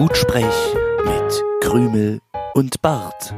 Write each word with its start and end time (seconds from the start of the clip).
Gutsprech 0.00 0.46
mit 1.04 1.44
Krümel 1.60 2.22
und 2.54 2.80
Bart. 2.80 3.34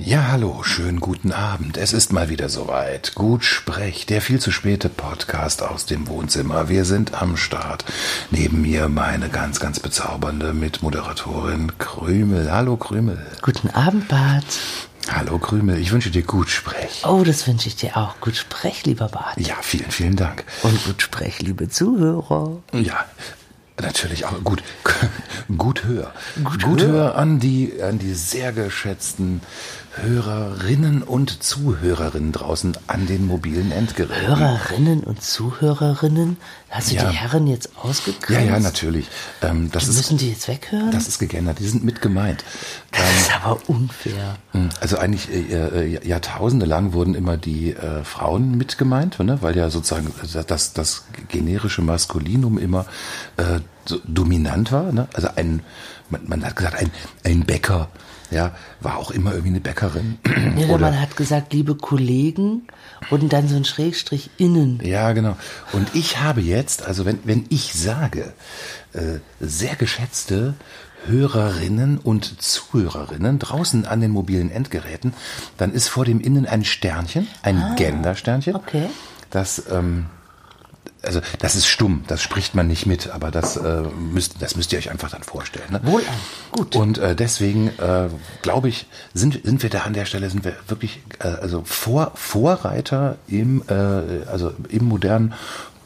Ja, 0.00 0.26
hallo, 0.32 0.64
schönen 0.64 0.98
guten 0.98 1.30
Abend. 1.30 1.76
Es 1.76 1.92
ist 1.92 2.12
mal 2.12 2.28
wieder 2.28 2.48
soweit. 2.48 3.14
Gut 3.14 3.44
Sprech, 3.44 4.04
der 4.04 4.20
viel 4.20 4.40
zu 4.40 4.50
späte 4.50 4.88
Podcast 4.88 5.62
aus 5.62 5.86
dem 5.86 6.08
Wohnzimmer. 6.08 6.68
Wir 6.68 6.84
sind 6.84 7.14
am 7.22 7.36
Start. 7.36 7.84
Neben 8.32 8.62
mir 8.62 8.88
meine 8.88 9.28
ganz, 9.28 9.60
ganz 9.60 9.78
bezaubernde 9.78 10.54
Mitmoderatorin 10.54 11.78
Krümel. 11.78 12.50
Hallo 12.50 12.76
Krümel. 12.76 13.24
Guten 13.40 13.70
Abend, 13.70 14.08
Bart. 14.08 14.58
Hallo 15.08 15.38
Krümel, 15.38 15.78
ich 15.78 15.92
wünsche 15.92 16.10
dir 16.10 16.22
gut 16.24 16.50
Sprech. 16.50 17.04
Oh, 17.06 17.22
das 17.24 17.46
wünsche 17.46 17.68
ich 17.68 17.76
dir 17.76 17.96
auch. 17.96 18.18
Gut 18.20 18.34
Sprech, 18.34 18.86
lieber 18.86 19.08
Bart. 19.08 19.38
Ja, 19.38 19.54
vielen, 19.62 19.92
vielen 19.92 20.16
Dank. 20.16 20.44
Und 20.64 20.84
gut 20.84 21.00
Sprech, 21.00 21.40
liebe 21.40 21.68
Zuhörer. 21.68 22.56
Ja, 22.72 23.04
natürlich 23.80 24.24
auch 24.26 24.42
gut. 24.44 24.62
Gut 25.56 25.84
hör. 25.84 26.12
Gut 26.44 26.62
Gut 26.62 26.82
hör 26.82 27.16
an 27.16 27.40
die, 27.40 27.82
an 27.82 27.98
die 27.98 28.14
sehr 28.14 28.52
geschätzten 28.52 29.40
Hörerinnen 29.96 31.02
und 31.02 31.42
Zuhörerinnen 31.42 32.30
draußen 32.30 32.76
an 32.86 33.06
den 33.06 33.26
mobilen 33.26 33.72
Endgeräten. 33.72 34.28
Hörerinnen 34.38 35.00
und 35.02 35.20
Zuhörerinnen, 35.22 36.36
hast 36.70 36.92
du 36.92 36.94
Ja. 36.96 37.10
die 37.10 37.16
Herren 37.16 37.46
jetzt 37.48 37.70
ausgegrenzt? 37.76 38.30
Ja, 38.30 38.40
ja, 38.40 38.60
natürlich. 38.60 39.08
Ähm, 39.42 39.68
das, 39.72 39.88
ist, 39.88 39.96
Müssen 39.96 40.16
die 40.18 40.30
jetzt 40.30 40.46
weghören? 40.46 40.92
das 40.92 41.08
ist 41.08 41.18
gegendert. 41.18 41.58
Die 41.58 41.66
sind 41.66 41.82
mit 41.84 42.00
gemeint. 42.00 42.44
das 42.92 43.00
ist 43.20 43.34
aber 43.44 43.58
unfair. 43.68 44.36
Also 44.80 44.96
eigentlich 44.98 45.28
äh, 45.30 45.94
äh, 45.94 46.06
Jahrtausende 46.06 46.66
lang 46.66 46.92
wurden 46.92 47.14
immer 47.16 47.36
die 47.36 47.72
äh, 47.74 48.04
Frauen 48.04 48.56
mit 48.56 48.78
gemeint, 48.78 49.18
ne? 49.18 49.38
weil 49.42 49.56
ja 49.56 49.70
sozusagen 49.70 50.12
das, 50.46 50.72
das 50.72 51.04
generische 51.28 51.82
Maskulinum 51.82 52.58
immer 52.58 52.86
äh, 53.36 53.58
so 53.86 53.98
dominant 54.06 54.70
war. 54.70 54.92
Ne? 54.92 55.08
Also 55.14 55.28
ein, 55.34 55.62
man, 56.10 56.20
man 56.28 56.44
hat 56.44 56.54
gesagt, 56.54 56.76
ein, 56.76 56.90
ein 57.24 57.44
Bäcker, 57.44 57.88
ja, 58.30 58.54
war 58.80 58.98
auch 58.98 59.10
immer 59.10 59.32
irgendwie 59.32 59.50
eine 59.50 59.60
Bäckerin. 59.60 60.18
Ja, 60.56 60.78
man 60.78 61.00
hat 61.00 61.16
gesagt, 61.16 61.52
liebe 61.52 61.74
Kollegen 61.74 62.62
und 63.10 63.32
dann 63.32 63.48
so 63.48 63.56
ein 63.56 63.64
Schrägstrich 63.64 64.30
innen. 64.36 64.80
Ja, 64.82 65.12
genau. 65.12 65.36
Und 65.72 65.94
ich 65.94 66.20
habe 66.20 66.40
jetzt, 66.40 66.86
also 66.86 67.04
wenn, 67.04 67.18
wenn 67.24 67.46
ich 67.48 67.72
sage, 67.72 68.32
äh, 68.92 69.18
sehr 69.40 69.76
geschätzte 69.76 70.54
Hörerinnen 71.06 71.98
und 71.98 72.42
Zuhörerinnen 72.42 73.38
draußen 73.38 73.86
an 73.86 74.00
den 74.00 74.10
mobilen 74.10 74.50
Endgeräten, 74.50 75.14
dann 75.56 75.72
ist 75.72 75.88
vor 75.88 76.04
dem 76.04 76.20
Innen 76.20 76.46
ein 76.46 76.64
Sternchen, 76.64 77.26
ein 77.42 77.74
Gendersternchen. 77.76 78.54
okay. 78.54 78.88
Das, 79.30 79.62
ähm, 79.70 80.06
also 81.02 81.20
das 81.38 81.54
ist 81.54 81.66
stumm, 81.66 82.04
das 82.06 82.22
spricht 82.22 82.54
man 82.54 82.66
nicht 82.66 82.86
mit, 82.86 83.10
aber 83.10 83.30
das, 83.30 83.56
äh, 83.56 83.82
müsst, 83.82 84.40
das 84.40 84.56
müsst 84.56 84.72
ihr 84.72 84.78
euch 84.78 84.90
einfach 84.90 85.10
dann 85.10 85.22
vorstellen. 85.22 85.70
Ne? 85.70 85.80
Wohlan. 85.82 86.14
Gut. 86.52 86.76
Und 86.76 86.98
äh, 86.98 87.14
deswegen 87.16 87.68
äh, 87.78 88.08
glaube 88.42 88.68
ich, 88.68 88.86
sind, 89.14 89.40
sind 89.44 89.62
wir 89.62 89.70
da 89.70 89.80
an 89.80 89.92
der 89.92 90.04
Stelle, 90.04 90.30
sind 90.30 90.44
wir 90.44 90.54
wirklich 90.68 91.00
äh, 91.20 91.28
also 91.28 91.62
Vor, 91.64 92.12
Vorreiter 92.14 93.16
im, 93.28 93.62
äh, 93.68 94.26
also 94.26 94.52
im 94.68 94.84
modernen 94.84 95.34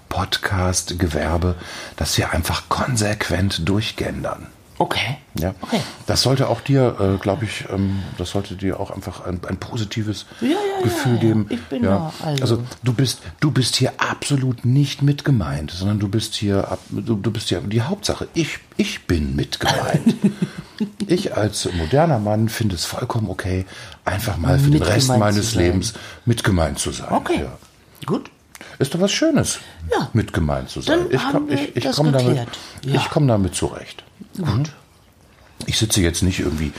Podcast-Gewerbe, 0.09 1.57
dass 1.97 2.17
wir 2.19 2.33
einfach 2.33 2.69
konsequent 2.69 3.69
durchgendern. 3.69 4.47
Okay. 4.79 5.19
Ja, 5.39 5.55
Okay. 5.61 5.81
das 6.07 6.23
sollte 6.23 6.49
auch 6.49 6.61
dir, 6.61 6.97
äh, 7.17 7.23
glaube 7.23 7.45
ich, 7.45 7.65
ähm, 7.73 8.03
das 8.19 8.31
sollte 8.31 8.57
dir 8.57 8.81
auch 8.81 8.91
einfach 8.91 9.25
ein, 9.25 9.41
ein 9.49 9.57
positives 9.59 10.27
Ja, 10.41 10.49
ja, 10.49 10.57
Gefühl 10.83 11.13
ja, 11.13 11.15
ja. 11.15 11.21
geben. 11.21 11.47
Ich 11.51 11.63
bin 11.65 11.83
da, 11.85 12.13
also. 12.25 12.43
also 12.43 12.63
du 12.83 12.93
bist, 12.93 13.21
du 13.41 13.51
bist 13.53 13.77
hier 13.77 13.93
absolut 13.99 14.65
nicht 14.65 15.03
mit 15.03 15.25
gemeint, 15.25 15.71
sondern 15.71 15.99
du 16.01 16.09
bist 16.09 16.35
hier, 16.35 16.71
ab- 16.73 16.81
du, 16.91 17.15
du 17.15 17.31
bist 17.31 17.49
hier 17.51 17.61
die 17.61 17.83
Hauptsache. 17.83 18.27
Ich, 18.35 18.59
ich 18.77 19.07
bin 19.07 19.37
mit 19.37 19.61
gemeint. 19.61 20.17
ich 21.07 21.37
als 21.37 21.69
moderner 21.75 22.19
Mann 22.19 22.49
finde 22.49 22.75
es 22.75 22.85
vollkommen 22.85 23.29
okay, 23.31 23.67
einfach 24.05 24.37
mal 24.39 24.59
für 24.59 24.71
den 24.71 24.81
Mit 24.81 24.87
Rest 24.89 25.07
gemeint 25.07 25.21
meines. 25.21 25.55
Lebens 25.55 25.95
mit 26.25 26.43
gemeint 26.43 26.79
zu 26.79 26.91
sein. 26.91 27.13
Okay. 27.13 27.43
Ja. 27.45 27.59
Gut. 28.07 28.31
Ist 28.79 28.95
doch 28.95 29.01
was 29.01 29.13
Schönes, 29.13 29.59
Ja. 29.93 30.09
mit 30.15 30.33
gemeint 30.33 30.69
zu 30.71 30.81
sein. 30.81 31.01
Dann 31.11 31.11
ich 31.79 31.93
komme 31.93 32.13
damit. 32.13 32.37
Ja. 32.85 32.95
ich 32.97 33.11
komm 33.11 33.29
damit 33.29 33.55
zurecht. 33.55 34.03
Mhm. 34.37 34.65
Ich 35.67 35.79
sitze 35.79 36.03
jetzt 36.03 36.23
nicht 36.23 36.41
irgendwie 36.41 36.73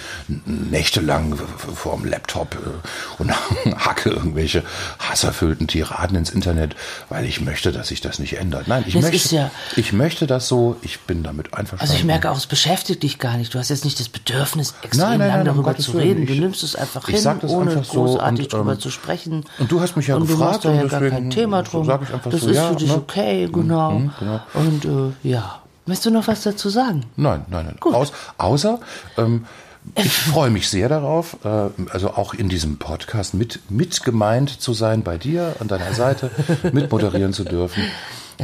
nächtelang 0.45 1.37
vor 1.75 1.95
dem 1.97 2.05
Laptop 2.05 2.55
äh, 2.55 3.21
und 3.21 3.31
hacke 3.85 4.09
irgendwelche 4.09 4.63
hasserfüllten 4.99 5.67
Tiraden 5.67 6.17
ins 6.17 6.29
Internet, 6.29 6.75
weil 7.09 7.25
ich 7.25 7.41
möchte, 7.41 7.71
dass 7.71 7.87
sich 7.87 8.01
das 8.01 8.19
nicht 8.19 8.37
ändert. 8.37 8.67
Nein, 8.67 8.83
ich 8.85 8.93
Das 8.93 9.01
möchte, 9.03 9.35
ja- 9.35 9.49
ich 9.75 9.93
möchte 9.93 10.27
das 10.27 10.47
so. 10.47 10.75
Ich 10.81 10.99
bin 11.01 11.23
damit 11.23 11.53
einverstanden. 11.53 11.81
Also 11.81 11.93
ich 11.95 12.03
merke 12.03 12.29
auch, 12.29 12.37
es 12.37 12.45
beschäftigt 12.47 13.01
dich 13.01 13.17
gar 13.17 13.37
nicht. 13.37 13.53
Du 13.53 13.59
hast 13.59 13.69
jetzt 13.69 13.85
nicht 13.85 13.99
das 13.99 14.09
Bedürfnis, 14.09 14.73
extrem 14.83 15.07
Nein, 15.09 15.19
nein, 15.19 15.27
lang 15.29 15.37
nein, 15.37 15.45
darüber 15.45 15.75
zu 15.77 15.91
reden. 15.93 16.25
Du 16.27 16.33
Ich- 16.33 16.39
nimmst 16.39 16.61
es 16.61 16.75
einfach 16.75 17.07
hin, 17.07 17.25
ohne 17.47 17.71
einfach 17.71 17.85
so 17.85 18.03
großartig 18.03 18.45
und, 18.45 18.53
drüber 18.53 18.73
ähm, 18.73 18.79
zu 18.79 18.91
sprechen. 18.91 19.45
und 19.57 19.71
du 19.71 19.79
hast 19.81 19.95
mich 19.95 20.07
ja 20.07 20.15
und 20.17 20.27
gefragt 20.27 20.65
du 20.65 20.69
machst 20.69 20.91
da 20.91 20.97
ja 20.97 20.99
gar 20.99 21.09
kein 21.09 21.29
Thema 21.31 21.63
so 21.65 21.71
drum. 21.83 21.89
einfach 21.89 22.29
das 22.29 22.41
so, 22.41 22.49
ist 22.49 22.55
ja, 22.57 22.69
für 22.69 22.75
dich 22.75 22.89
ne? 22.89 22.95
okay, 22.97 23.49
genau. 23.51 23.91
Mhm, 23.91 24.11
genau. 24.19 24.39
Und 24.53 24.85
äh, 25.23 25.29
ja. 25.29 25.61
Möchtest 25.85 26.07
du 26.07 26.11
noch 26.11 26.27
was 26.27 26.41
dazu 26.41 26.69
sagen? 26.69 27.05
Nein, 27.15 27.45
nein, 27.49 27.65
nein. 27.65 27.77
Gut. 27.79 27.93
Aus, 27.93 28.11
außer 28.37 28.79
ähm, 29.17 29.45
ich 29.93 30.11
freue 30.11 30.49
mich 30.49 30.67
sehr 30.67 30.89
darauf, 30.89 31.37
äh, 31.45 31.69
also 31.91 32.11
auch 32.11 32.33
in 32.33 32.49
diesem 32.49 32.77
Podcast 32.77 33.35
mit, 33.35 33.59
mit 33.69 34.03
gemeint 34.03 34.49
zu 34.49 34.73
sein 34.73 35.03
bei 35.03 35.17
dir 35.17 35.55
an 35.59 35.67
deiner 35.67 35.93
Seite, 35.93 36.31
mit 36.73 36.91
moderieren 36.91 37.33
zu 37.33 37.43
dürfen. 37.43 37.83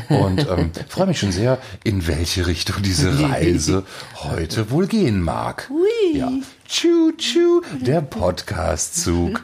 Und 0.09 0.47
ähm, 0.47 0.71
freue 0.87 1.07
mich 1.07 1.19
schon 1.19 1.31
sehr, 1.31 1.57
in 1.83 2.07
welche 2.07 2.47
Richtung 2.47 2.81
diese 2.81 3.19
Reise 3.29 3.83
heute 4.23 4.71
wohl 4.71 4.87
gehen 4.87 5.21
mag. 5.21 5.69
Hui. 5.69 6.17
Ja. 6.17 6.31
Tschu, 6.67 7.11
tschu, 7.17 7.61
der 7.81 8.01
Podcast-Zug. 8.01 9.41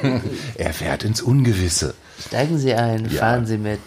er 0.56 0.72
fährt 0.72 1.04
ins 1.04 1.20
Ungewisse. 1.20 1.94
Steigen 2.24 2.58
Sie 2.58 2.74
ein, 2.74 3.08
fahren 3.10 3.46
Sie 3.46 3.58
mit. 3.58 3.80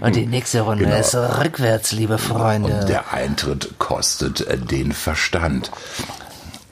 Und 0.00 0.14
die 0.16 0.26
nächste 0.26 0.60
Runde 0.62 0.84
Genau. 0.84 0.96
ist 0.96 1.14
rückwärts, 1.14 1.92
liebe 1.92 2.18
Freunde. 2.18 2.72
Und 2.80 2.88
der 2.88 3.12
Eintritt 3.12 3.78
kostet 3.78 4.42
äh, 4.46 4.56
den 4.58 4.92
Verstand. 4.92 5.70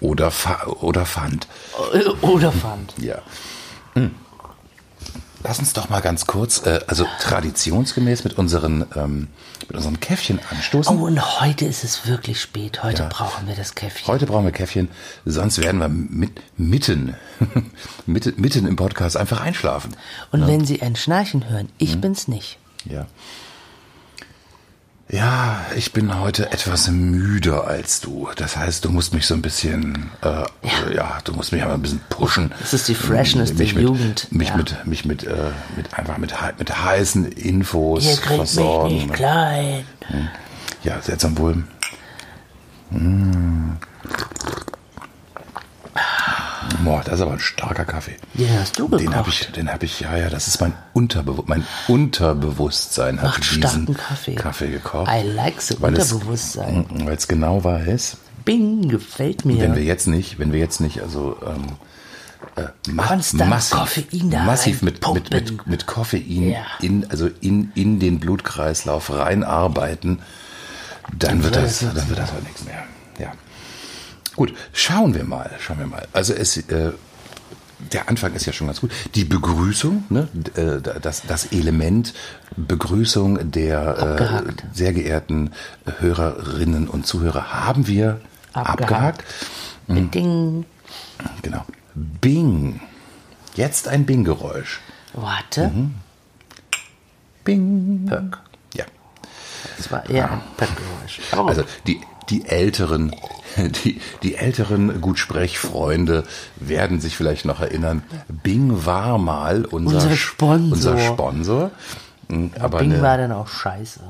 Oder, 0.00 0.30
Fa 0.30 0.66
oder 0.80 1.06
Pfand. 1.06 1.46
Oder 2.22 2.50
Pfand. 2.52 2.94
Ja. 2.98 3.16
Hm. 3.94 4.12
Lass 5.44 5.58
uns 5.58 5.72
doch 5.72 5.88
mal 5.88 6.00
ganz 6.00 6.26
kurz, 6.26 6.64
äh, 6.66 6.80
also 6.86 7.04
traditionsgemäß 7.20 8.22
mit 8.24 8.38
unseren, 8.38 8.86
ähm, 8.94 9.28
mit 9.68 9.76
unseren 9.76 9.98
Käffchen 9.98 10.38
anstoßen. 10.50 10.96
Oh, 10.96 11.06
und 11.06 11.40
heute 11.40 11.64
ist 11.64 11.82
es 11.84 12.06
wirklich 12.06 12.40
spät. 12.40 12.82
Heute 12.82 13.02
Ja. 13.02 13.08
brauchen 13.08 13.48
wir 13.48 13.54
das 13.56 13.74
Käffchen. 13.74 14.06
Heute 14.06 14.26
brauchen 14.26 14.44
wir 14.44 14.52
Käffchen, 14.52 14.88
sonst 15.24 15.58
werden 15.58 15.80
wir 15.80 15.88
mit, 15.88 16.30
mitten, 16.56 17.16
mitten, 18.06 18.40
mitten 18.40 18.66
im 18.66 18.76
Podcast 18.76 19.16
einfach 19.16 19.40
einschlafen. 19.40 19.96
Und 20.30 20.46
wenn 20.46 20.64
Sie 20.64 20.80
ein 20.80 20.94
Schnarchen 20.96 21.48
hören, 21.48 21.68
ich 21.78 21.96
Mhm. 21.96 22.00
bin's 22.02 22.28
nicht. 22.28 22.58
Ja. 22.84 23.06
Ja, 25.08 25.60
ich 25.76 25.92
bin 25.92 26.18
heute 26.18 26.50
etwas 26.52 26.88
müder 26.88 27.66
als 27.66 28.00
du. 28.00 28.28
Das 28.36 28.56
heißt, 28.56 28.84
du 28.84 28.90
musst 28.90 29.12
mich 29.12 29.26
so 29.26 29.34
ein 29.34 29.42
bisschen, 29.42 30.10
äh, 30.22 30.44
ja. 30.94 31.18
du 31.24 31.34
musst 31.34 31.52
mich 31.52 31.62
aber 31.62 31.74
ein 31.74 31.82
bisschen 31.82 32.00
pushen. 32.08 32.52
Das 32.60 32.72
ist 32.72 32.88
die 32.88 32.94
Freshness 32.94 33.50
der 33.50 33.58
mich 33.58 33.74
mit, 33.74 33.84
Jugend, 33.84 34.28
Mich 34.32 34.48
ja. 34.48 34.56
mit, 34.56 34.86
mich 34.86 35.04
mit, 35.04 35.24
äh, 35.24 35.50
mit 35.76 35.92
einfach 35.98 36.16
mit, 36.16 36.32
mit 36.58 36.82
heißen 36.82 37.26
Infos 37.26 38.04
Ihr 38.04 38.16
kriegt 38.16 38.28
mich 38.30 38.36
versorgen. 38.36 38.94
nicht 38.94 39.12
klein. 39.12 39.84
Ja, 40.82 41.00
seltsam 41.02 41.36
wohl. 41.36 41.64
Mm. 42.90 43.72
Boah, 46.84 47.02
das 47.04 47.14
ist 47.14 47.20
aber 47.20 47.32
ein 47.32 47.40
starker 47.40 47.84
Kaffee. 47.84 48.16
Den 48.34 48.58
hast 48.58 48.78
du 48.78 48.88
Den 48.88 48.98
gekocht. 48.98 49.16
habe 49.16 49.28
ich, 49.30 49.46
den 49.52 49.72
habe 49.72 49.84
ich, 49.84 50.00
ja, 50.00 50.16
ja, 50.16 50.28
das 50.30 50.46
ist 50.48 50.60
mein 50.60 50.72
Unterbewusstsein. 50.92 51.48
Mein 51.58 51.66
Unterbewusstsein 51.94 53.16
hat 53.20 53.28
Macht 53.30 53.40
diesen 53.42 53.62
starken 53.62 53.94
Kaffee. 53.94 54.34
Kaffee 54.34 54.70
gekocht. 54.70 55.10
I 55.10 55.26
like 55.26 55.60
the 55.60 55.76
weil 55.80 55.94
Unterbewusstsein. 55.94 56.86
Weil 57.04 57.14
es 57.16 57.28
genau 57.28 57.62
weiß, 57.64 58.16
Bing, 58.44 58.88
gefällt 58.88 59.44
mir. 59.44 59.60
wenn 59.62 59.76
wir 59.76 59.84
jetzt 59.84 60.06
nicht, 60.08 60.38
wenn 60.38 60.52
wir 60.52 60.58
jetzt 60.58 60.80
nicht, 60.80 61.00
also 61.00 61.36
ähm, 61.46 61.76
äh, 62.56 62.90
ma 62.90 63.16
massiv, 63.46 63.78
Koffein 63.78 64.30
da 64.30 64.42
massiv 64.44 64.82
mit, 64.82 65.06
mit, 65.14 65.30
mit, 65.32 65.66
mit 65.66 65.86
Koffein 65.86 66.50
Ja. 66.50 66.64
in, 66.80 67.08
also 67.10 67.28
in, 67.40 67.70
in 67.74 68.00
den 68.00 68.18
Blutkreislauf 68.18 69.10
reinarbeiten, 69.12 70.20
dann 71.18 71.42
wird 71.42 71.54
wird 71.54 71.64
das, 71.66 71.78
dann 71.80 72.08
wird 72.08 72.18
das 72.18 72.30
aber 72.30 72.40
nichts 72.42 72.64
mehr. 72.64 72.82
Ja. 74.32 74.36
Gut, 74.36 74.54
schauen 74.72 75.14
wir 75.14 75.24
mal, 75.24 75.50
schauen 75.60 75.78
wir 75.78 75.86
mal. 75.86 76.06
Also 76.12 76.34
es, 76.34 76.56
äh, 76.56 76.92
der 77.92 78.08
Anfang 78.08 78.34
ist 78.34 78.46
ja 78.46 78.52
schon 78.52 78.66
ganz 78.66 78.80
gut. 78.80 78.90
Die 79.14 79.24
Begrüßung, 79.24 80.04
ne, 80.08 80.28
äh, 80.56 80.80
das, 81.00 81.22
das 81.22 81.46
Element 81.46 82.14
Begrüßung 82.56 83.50
der 83.50 84.44
äh, 84.46 84.52
sehr 84.72 84.92
geehrten 84.92 85.52
Hörerinnen 85.98 86.88
und 86.88 87.06
Zuhörer 87.06 87.52
haben 87.52 87.86
wir 87.86 88.20
abgehakt. 88.52 88.82
Abgehakt. 88.82 89.24
Ding. 89.88 90.64
Genau. 91.42 91.64
Bing. 91.94 92.80
Jetzt 93.54 93.88
ein 93.88 94.06
Bing-Geräusch. 94.06 94.80
Warte. 95.14 95.68
Mhm. 95.68 95.94
Bing. 97.44 98.06
Pöck. 98.08 98.38
Ja. 98.74 98.84
Das 99.76 99.90
war 99.90 100.08
eher 100.08 100.30
ein 100.30 100.40
Pöckgeräusch. 100.56 101.20
Oh. 101.36 101.46
Also 101.46 101.64
die, 101.86 102.00
die 102.30 102.46
älteren, 102.46 103.14
die, 103.84 104.00
die 104.22 104.34
älteren 104.36 105.00
Gutsprechfreunde 105.00 106.24
werden 106.56 107.00
sich 107.00 107.16
vielleicht 107.16 107.44
noch 107.44 107.60
erinnern. 107.60 108.02
Bing 108.28 108.84
war 108.86 109.18
mal 109.18 109.64
unser, 109.64 109.96
Unser 109.96 110.16
Sponsor. 110.16 110.72
Unser 110.92 110.98
Sponsor. 110.98 111.70
Hm, 112.28 112.50
Aber 112.60 112.78
Bing 112.78 112.92
eine- 112.92 113.02
war 113.02 113.16
dann 113.18 113.32
auch 113.32 113.48
scheiße. 113.48 114.00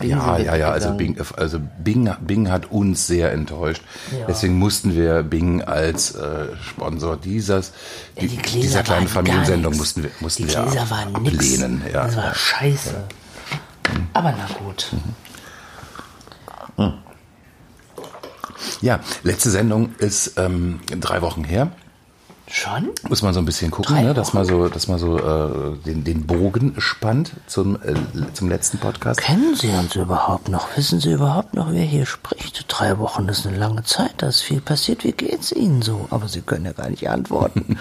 Ja, 0.00 0.38
ja, 0.38 0.54
ja, 0.54 0.70
also. 0.70 0.92
Bing, 0.94 1.16
also 1.36 1.58
Bing, 1.82 2.08
Bing 2.20 2.48
hat 2.52 2.70
uns 2.70 3.08
sehr 3.08 3.32
enttäuscht. 3.32 3.82
Ja. 4.16 4.26
Deswegen 4.28 4.56
mussten 4.56 4.94
wir 4.94 5.24
Bing 5.24 5.60
als 5.60 6.14
äh, 6.14 6.46
Sponsor 6.62 7.16
dieses, 7.16 7.72
die, 8.20 8.28
Die 8.28 8.36
Gläser 8.36 8.60
dieser 8.60 8.82
kleinen 8.84 9.08
Familiensendung 9.08 9.76
mussten 9.76 10.04
wir, 10.04 10.10
mussten 10.20 10.46
Die 10.46 10.50
wir 10.52 10.60
ab, 10.60 10.88
waren 10.90 11.16
ablehnen. 11.16 11.82
Ja, 11.92 12.04
Das 12.04 12.16
war 12.16 12.24
ja. 12.26 12.34
scheiße. 12.34 12.94
Aber 14.12 14.32
na 14.38 14.46
gut. 14.64 14.92
Ja, 18.80 19.00
letzte 19.22 19.50
Sendung 19.50 19.94
ist 19.98 20.34
ähm, 20.38 20.80
drei 21.00 21.22
Wochen 21.22 21.44
her. 21.44 21.72
Schon? 22.50 22.90
Muss 23.08 23.22
man 23.22 23.32
so 23.32 23.38
ein 23.40 23.46
bisschen 23.46 23.70
gucken, 23.70 23.96
ne, 24.04 24.12
dass 24.12 24.34
man 24.34 24.44
so, 24.44 24.68
dass 24.68 24.86
man 24.86 24.98
so 24.98 25.16
äh, 25.16 25.76
den, 25.86 26.04
den 26.04 26.26
Bogen 26.26 26.74
spannt 26.76 27.32
zum, 27.46 27.76
äh, 27.76 27.94
zum 28.34 28.50
letzten 28.50 28.76
Podcast. 28.76 29.20
Kennen 29.22 29.54
Sie 29.54 29.68
uns 29.70 29.94
überhaupt 29.94 30.50
noch? 30.50 30.76
Wissen 30.76 31.00
Sie 31.00 31.12
überhaupt 31.12 31.54
noch, 31.54 31.72
wer 31.72 31.84
hier 31.84 32.04
spricht? 32.04 32.66
Drei 32.68 32.98
Wochen 32.98 33.26
ist 33.28 33.46
eine 33.46 33.56
lange 33.56 33.84
Zeit, 33.84 34.14
da 34.18 34.26
ist 34.26 34.42
viel 34.42 34.60
passiert. 34.60 35.02
Wie 35.04 35.12
geht's 35.12 35.52
Ihnen 35.52 35.80
so? 35.80 36.06
Aber 36.10 36.28
Sie 36.28 36.42
können 36.42 36.66
ja 36.66 36.72
gar 36.72 36.90
nicht 36.90 37.08
antworten. 37.08 37.78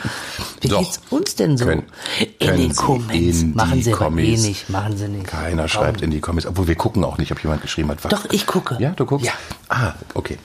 Wie 0.62 0.69
Doch. 0.69 0.80
geht's 0.80 1.01
uns 1.10 1.36
denn 1.36 1.57
so? 1.57 1.66
Können- 1.66 1.84
in 2.19 2.48
können 2.48 2.57
den 2.62 2.72
Sie 2.72 2.75
Comments. 2.77 3.42
in 3.42 3.56
machen 3.56 3.81
Sie 3.81 3.94
aber 3.94 4.18
eh 4.19 4.38
nicht. 4.38 4.69
Machen 4.69 4.95
Sie 4.95 5.07
nicht. 5.10 5.27
Keiner 5.27 5.63
Komm. 5.63 5.69
schreibt 5.69 6.01
in 6.01 6.12
die 6.12 6.22
Kommis, 6.22 6.45
obwohl 6.45 6.68
wir 6.68 6.75
gucken 6.75 7.04
auch 7.04 7.18
nicht, 7.18 7.31
ob 7.34 7.44
jemand 7.44 7.62
geschrieben 7.62 7.89
hat. 7.89 8.01
was- 8.06 8.12
Doch, 8.12 8.25
ich 8.31 8.48
gucke. 8.48 8.77
Ja, 8.80 8.92
du 8.92 9.06
guckst? 9.06 9.25
Ja. 9.25 9.34
Ah, 9.68 9.94
okay. 10.13 10.38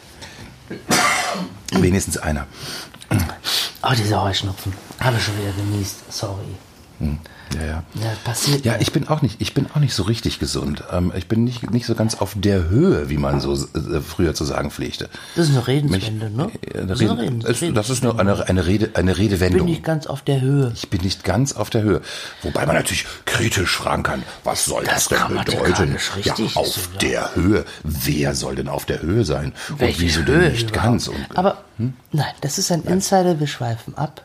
Wenigstens 1.72 2.18
einer. 2.18 2.46
Oh, 3.82 3.92
dieser 3.96 4.22
Heuschnupfen. 4.22 4.72
Habe 5.00 5.16
ich 5.16 5.24
schon 5.24 5.38
wieder 5.38 5.52
genießt. 5.52 6.12
Sorry. 6.12 6.56
Ja, 7.54 7.64
ja. 7.64 7.82
Ja, 7.94 8.12
passiert 8.24 8.64
Ja, 8.64 8.72
mir. 8.72 8.80
ich 8.80 8.92
bin 8.92 9.06
auch 9.08 9.22
nicht, 9.22 9.40
ich 9.40 9.54
bin 9.54 9.66
auch 9.72 9.78
nicht 9.80 9.94
so 9.94 10.02
richtig 10.02 10.38
gesund. 10.40 10.82
Ähm, 10.90 11.12
ich 11.16 11.28
bin 11.28 11.44
nicht, 11.44 11.70
nicht 11.70 11.86
so 11.86 11.94
ganz 11.94 12.16
auf 12.16 12.32
der 12.34 12.68
Höhe, 12.68 13.08
wie 13.08 13.16
man 13.18 13.40
so 13.40 13.54
äh, 13.54 14.00
früher 14.00 14.34
zu 14.34 14.44
sagen 14.44 14.70
pflegte. 14.72 15.08
Das 15.36 15.46
ist 15.48 15.52
eine 15.56 15.66
Redenswende, 15.66 16.28
ne? 16.30 16.50
Äh, 16.72 16.78
Eine 16.78 16.86
Das 16.88 17.00
ist 17.00 17.08
eine 17.10 17.20
Rede, 17.22 17.30
Redens- 17.44 17.44
es- 17.62 17.74
das 17.74 17.90
ist 17.90 18.04
eine, 18.04 18.18
eine, 18.18 18.48
eine 18.48 18.66
Rede, 18.66 18.90
eine 18.94 19.16
Redewendung. 19.16 19.60
bin 19.66 19.70
nicht 19.70 19.84
ganz 19.84 20.06
auf 20.08 20.22
der 20.22 20.40
Höhe. 20.40 20.72
Ich 20.74 20.90
bin 20.90 21.00
nicht 21.02 21.22
ganz 21.24 21.52
auf 21.52 21.70
der 21.70 21.82
Höhe. 21.82 22.00
Wobei 22.42 22.66
man 22.66 22.74
natürlich 22.74 23.06
kritisch 23.26 23.76
fragen 23.76 24.02
kann, 24.02 24.22
was 24.42 24.64
soll 24.64 24.84
das, 24.84 25.08
Das 25.08 25.18
denn 25.28 25.36
bedeuten? 25.38 25.96
ja, 26.24 26.34
auf 26.54 26.66
sogar. 26.66 26.98
der 27.00 27.34
Höhe. 27.36 27.64
Wer 27.84 28.34
soll 28.34 28.56
denn 28.56 28.68
auf 28.68 28.86
der 28.86 29.02
Höhe 29.02 29.24
sein? 29.24 29.52
Und 29.70 29.80
Welche 29.80 30.00
wieso 30.00 30.20
Höhe 30.20 30.40
denn 30.40 30.52
nicht 30.52 30.70
überhaupt? 30.70 30.84
ganz? 30.90 31.08
Und, 31.08 31.16
Aber 31.34 31.58
nein, 31.78 32.26
das 32.40 32.58
ist 32.58 32.72
ein 32.72 32.82
Insider, 32.82 33.38
wir 33.38 33.46
schweifen 33.46 33.96
ab. 33.96 34.22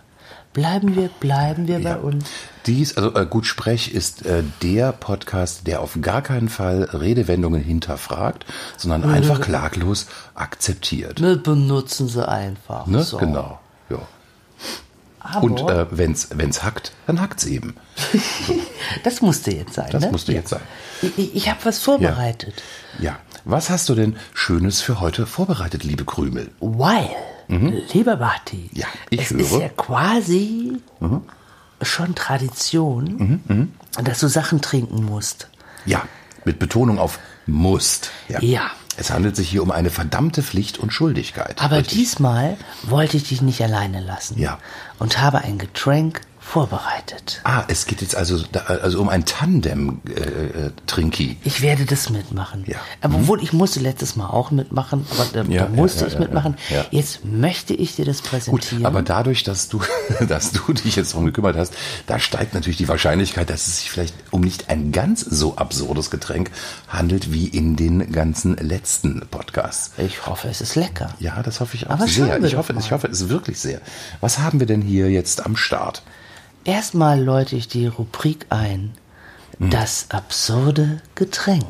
Bleiben 0.54 0.96
wir, 0.96 1.08
bleiben 1.20 1.68
wir 1.68 1.78
bei 1.80 1.92
Ja. 1.92 1.96
uns. 1.98 2.26
Dies, 2.66 2.98
also 2.98 3.16
äh, 3.16 3.26
Gut 3.26 3.46
Sprech 3.46 3.94
ist 3.94 4.26
äh, 4.26 4.44
der 4.62 4.92
Podcast, 4.92 5.66
der 5.66 5.82
auf 5.82 5.98
gar 6.02 6.22
keinen 6.22 6.50
Fall 6.50 6.84
Redewendungen 6.92 7.64
hinterfragt, 7.64 8.46
sondern 8.78 9.10
einfach 9.10 9.40
klaglos 9.40 10.08
akzeptiert. 10.36 11.22
Wir 11.22 11.38
benutzen 11.38 12.08
sie 12.10 12.28
einfach. 12.28 12.86
Ne? 12.86 13.02
So. 13.04 13.18
Genau. 13.18 13.60
Ja. 13.90 14.00
Aber 15.22 15.44
Und 15.44 15.62
äh, 15.70 15.86
wenn's 15.92 16.30
wenn's 16.34 16.64
hackt, 16.64 16.92
dann 17.08 17.22
hackt's 17.22 17.46
eben. 17.46 17.76
das 19.04 19.22
musste 19.22 19.52
jetzt 19.52 19.76
sein. 19.76 19.90
Das 19.92 20.04
ne? 20.04 20.12
musste 20.12 20.32
Ja. 20.34 20.40
jetzt 20.40 20.50
sein. 20.50 20.62
Ich, 21.02 21.36
ich, 21.36 21.50
habe 21.50 21.60
was 21.64 21.80
vorbereitet. 21.80 22.56
Ja. 23.00 23.20
Was 23.46 23.70
hast 23.70 23.88
du 23.90 23.96
denn 23.96 24.18
Schönes 24.34 24.82
für 24.82 25.00
heute 25.00 25.26
vorbereitet, 25.26 25.84
liebe 25.84 26.06
Krümel? 26.06 26.50
Weil, 26.60 27.10
lieber 27.94 28.16
Barty, 28.18 28.70
Mhm. 28.74 28.80
Ja, 28.80 28.88
ich 29.10 29.22
es 29.22 29.30
höre. 29.32 29.40
ist 29.42 29.52
ja 29.54 29.70
quasi 29.70 30.78
schon 31.82 32.16
Tradition, 32.16 33.42
Mhm, 33.48 33.72
dass 34.04 34.20
du 34.20 34.28
Sachen 34.28 34.62
trinken 34.62 35.04
musst. 35.06 35.50
Ja, 35.86 36.04
mit 36.46 36.60
Betonung 36.60 36.98
auf 37.00 37.20
musst. 37.48 38.12
Ja. 38.30 38.72
Es 38.98 39.10
handelt 39.10 39.36
sich 39.36 39.50
hier 39.50 39.64
um 39.64 39.72
eine 39.72 39.90
verdammte 39.90 40.44
Pflicht 40.44 40.78
und 40.78 40.92
Schuldigkeit. 40.94 41.62
Aber 41.62 41.78
Richtig. 41.78 41.98
diesmal 41.98 42.58
wollte 42.84 43.18
ich 43.18 43.24
dich 43.30 43.42
nicht 43.42 43.62
alleine 43.64 44.00
lassen. 44.02 44.38
Ja. 44.38 44.60
Und 45.00 45.20
habe 45.20 45.40
ein 45.40 45.58
Getränk 45.58 46.22
vorbereitet. 46.42 47.40
Ah, 47.44 47.64
es 47.68 47.86
geht 47.86 48.02
jetzt 48.02 48.16
also, 48.16 48.44
also 48.68 49.00
um 49.00 49.10
ein 49.10 49.26
Tandem-Trinki. 49.26 51.38
Ich 51.44 51.62
werde 51.62 51.86
das 51.86 52.10
mitmachen. 52.10 52.66
Ja. 52.68 52.78
Aber 53.00 53.16
obwohl 53.16 53.42
ich 53.42 53.54
musste 53.54 53.80
letztes 53.80 54.16
Mal 54.16 54.28
auch 54.28 54.52
mitmachen, 54.52 55.06
aber 55.12 55.26
da, 55.32 55.44
Ja, 55.44 55.64
da 55.64 55.70
musste 55.70 56.02
ja, 56.02 56.08
ich 56.12 56.20
mitmachen. 56.20 56.58
Jetzt 56.90 57.24
möchte 57.24 57.74
ich 57.74 57.96
dir 57.96 58.06
das 58.06 58.22
Gut, 58.22 58.32
präsentieren. 58.32 58.86
aber 58.86 59.02
dadurch, 59.04 59.44
dass 59.44 59.70
du, 59.70 59.82
dass 60.28 60.52
du 60.52 60.74
dich 60.74 60.96
jetzt 60.96 61.14
darum 61.14 61.26
gekümmert 61.26 61.56
hast, 61.56 61.74
da 62.08 62.20
steigt 62.20 62.54
natürlich 62.54 62.78
die 62.78 62.88
Wahrscheinlichkeit, 62.88 63.50
dass 63.50 63.68
es 63.68 63.80
sich 63.80 63.92
vielleicht 63.92 64.16
um 64.32 64.42
nicht 64.42 64.70
ein 64.70 64.92
ganz 64.92 65.22
so 65.22 65.56
absurdes 65.56 66.10
Getränk 66.10 66.52
handelt 66.90 67.32
wie 67.32 67.48
in 67.48 67.76
den 67.76 68.12
ganzen 68.12 68.58
letzten 68.58 69.22
Podcasts. 69.30 69.92
ich 69.98 70.26
hoffe, 70.26 70.50
es 70.50 70.60
ist 70.60 70.76
lecker. 70.76 71.14
Ja, 71.20 71.42
das 71.44 71.62
hoffe 71.62 71.76
ich 71.76 71.88
auch 71.88 71.92
Aber 71.92 72.08
sehr. 72.08 72.44
Ich 72.44 72.56
hoffe, 72.56 72.74
ich 72.78 72.92
hoffe 72.92 73.08
es 73.08 73.30
wirklich 73.30 73.60
sehr. 73.60 73.80
Was 74.20 74.40
haben 74.40 74.60
wir 74.60 74.68
denn 74.68 74.82
hier 74.82 75.10
jetzt 75.10 75.46
am 75.46 75.56
Start? 75.56 76.02
Erstmal 76.64 77.20
läute 77.20 77.56
ich 77.56 77.68
die 77.68 77.88
Rubrik 77.88 78.46
ein. 78.50 78.92
Hm. 79.58 79.72
Das 79.72 80.06
absurde 80.10 81.02
Getränk. 81.16 81.66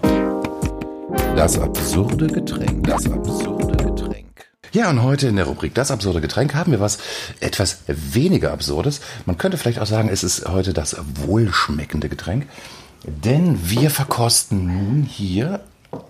Das 1.34 1.58
absurde 1.58 2.28
Getränk. 2.28 2.86
Das 2.88 3.10
absurde 3.10 3.78
Getränk. 3.78 4.52
Ja, 4.74 4.90
und 4.90 5.02
heute 5.02 5.30
in 5.30 5.38
der 5.38 5.46
Rubrik 5.46 5.74
Das 5.74 5.92
absurde 5.92 6.20
Getränk 6.20 6.56
haben 6.56 6.74
wir 6.74 6.82
was 6.82 6.98
etwas 7.40 7.84
weniger 7.88 8.52
Absurdes. 8.52 9.00
Man 9.26 9.38
könnte 9.38 9.58
vielleicht 9.58 9.80
auch 9.80 9.86
sagen, 9.86 10.10
es 10.10 10.26
ist 10.26 10.46
heute 10.50 10.74
das 10.74 10.98
wohlschmeckende 11.26 12.10
Getränk. 12.10 12.48
Denn 13.06 13.70
wir 13.70 13.92
verkosten 13.92 14.66
nun 14.66 15.04
hier 15.04 15.62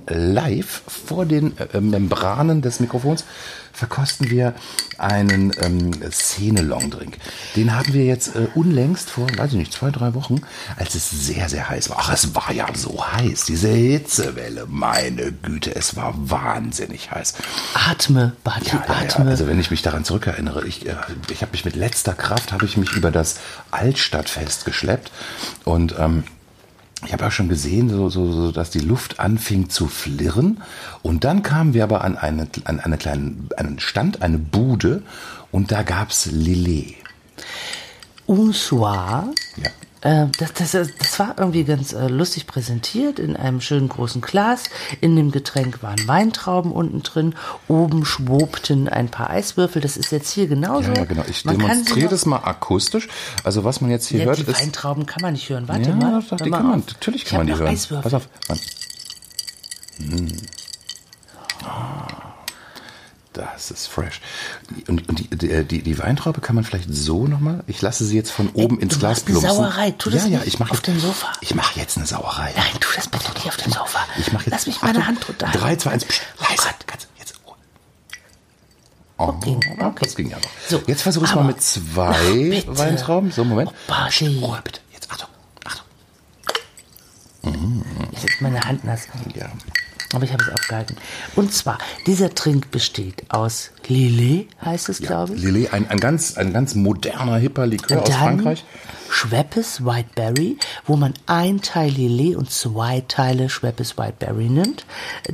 live 0.07 0.83
vor 0.87 1.25
den 1.25 1.57
äh, 1.57 1.81
Membranen 1.81 2.61
des 2.61 2.79
Mikrofons 2.79 3.25
verkosten 3.73 4.29
wir 4.29 4.53
einen 4.97 5.53
ähm, 5.61 5.91
Szene-Long-Drink. 6.11 7.17
Den 7.55 7.75
haben 7.75 7.93
wir 7.93 8.03
jetzt 8.05 8.35
äh, 8.35 8.47
unlängst 8.53 9.09
vor, 9.09 9.27
weiß 9.37 9.53
ich 9.53 9.57
nicht, 9.57 9.73
zwei, 9.73 9.89
drei 9.91 10.13
Wochen, 10.13 10.41
als 10.77 10.93
es 10.93 11.09
sehr, 11.09 11.49
sehr 11.49 11.69
heiß 11.69 11.89
war. 11.89 11.97
Ach, 12.01 12.13
es 12.13 12.35
war 12.35 12.51
ja 12.51 12.67
so 12.75 13.03
heiß, 13.13 13.45
diese 13.45 13.69
Hitzewelle, 13.69 14.65
meine 14.67 15.31
Güte, 15.31 15.73
es 15.75 15.95
war 15.95 16.13
wahnsinnig 16.17 17.11
heiß. 17.11 17.35
Atme, 17.73 18.33
Barty, 18.43 18.67
Ja, 18.67 18.83
ja, 18.87 18.93
ja. 18.93 19.07
atme. 19.07 19.31
Also 19.31 19.47
wenn 19.47 19.59
ich 19.59 19.71
mich 19.71 19.81
daran 19.81 20.03
zurückerinnere, 20.03 20.65
ich, 20.67 20.85
äh, 20.85 20.95
ich 21.31 21.41
habe 21.41 21.53
mich 21.53 21.65
mit 21.65 21.75
letzter 21.75 22.13
Kraft, 22.13 22.51
habe 22.51 22.65
ich 22.65 22.77
mich 22.77 22.91
über 22.91 23.09
das 23.09 23.39
Altstadtfest 23.71 24.65
geschleppt 24.65 25.11
und 25.63 25.95
ähm, 25.97 26.23
ich 27.05 27.13
habe 27.13 27.25
auch 27.25 27.31
schon 27.31 27.49
gesehen, 27.49 27.89
so, 27.89 28.09
so, 28.09 28.31
so, 28.31 28.51
dass 28.51 28.69
die 28.69 28.79
Luft 28.79 29.19
anfing 29.19 29.69
zu 29.69 29.87
flirren. 29.87 30.61
Und 31.01 31.23
dann 31.23 31.41
kamen 31.41 31.73
wir 31.73 31.83
aber 31.83 32.03
an, 32.03 32.17
eine, 32.17 32.47
an 32.65 32.79
eine 32.79 32.97
kleinen, 32.97 33.49
einen 33.57 33.79
Stand, 33.79 34.21
eine 34.21 34.37
Bude, 34.37 35.01
und 35.51 35.71
da 35.71 35.83
gab's 35.83 36.27
Lillet. 36.27 36.95
Un 38.27 38.53
soir. 38.53 39.33
Ja. 39.57 39.69
Äh, 40.01 40.27
das, 40.37 40.53
das, 40.53 40.71
das 40.71 41.19
war 41.19 41.35
irgendwie 41.37 41.63
ganz 41.63 41.93
äh, 41.93 42.07
lustig 42.07 42.47
präsentiert 42.47 43.19
in 43.19 43.35
einem 43.35 43.61
schönen 43.61 43.87
großen 43.87 44.21
Glas. 44.21 44.63
In 44.99 45.15
dem 45.15 45.31
Getränk 45.31 45.83
waren 45.83 46.07
Weintrauben 46.07 46.71
unten 46.71 47.03
drin. 47.03 47.35
Oben 47.67 48.03
schwobten 48.03 48.89
ein 48.89 49.09
paar 49.09 49.29
Eiswürfel. 49.29 49.81
Das 49.81 49.97
ist 49.97 50.11
jetzt 50.11 50.31
hier 50.31 50.47
genauso. 50.47 50.89
Ja, 50.91 50.97
ja, 50.99 51.05
genau. 51.05 51.23
Ich 51.29 51.45
Man 51.45 51.57
demonstriere 51.59 52.09
das 52.09 52.25
mal 52.25 52.37
akustisch. 52.37 53.07
Also 53.43 53.63
was 53.63 53.79
man 53.81 53.91
jetzt 53.91 54.07
hier 54.07 54.19
Ja, 54.21 54.25
hört, 54.25 54.39
die 54.39 54.43
ist... 54.43 54.59
Weintrauben 54.59 55.05
kann 55.05 55.21
man 55.21 55.33
nicht 55.33 55.47
hören. 55.49 55.67
Warte 55.67 55.89
ja, 55.89 55.95
mal. 55.95 56.23
doch, 56.27 56.37
die 56.37 56.49
mal 56.49 56.57
kann 56.57 56.67
man, 56.67 56.79
natürlich 56.87 57.23
Ich 57.23 57.29
kann 57.29 57.45
man 57.45 57.49
hab 57.49 57.57
die 57.57 57.63
hören. 57.63 57.73
Eiswürfel. 57.73 58.03
Pass 58.03 58.13
auf. 58.15 58.29
Man. 58.49 58.59
Hm. 59.99 60.27
Ah, 61.63 62.30
Das 63.33 63.71
ist 63.71 63.87
fresh. 63.87 64.19
Und, 64.89 65.07
und 65.07 65.19
die, 65.19 65.27
die, 65.29 65.63
die, 65.63 65.81
die 65.81 65.99
Weintraube 65.99 66.41
kann 66.41 66.53
man 66.53 66.65
vielleicht 66.65 66.93
so 66.93 67.27
nochmal. 67.27 67.63
Ich 67.65 67.81
lasse 67.81 68.03
sie 68.03 68.17
jetzt 68.17 68.31
von 68.31 68.49
oben 68.49 68.77
ins 68.79 68.95
du 68.95 68.99
Glas 68.99 69.19
machst 69.19 69.27
eine 69.29 69.39
plumpsen. 69.39 69.63
Sauerei. 69.63 69.91
Tu 69.91 70.09
das 70.09 70.23
ja, 70.25 70.29
ja, 70.29 70.41
ich 70.43 70.59
mache 70.59 70.71
auf 70.71 70.77
jetzt, 70.77 70.87
dem 70.87 70.99
Sofa. 70.99 71.31
Ich 71.39 71.55
mache 71.55 71.79
jetzt 71.79 71.95
eine 71.95 72.05
Sauerei. 72.05 72.53
Nein, 72.57 72.65
tu 72.81 72.89
das 72.93 73.07
bitte 73.07 73.31
nicht 73.33 73.47
auf 73.47 73.55
dem 73.55 73.71
Sofa. 73.71 73.99
Ich 74.19 74.33
mache 74.33 74.43
jetzt. 74.45 74.51
Lass 74.51 74.67
mich 74.67 74.81
meine 74.81 74.99
Achtung, 74.99 75.07
Hand 75.07 75.27
drunter. 75.27 75.47
3, 75.47 75.75
2, 75.77 75.91
1. 75.91 76.05
Psst, 76.05 76.21
Oh 76.39 76.43
leise. 76.49 76.69
Ganz, 76.87 77.07
jetzt. 77.17 77.33
Oh. 77.45 77.53
Okay, 79.17 79.57
okay. 79.79 80.05
Das 80.05 80.15
ging 80.15 80.29
ja 80.29 80.37
noch. 80.37 80.49
So, 80.67 80.81
jetzt 80.87 81.01
versuche 81.03 81.23
ich 81.23 81.31
es 81.31 81.35
mal 81.35 81.45
mit 81.45 81.61
zwei 81.61 82.65
Ach. 82.69 82.77
Weintrauben. 82.77 83.31
So, 83.31 83.45
Moment. 83.45 83.69
Oh, 83.71 83.75
Barty. 83.87 84.39
Ruhe, 84.41 84.59
bitte. 84.61 84.81
Jetzt, 84.91 85.09
Achtung. 85.09 85.29
Achtung. 85.63 85.85
Jetzt 88.11 88.25
ist 88.25 88.41
meine 88.41 88.59
Hand 88.59 88.83
nass. 88.83 89.07
Ja. 89.35 89.49
Aber 90.13 90.23
ich 90.25 90.33
habe 90.33 90.43
es 90.43 90.49
abgehalten. 90.49 90.97
Und 91.35 91.53
zwar, 91.53 91.77
dieser 92.05 92.33
Trink 92.35 92.71
besteht 92.71 93.23
aus 93.29 93.71
Lillet, 93.87 94.47
heißt 94.63 94.89
es, 94.89 94.99
glaube 94.99 95.35
ich. 95.35 95.41
Lillet, 95.41 95.73
ein, 95.73 95.89
ein, 95.89 95.99
ganz, 95.99 96.37
ein 96.37 96.51
ganz 96.53 96.75
moderner, 96.75 97.37
hipper 97.37 97.65
Likör 97.65 98.01
aus 98.01 98.09
Dann 98.09 98.17
Frankreich. 98.19 98.65
Schweppes 99.09 99.83
Whiteberry, 99.85 100.57
wo 100.85 100.95
man 100.95 101.13
ein 101.25 101.61
Teil 101.61 101.91
Lillet 101.91 102.35
und 102.37 102.49
zwei 102.49 103.03
Teile 103.07 103.49
Schweppes 103.49 103.97
Whiteberry 103.97 104.49
nimmt. 104.49 104.85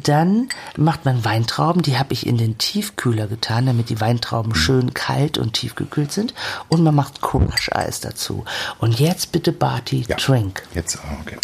Dann 0.03 0.49
macht 0.75 1.05
man 1.05 1.23
Weintrauben, 1.23 1.83
die 1.83 1.97
habe 1.99 2.13
ich 2.13 2.25
in 2.25 2.37
den 2.37 2.57
Tiefkühler 2.57 3.27
getan, 3.27 3.67
damit 3.67 3.89
die 3.89 4.01
Weintrauben 4.01 4.55
schön 4.55 4.93
kalt 4.95 5.37
und 5.37 5.53
tiefgekühlt 5.53 6.11
sind. 6.11 6.33
Und 6.69 6.83
man 6.83 6.95
macht 6.95 7.21
Crush-Eis 7.21 7.99
dazu. 7.99 8.45
Und 8.79 8.99
jetzt 8.99 9.31
bitte 9.31 9.51
Barty, 9.51 10.05
Ja. 10.07 10.15
drink. 10.17 10.63
Jetzt, 10.73 10.97
ah, 10.97 11.17
okay. 11.21 11.37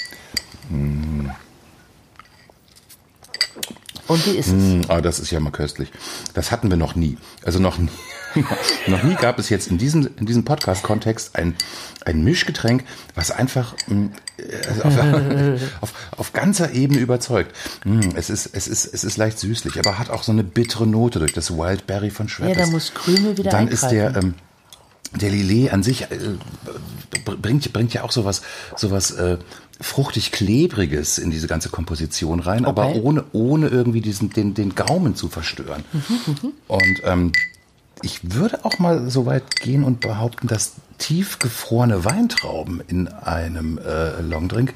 Und 4.07 4.25
wie 4.25 4.31
ist 4.31 4.47
es? 4.47 4.53
Mm, 4.53 4.81
ah, 4.89 5.01
das 5.01 5.19
ist 5.19 5.31
ja 5.31 5.39
mal 5.39 5.51
köstlich. 5.51 5.91
Das 6.33 6.51
hatten 6.51 6.69
wir 6.69 6.77
noch 6.77 6.95
nie. 6.95 7.17
Also 7.43 7.59
noch 7.59 7.77
nie. 7.77 7.89
noch 8.87 9.03
nie 9.03 9.13
gab 9.15 9.37
es 9.37 9.49
jetzt 9.49 9.67
in 9.67 9.77
diesem, 9.77 10.09
in 10.17 10.25
diesem 10.25 10.43
Podcast-Kontext 10.43 11.35
ein, 11.35 11.55
ein 12.03 12.23
Mischgetränk, 12.23 12.83
was 13.15 13.29
einfach 13.31 13.75
mm, 13.87 14.05
äh, 14.37 14.81
auf, 14.81 14.93
auf, 15.81 15.93
auf 16.17 16.33
ganzer 16.33 16.71
Ebene 16.71 16.99
überzeugt. 16.99 17.55
Mm, 17.85 17.99
Es 18.15 18.29
ist, 18.31 18.49
es, 18.53 18.67
ist, 18.67 18.85
es 18.91 19.03
ist 19.03 19.17
leicht 19.17 19.37
süßlich, 19.39 19.77
aber 19.79 19.99
hat 19.99 20.09
auch 20.09 20.23
so 20.23 20.31
eine 20.31 20.43
bittere 20.43 20.87
Note 20.87 21.19
durch 21.19 21.33
das 21.33 21.51
Wildberry 21.55 22.09
von 22.09 22.27
Schweppes. 22.27 22.57
Ja, 22.57 22.65
da 22.65 22.71
muss 22.71 22.93
Krümel 22.93 23.37
wieder 23.37 23.51
Dann 23.51 23.67
ist 23.67 23.83
der, 23.83 24.07
eingreifen. 24.07 24.29
ähm, 24.29 24.33
der 25.19 25.29
Lillet 25.31 25.71
an 25.73 25.83
sich 25.83 26.03
äh, 26.03 26.07
bringt, 27.41 27.71
bringt 27.73 27.93
ja 27.93 28.03
auch 28.03 28.11
sowas, 28.11 28.41
sowas 28.75 29.11
äh, 29.11 29.37
fruchtig 29.81 30.31
klebriges 30.31 31.17
in 31.17 31.31
diese 31.31 31.47
ganze 31.47 31.69
Komposition 31.69 32.39
rein, 32.39 32.65
aber 32.65 32.87
Okay. 32.87 33.01
ohne, 33.01 33.23
ohne 33.33 33.67
irgendwie 33.67 34.01
diesen, 34.01 34.29
den, 34.29 34.53
den 34.53 34.75
Gaumen 34.75 35.15
zu 35.15 35.29
verstören. 35.29 35.83
Und 36.67 37.01
ähm, 37.03 37.31
ich 38.01 38.19
würde 38.33 38.63
auch 38.65 38.79
mal 38.79 39.09
so 39.09 39.25
weit 39.25 39.55
gehen 39.61 39.83
und 39.83 39.99
behaupten, 40.01 40.47
dass 40.47 40.73
tiefgefrorene 40.97 42.05
Weintrauben 42.05 42.81
in 42.87 43.07
einem 43.07 43.77
äh, 43.77 44.21
Longdrink 44.21 44.73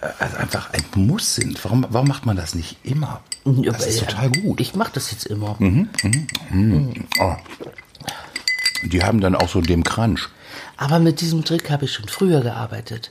äh, 0.00 0.06
also 0.18 0.36
einfach 0.36 0.70
ein 0.72 0.84
Muss 0.94 1.34
sind. 1.34 1.62
Warum, 1.64 1.86
warum 1.90 2.08
macht 2.08 2.24
man 2.26 2.36
das 2.36 2.54
nicht 2.54 2.78
immer? 2.82 3.20
Ja, 3.44 3.72
Das 3.72 3.86
ist 3.86 4.02
aber, 4.02 4.10
total 4.10 4.30
gut. 4.32 4.60
Ich 4.60 4.74
mache 4.74 4.92
das 4.94 5.10
jetzt 5.10 5.26
immer. 5.26 5.56
Oh. 7.20 7.36
Die 8.82 9.02
haben 9.02 9.20
dann 9.20 9.34
auch 9.34 9.48
so 9.48 9.60
den 9.60 9.84
Crunch. 9.84 10.28
Aber 10.76 10.98
mit 10.98 11.20
diesem 11.20 11.44
Trick 11.44 11.70
habe 11.70 11.84
ich 11.86 11.92
schon 11.92 12.08
früher 12.08 12.40
gearbeitet. 12.40 13.10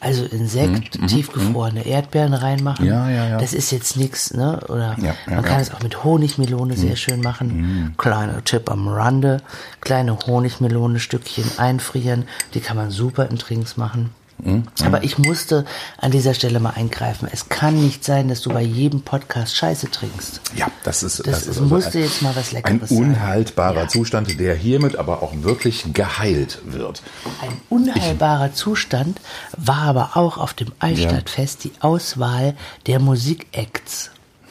Also 0.00 0.24
Insekt, 0.24 0.98
tiefgefrorene 1.08 1.86
Erdbeeren 1.86 2.34
reinmachen. 2.34 2.84
Mhm, 2.84 2.90
Ja, 2.90 3.08
ja, 3.08 3.28
ja. 3.30 3.38
Das 3.38 3.54
ist 3.54 3.70
jetzt 3.70 3.96
nichts, 3.96 4.34
ne? 4.34 4.60
Oder 4.68 4.96
Ja, 4.98 5.04
ja, 5.06 5.14
man 5.26 5.34
ja. 5.36 5.42
kann 5.42 5.60
es 5.60 5.72
auch 5.72 5.80
mit 5.82 6.04
Honigmelone 6.04 6.76
sehr 6.76 6.96
schön 6.96 7.20
machen. 7.22 7.94
Kleiner 7.96 8.44
Tipp 8.44 8.70
am 8.70 8.86
Rande. 8.88 9.38
Kleine 9.80 10.18
Honigmelone-Stückchen 10.18 11.58
einfrieren. 11.58 12.24
Die 12.52 12.60
kann 12.60 12.76
man 12.76 12.90
super 12.90 13.30
in 13.30 13.38
Trinks 13.38 13.76
machen. 13.78 14.10
Mhm, 14.42 14.64
Aber 14.84 15.04
ich 15.04 15.16
musste 15.18 15.64
an 15.98 16.10
dieser 16.10 16.34
Stelle 16.34 16.60
mal 16.60 16.70
eingreifen. 16.70 17.28
Es 17.30 17.48
kann 17.48 17.80
nicht 17.82 18.04
sein, 18.04 18.28
dass 18.28 18.40
du 18.40 18.50
bei 18.50 18.62
jedem 18.62 19.02
Podcast 19.02 19.56
Scheiße 19.56 19.90
trinkst. 19.90 20.40
Ja, 20.56 20.68
das 20.82 21.02
ist, 21.02 21.26
Das, 21.26 21.42
ist 21.46 21.56
es 21.56 21.60
musste 21.60 22.00
jetzt 22.00 22.20
mal 22.20 22.34
was 22.34 22.48
ein 22.50 22.56
Leckeres 22.56 22.88
sein. 22.90 22.98
unhaltbarer 22.98 23.82
Ja. 23.82 23.88
Zustand, 23.88 24.38
der 24.40 24.54
hiermit 24.54 24.96
aber 24.96 25.22
auch 25.22 25.32
wirklich 25.42 25.84
geheilt 25.94 26.58
wird. 26.64 27.02
Ein 27.40 27.60
unheilbarer 27.68 28.52
Zustand 28.52 29.20
war 29.56 29.82
aber 29.82 30.16
auch 30.16 30.36
auf 30.38 30.52
dem 30.52 30.72
Altstadtfest 30.78 31.64
die 31.64 31.72
Auswahl 31.80 32.54
der 32.86 32.98
Musikacts. 33.00 34.10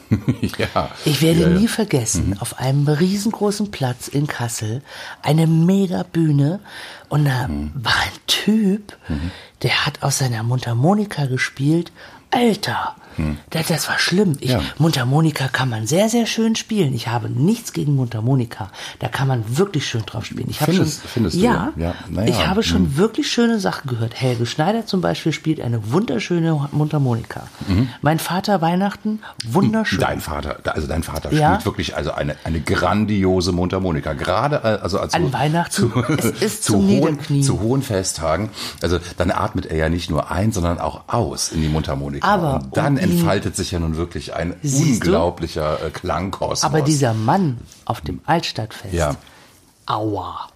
ja. 0.57 0.91
Ich 1.05 1.21
werde 1.21 1.41
ja, 1.41 1.49
ja. 1.49 1.59
nie 1.59 1.67
vergessen, 1.67 2.35
auf 2.39 2.59
einem 2.59 2.87
riesengroßen 2.87 3.71
Platz 3.71 4.07
in 4.07 4.27
Kassel, 4.27 4.81
eine 5.23 5.47
mega 5.47 6.03
Bühne 6.03 6.59
und 7.13 7.25
da 7.25 7.47
war 7.75 7.93
ein 8.01 8.19
Typ, 8.25 8.97
der 9.61 9.85
hat 9.85 10.01
aus 10.01 10.17
seiner 10.17 10.41
Mundharmonika 10.41 11.27
gespielt. 11.27 11.91
Alter, 12.33 12.95
das, 13.51 13.67
das 13.67 13.87
war 13.89 13.99
schlimm. 13.99 14.37
Ich, 14.39 14.49
Mhm. 14.53 14.55
Ja. 14.55 14.61
Mundharmonika 14.79 15.47
kann 15.47 15.69
man 15.69 15.85
sehr, 15.85 16.09
sehr 16.09 16.25
schön 16.25 16.55
spielen. 16.55 16.95
Ich 16.95 17.07
habe 17.07 17.29
nichts 17.29 17.71
gegen 17.73 17.95
Mundharmonika. 17.95 18.71
Da 18.99 19.07
kann 19.07 19.27
man 19.27 19.43
wirklich 19.57 19.85
schön 19.87 20.01
drauf 20.03 20.25
spielen. 20.25 20.47
Ich 20.49 20.61
habe 20.61 20.73
schon, 20.73 20.85
Findest- 20.85 21.01
findest 21.05 21.35
du? 21.37 21.41
ja, 21.41 21.71
Ja, 21.75 21.93
ja. 22.11 22.23
ich 22.23 22.47
habe 22.47 22.63
schon 22.63 22.81
Mhm. 22.83 22.97
wirklich 22.97 23.31
schöne 23.31 23.59
Sachen 23.59 23.87
gehört. 23.87 24.19
Helge 24.19 24.47
Schneider 24.47 24.87
zum 24.87 25.01
Beispiel 25.01 25.31
spielt 25.31 25.61
eine 25.61 25.91
wunderschöne 25.91 26.69
Mundharmonika. 26.71 27.43
Mein 28.01 28.17
Vater 28.17 28.61
Weihnachten, 28.61 29.19
wunderschön. 29.45 29.99
Mhm. 29.99 30.01
Dein 30.01 30.19
Vater, 30.21 30.57
also 30.73 30.87
dein 30.87 31.03
Vater 31.03 31.31
Ja. 31.31 31.49
spielt 31.53 31.65
wirklich 31.65 31.95
also 31.95 32.13
eine, 32.13 32.35
eine 32.43 32.61
grandiose 32.61 33.51
Mundharmonika. 33.51 34.13
Gerade 34.13 34.55
äh, 34.63 34.81
also 34.83 34.99
als 34.99 35.13
An 35.13 35.31
Weihnachten, 35.31 35.93
es 36.17 36.25
ist 36.41 36.63
zu 36.63 36.77
hohen, 36.77 37.19
zu 37.43 37.59
hohen 37.61 37.83
Festtagen. 37.83 38.49
Also 38.81 38.97
dann 39.17 39.29
atmet 39.29 39.67
er 39.67 39.77
ja 39.77 39.89
nicht 39.89 40.09
nur 40.09 40.31
ein, 40.31 40.51
sondern 40.51 40.79
auch 40.79 41.01
aus 41.07 41.51
in 41.51 41.61
die 41.61 41.69
Mundharmonika. 41.69 42.22
Aber 42.23 42.55
Und 42.63 42.77
dann 42.77 42.93
um 42.93 42.99
entfaltet 43.03 43.55
sich 43.55 43.71
ja 43.71 43.79
nun 43.79 43.97
wirklich 43.97 44.33
ein 44.33 44.55
Siehst 44.63 45.03
du? 45.03 45.07
unglaublicher 45.07 45.85
äh, 45.85 45.89
Klangkosmos. 45.89 46.63
Aber 46.63 46.81
dieser 46.81 47.13
Mann 47.13 47.57
auf 47.85 48.01
dem 48.01 48.21
Altstadtfest, 48.25 48.93
Ja. 48.93 49.15
aua. 49.85 50.47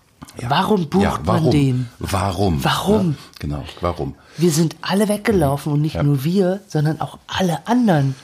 Ja. 0.41 0.49
Warum 0.49 0.87
bucht 0.89 1.03
ja, 1.03 1.19
warum? 1.23 1.43
man 1.43 1.51
den? 1.51 1.89
Warum? 1.99 2.63
Warum? 2.63 3.09
Ja, 3.11 3.15
genau, 3.39 3.63
warum? 3.81 4.15
Wir 4.37 4.51
sind 4.51 4.75
alle 4.81 5.07
weggelaufen 5.09 5.73
und 5.73 5.81
nicht 5.81 6.01
nur 6.01 6.23
wir, 6.23 6.61
sondern 6.67 7.01
auch 7.01 7.17
alle 7.27 7.67
anderen. 7.67 8.15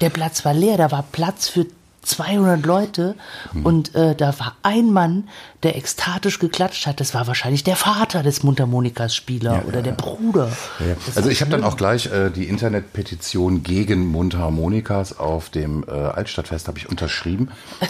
Der 0.00 0.10
Platz 0.10 0.44
war 0.44 0.52
leer, 0.54 0.76
da 0.76 0.90
war 0.92 1.02
Platz 1.10 1.48
für 1.48 1.66
200 2.04 2.64
Leute 2.64 3.14
und 3.62 3.94
äh, 3.94 4.14
da 4.14 4.38
war 4.38 4.56
ein 4.62 4.92
Mann, 4.92 5.28
der 5.62 5.76
ekstatisch 5.76 6.38
geklatscht 6.38 6.86
hat. 6.86 7.00
Das 7.00 7.14
war 7.14 7.26
wahrscheinlich 7.26 7.64
der 7.64 7.76
Vater 7.76 8.22
des 8.22 8.42
Mundharmonikas-Spieler 8.42 9.54
Ja, 9.54 9.62
oder 9.62 9.76
ja, 9.76 9.82
der. 9.82 9.92
Bruder. 9.92 10.50
Ja, 10.80 10.96
Also 11.14 11.30
ich 11.30 11.40
habe 11.40 11.50
dann 11.50 11.64
auch 11.64 11.76
gleich 11.76 12.06
äh, 12.06 12.30
die 12.30 12.44
Internetpetition 12.44 13.62
gegen 13.62 14.06
Mundharmonikas 14.06 15.18
auf 15.18 15.50
dem 15.50 15.84
äh, 15.86 15.90
Altstadtfest 15.90 16.68
habe 16.68 16.78
ich 16.78 16.88
unterschrieben 16.88 17.48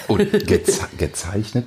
und 0.09 0.31
geze 0.47 0.87
gezeichnet. 0.99 1.67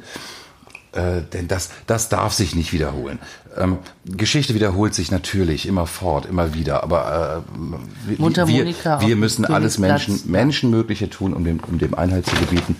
Äh, 0.93 1.21
denn 1.33 1.47
das, 1.47 1.69
das 1.85 2.09
darf 2.09 2.33
sich 2.33 2.55
nicht 2.55 2.71
wiederholen. 2.73 3.19
Ähm, 3.59 3.77
Geschichte 4.05 4.53
wiederholt 4.53 4.93
sich 4.93 5.11
natürlich 5.11 5.67
immer 5.67 5.87
fort, 5.87 6.25
immer 6.25 6.53
wieder. 6.53 6.83
Aber 6.83 7.43
äh, 8.07 8.17
wir, 8.17 8.65
wir, 9.01 9.15
müssen 9.15 9.45
alles 9.45 9.77
Menschen. 9.77 10.21
Menschenmögliche 10.25 11.09
tun, 11.09 11.33
um 11.33 11.43
dem, 11.43 11.59
um 11.59 11.77
dem 11.77 11.95
Einhalt 11.95 12.25
zu 12.25 12.35
gebieten. 12.35 12.75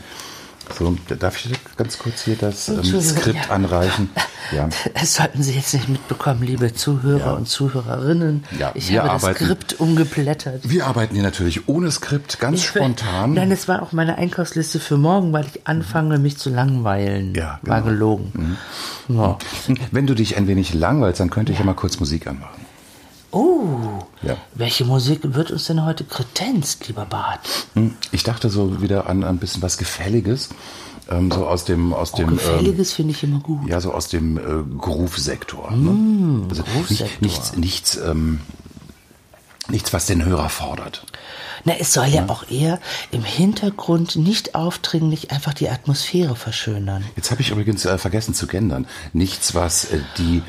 So, 0.77 0.95
darf 1.19 1.37
ich 1.45 1.51
ganz 1.77 1.97
kurz 1.97 2.23
hier 2.23 2.35
das 2.35 2.69
ähm, 2.69 2.83
Skript 3.01 3.45
ja. 3.47 3.53
anreichen? 3.53 4.09
Ja. 4.55 4.69
Das 4.93 5.15
sollten 5.15 5.43
Sie 5.43 5.51
jetzt 5.55 5.73
nicht 5.73 5.89
mitbekommen, 5.89 6.41
liebe 6.41 6.73
Zuhörer 6.73 7.19
Ja. 7.25 7.33
und 7.33 7.49
Zuhörerinnen. 7.49 8.45
Ja, 8.57 8.71
ich 8.75 8.97
habe 8.97 9.09
das 9.09 9.23
arbeiten- 9.25 9.43
Skript 9.43 9.79
umgeblättert. 9.81 10.61
Wir 10.69 10.87
arbeiten 10.87 11.15
hier 11.15 11.23
natürlich 11.23 11.67
ohne 11.67 11.91
Skript, 11.91 12.39
ganz 12.39 12.63
spontan. 12.63 13.33
Nein, 13.33 13.51
es 13.51 13.67
war 13.67 13.81
auch 13.83 13.91
meine 13.91 14.17
Einkaufsliste 14.17 14.79
für 14.79 14.95
morgen, 14.95 15.33
weil 15.33 15.45
ich 15.53 15.67
anfange, 15.67 16.17
mich 16.17 16.37
zu 16.37 16.49
langweilen. 16.49 17.35
Ja, 17.35 17.59
War 17.63 17.81
genau. 17.81 17.91
gelogen. 17.91 18.57
Ja. 19.09 19.37
Wenn 19.91 20.07
du 20.07 20.13
dich 20.13 20.37
ein 20.37 20.47
wenig 20.47 20.73
langweilst, 20.73 21.19
dann 21.19 21.29
könnte 21.29 21.51
ich 21.51 21.59
ja 21.59 21.65
mal 21.65 21.73
kurz 21.73 21.99
Musik 21.99 22.25
anmachen. 22.27 22.61
Oh, 23.31 24.06
Ja. 24.23 24.35
welche 24.55 24.83
Musik 24.85 25.19
wird 25.23 25.51
uns 25.51 25.65
denn 25.67 25.85
heute 25.85 26.03
kredenzt, 26.03 26.87
lieber 26.87 27.05
Bart? 27.05 27.39
Hm, 27.73 27.93
Ich 28.11 28.23
dachte 28.23 28.49
so 28.49 28.81
wieder 28.81 29.07
an 29.07 29.23
ein 29.23 29.37
bisschen 29.37 29.61
was 29.61 29.77
Gefälliges, 29.77 30.49
ähm, 31.09 31.31
so 31.31 31.47
aus 31.47 31.65
dem, 31.65 31.93
aus 31.93 32.11
dem, 32.13 32.29
ähm, 32.29 32.35
Gefälliges 32.37 32.93
finde 32.93 33.11
ich 33.13 33.23
immer 33.23 33.39
gut. 33.39 33.67
ja, 33.69 33.79
so 33.79 33.93
aus 33.93 34.07
dem 34.07 34.37
äh, 34.37 34.41
Groove-Sektor. 34.77 35.71
ne? 35.71 36.45
also 36.49 36.63
Mm, 36.63 36.65
Groove-Sektor. 36.73 37.07
Nicht, 37.07 37.21
nichts, 37.21 37.55
nichts, 37.57 37.95
ähm, 37.97 38.41
nichts, 39.69 39.93
was 39.93 40.05
den 40.07 40.25
Hörer 40.25 40.49
fordert. 40.49 41.05
Na, 41.63 41.73
es 41.79 41.91
soll 41.93 42.07
ja 42.07 42.25
auch 42.29 42.49
eher 42.49 42.79
im 43.11 43.23
Hintergrund 43.23 44.15
nicht 44.15 44.55
aufdringlich 44.55 45.31
einfach 45.31 45.53
die 45.53 45.69
Atmosphäre 45.69 46.35
verschönern. 46.35 47.03
Jetzt 47.15 47.29
habe 47.31 47.41
ich 47.41 47.51
übrigens 47.51 47.83
äh, 47.85 47.97
vergessen 47.97 48.33
zu 48.33 48.47
gendern. 48.47 48.87
Nichts, 49.13 49.53
was 49.53 49.85
äh, 49.85 49.99
die 50.17 50.41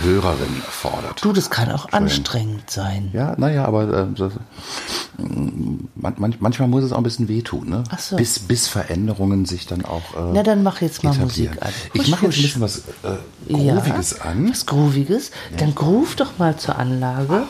Hörerin 0.00 0.62
fordert. 0.68 1.24
Du, 1.24 1.32
das 1.32 1.50
kann 1.50 1.70
auch 1.70 1.92
anstrengend 1.92 2.70
sein. 2.70 3.10
Ja, 3.12 3.34
naja, 3.36 3.64
aber 3.64 3.82
äh, 3.92 5.22
mm, 5.22 5.88
man, 5.94 6.14
man, 6.16 6.34
manchmal 6.40 6.68
muss 6.68 6.84
es 6.84 6.92
auch 6.92 6.98
ein 6.98 7.02
bisschen 7.02 7.28
wehtun, 7.28 7.68
ne? 7.68 7.84
Ach 7.90 7.98
so. 7.98 8.16
bis, 8.16 8.38
bis 8.38 8.68
Veränderungen 8.68 9.44
sich 9.44 9.66
dann 9.66 9.84
auch. 9.84 10.14
Äh, 10.16 10.32
Na, 10.32 10.42
dann 10.42 10.62
mach 10.62 10.80
jetzt 10.80 11.04
mal 11.04 11.14
etablieren. 11.14 11.54
Musik 11.54 11.62
an. 11.62 11.72
Ich 11.92 12.00
Husch, 12.02 12.08
mache 12.08 12.26
jetzt 12.26 12.36
ein 12.36 12.42
bisschen 12.42 12.62
was 12.62 12.78
äh, 12.78 13.52
Grooviges 13.52 14.20
an. 14.20 14.50
Was 14.50 14.66
Grooviges? 14.66 15.30
Dann 15.56 15.74
groove 15.74 16.16
doch 16.16 16.38
mal 16.38 16.56
zur 16.56 16.78
Anlage. 16.78 17.44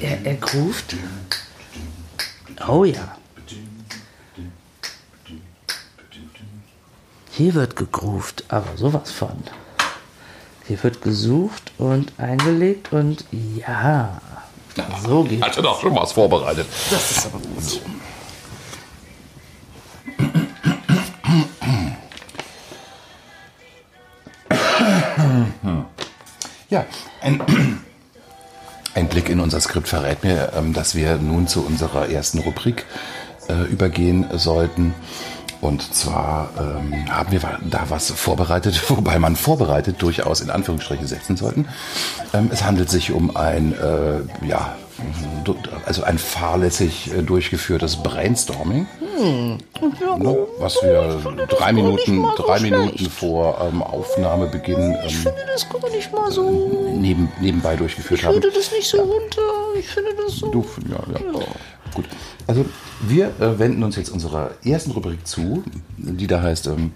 Er, 0.00 0.26
er 0.26 0.34
groovt. 0.34 0.96
Oh 2.68 2.84
ja. 2.84 3.16
Hier 7.30 7.54
wird 7.54 7.76
gegroovt, 7.76 8.44
aber 8.48 8.76
sowas 8.76 9.10
von. 9.10 9.36
Hier 10.68 10.82
wird 10.82 11.00
gesucht 11.00 11.72
und 11.78 12.12
eingelegt 12.18 12.92
und 12.92 13.24
ja. 13.56 14.20
So 15.06 15.22
geht's. 15.22 15.42
Hatte 15.42 15.62
doch 15.62 15.80
schon 15.80 15.94
was 15.94 16.12
vorbereitet. 16.12 16.66
Das 16.90 17.10
ist 17.10 17.26
aber 17.26 17.38
gut. 17.38 17.80
Ja, 26.68 26.84
ein, 27.20 27.40
ein 28.94 29.08
Blick 29.08 29.28
in 29.28 29.38
unser 29.38 29.60
Skript 29.60 29.86
verrät 29.86 30.24
mir, 30.24 30.52
ähm, 30.56 30.72
dass 30.72 30.96
wir 30.96 31.16
nun 31.16 31.46
zu 31.46 31.64
unserer 31.64 32.08
ersten 32.08 32.40
Rubrik 32.40 32.84
äh, 33.48 33.62
übergehen 33.70 34.26
sollten. 34.32 34.94
Und 35.60 35.94
zwar 35.94 36.50
ähm, 36.58 37.10
haben 37.10 37.32
wir 37.32 37.40
da 37.70 37.84
was 37.88 38.10
vorbereitet, 38.10 38.80
wobei 38.90 39.18
man 39.18 39.36
vorbereitet 39.36 40.00
durchaus 40.02 40.40
in 40.40 40.50
Anführungsstriche 40.50 41.06
setzen 41.06 41.36
sollten. 41.36 41.66
Ähm, 42.34 42.50
es 42.52 42.64
handelt 42.64 42.90
sich 42.90 43.12
um 43.12 43.36
ein, 43.36 43.72
äh, 43.72 44.46
ja, 44.46 44.76
also 45.84 46.02
ein 46.04 46.18
fahrlässig 46.18 47.12
äh, 47.12 47.22
durchgeführtes 47.22 47.96
Brainstorming, 47.96 48.86
ne, 50.18 50.38
was 50.58 50.76
wir 50.82 51.20
drei 51.48 51.72
Minuten, 51.72 52.24
drei 52.36 52.60
Minuten 52.60 53.10
vor 53.10 53.58
ähm, 53.60 53.82
Aufnahmebeginn 53.82 54.80
ähm, 54.94 54.96
Ich 55.06 55.16
finde 55.16 55.44
das 55.52 55.68
gar 55.68 55.88
nicht 55.90 56.12
mal 56.12 56.30
so. 56.30 56.94
neben, 56.96 57.30
nebenbei 57.40 57.76
durchgeführt 57.76 58.20
Ich 58.20 58.26
haben. 58.26 58.34
würde 58.34 58.50
das 58.50 58.72
nicht 58.72 58.88
so 58.88 58.98
runter. 58.98 59.42
Ich 59.78 59.86
finde 59.88 60.10
das 60.24 60.36
so. 60.36 60.50
Du, 60.50 60.64
ja, 60.88 60.96
ja. 61.12 61.40
Gut. 61.96 62.04
Also 62.46 62.66
wir 63.00 63.28
äh, 63.40 63.58
wenden 63.58 63.82
uns 63.82 63.96
jetzt 63.96 64.10
unserer 64.10 64.50
ersten 64.62 64.90
Rubrik 64.90 65.26
zu, 65.26 65.64
die 65.96 66.26
da 66.26 66.42
heißt 66.42 66.66
ähm, 66.66 66.92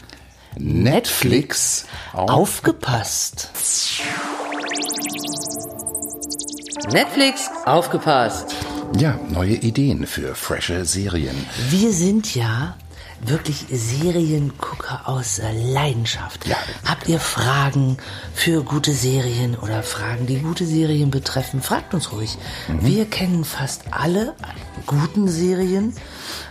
Netflix 0.58 1.86
auf. 2.12 2.28
Aufgepasst. 2.28 3.50
Netflix, 6.92 7.48
aufgepasst. 7.64 8.54
Ja, 8.98 9.18
neue 9.30 9.54
Ideen 9.54 10.06
für 10.06 10.34
frische 10.34 10.84
Serien. 10.84 11.46
Wir 11.70 11.92
sind 11.92 12.34
ja 12.34 12.76
wirklich 13.20 13.66
Seriengucker 13.70 15.08
aus 15.08 15.40
Leidenschaft. 15.54 16.46
Ja. 16.46 16.56
Habt 16.86 17.08
ihr 17.08 17.20
Fragen 17.20 17.98
für 18.34 18.62
gute 18.62 18.92
Serien 18.92 19.56
oder 19.56 19.82
Fragen, 19.82 20.26
die 20.26 20.38
gute 20.38 20.66
Serien 20.66 21.10
betreffen? 21.10 21.62
Fragt 21.62 21.94
uns 21.94 22.12
ruhig. 22.12 22.38
Mhm. 22.68 22.86
Wir 22.86 23.04
kennen 23.06 23.44
fast 23.44 23.84
alle 23.90 24.34
guten 24.86 25.28
Serien 25.28 25.94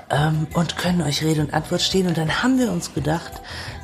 ähm, 0.10 0.48
und 0.54 0.78
können 0.78 1.02
euch 1.02 1.24
Rede 1.24 1.42
und 1.42 1.54
Antwort 1.54 1.82
stehen. 1.82 2.08
Und 2.08 2.18
dann 2.18 2.42
haben 2.44 2.58
wir 2.58 2.72
uns 2.72 2.94
gedacht, 2.94 3.32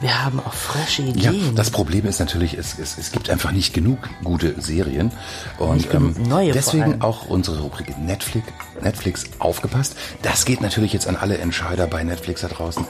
wir 0.02 0.24
haben 0.24 0.40
auch 0.40 0.54
frische 0.54 1.04
Ja, 1.04 1.32
Ideen. 1.32 1.56
das 1.56 1.70
Problem 1.70 2.06
ist 2.06 2.20
natürlich, 2.20 2.56
es, 2.56 2.78
es, 2.80 2.98
es 2.98 3.12
gibt 3.12 3.30
einfach 3.30 3.52
nicht 3.52 3.74
genug 3.74 4.00
gute 4.24 4.60
Serien. 4.62 5.12
Und 5.58 5.94
ähm, 5.94 6.16
neue 6.28 6.48
vor 6.48 6.54
deswegen 6.54 7.02
auch 7.02 7.28
unsere 7.28 7.62
Rubrik 7.62 7.98
Netflix, 7.98 8.48
Netflix 8.82 9.24
aufgepasst. 9.40 9.96
Das 10.22 10.46
geht 10.46 10.62
natürlich 10.62 10.94
jetzt 10.94 11.08
an 11.08 11.16
alle 11.16 11.38
Entscheider 11.38 11.88
bei 11.88 12.04
Netflix 12.04 12.42
da 12.42 12.48
draußen. 12.48 12.86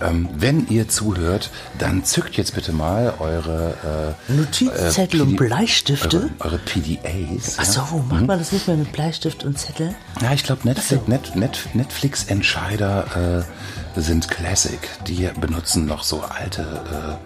Ähm, 0.00 0.28
wenn 0.32 0.68
ihr 0.68 0.88
zuhört, 0.88 1.50
dann 1.78 2.04
zückt 2.04 2.36
jetzt 2.36 2.54
bitte 2.54 2.72
mal 2.72 3.14
eure 3.18 4.14
äh, 4.28 4.32
Notizzettel 4.32 5.22
und 5.22 5.36
PD 5.36 5.48
Bleistifte. 5.48 6.30
Eure, 6.40 6.54
eure 6.54 6.58
PDAs. 6.58 7.56
Ach 7.58 7.64
so, 7.64 7.80
ja. 7.80 8.04
macht 8.08 8.26
man 8.26 8.38
das 8.38 8.52
nicht 8.52 8.68
mehr 8.68 8.76
mit 8.76 8.92
Bleistift 8.92 9.44
und 9.44 9.58
Zettel? 9.58 9.94
Ja, 10.22 10.32
ich 10.32 10.44
glaube, 10.44 10.66
Netflix, 10.66 11.08
Net, 11.08 11.36
Net, 11.36 11.58
Netflix-Entscheider 12.68 13.44
äh, 13.96 14.00
sind 14.00 14.28
Classic. 14.28 14.78
Die 15.06 15.28
benutzen 15.40 15.86
noch 15.86 16.02
so 16.02 16.22
alte, 16.22 17.18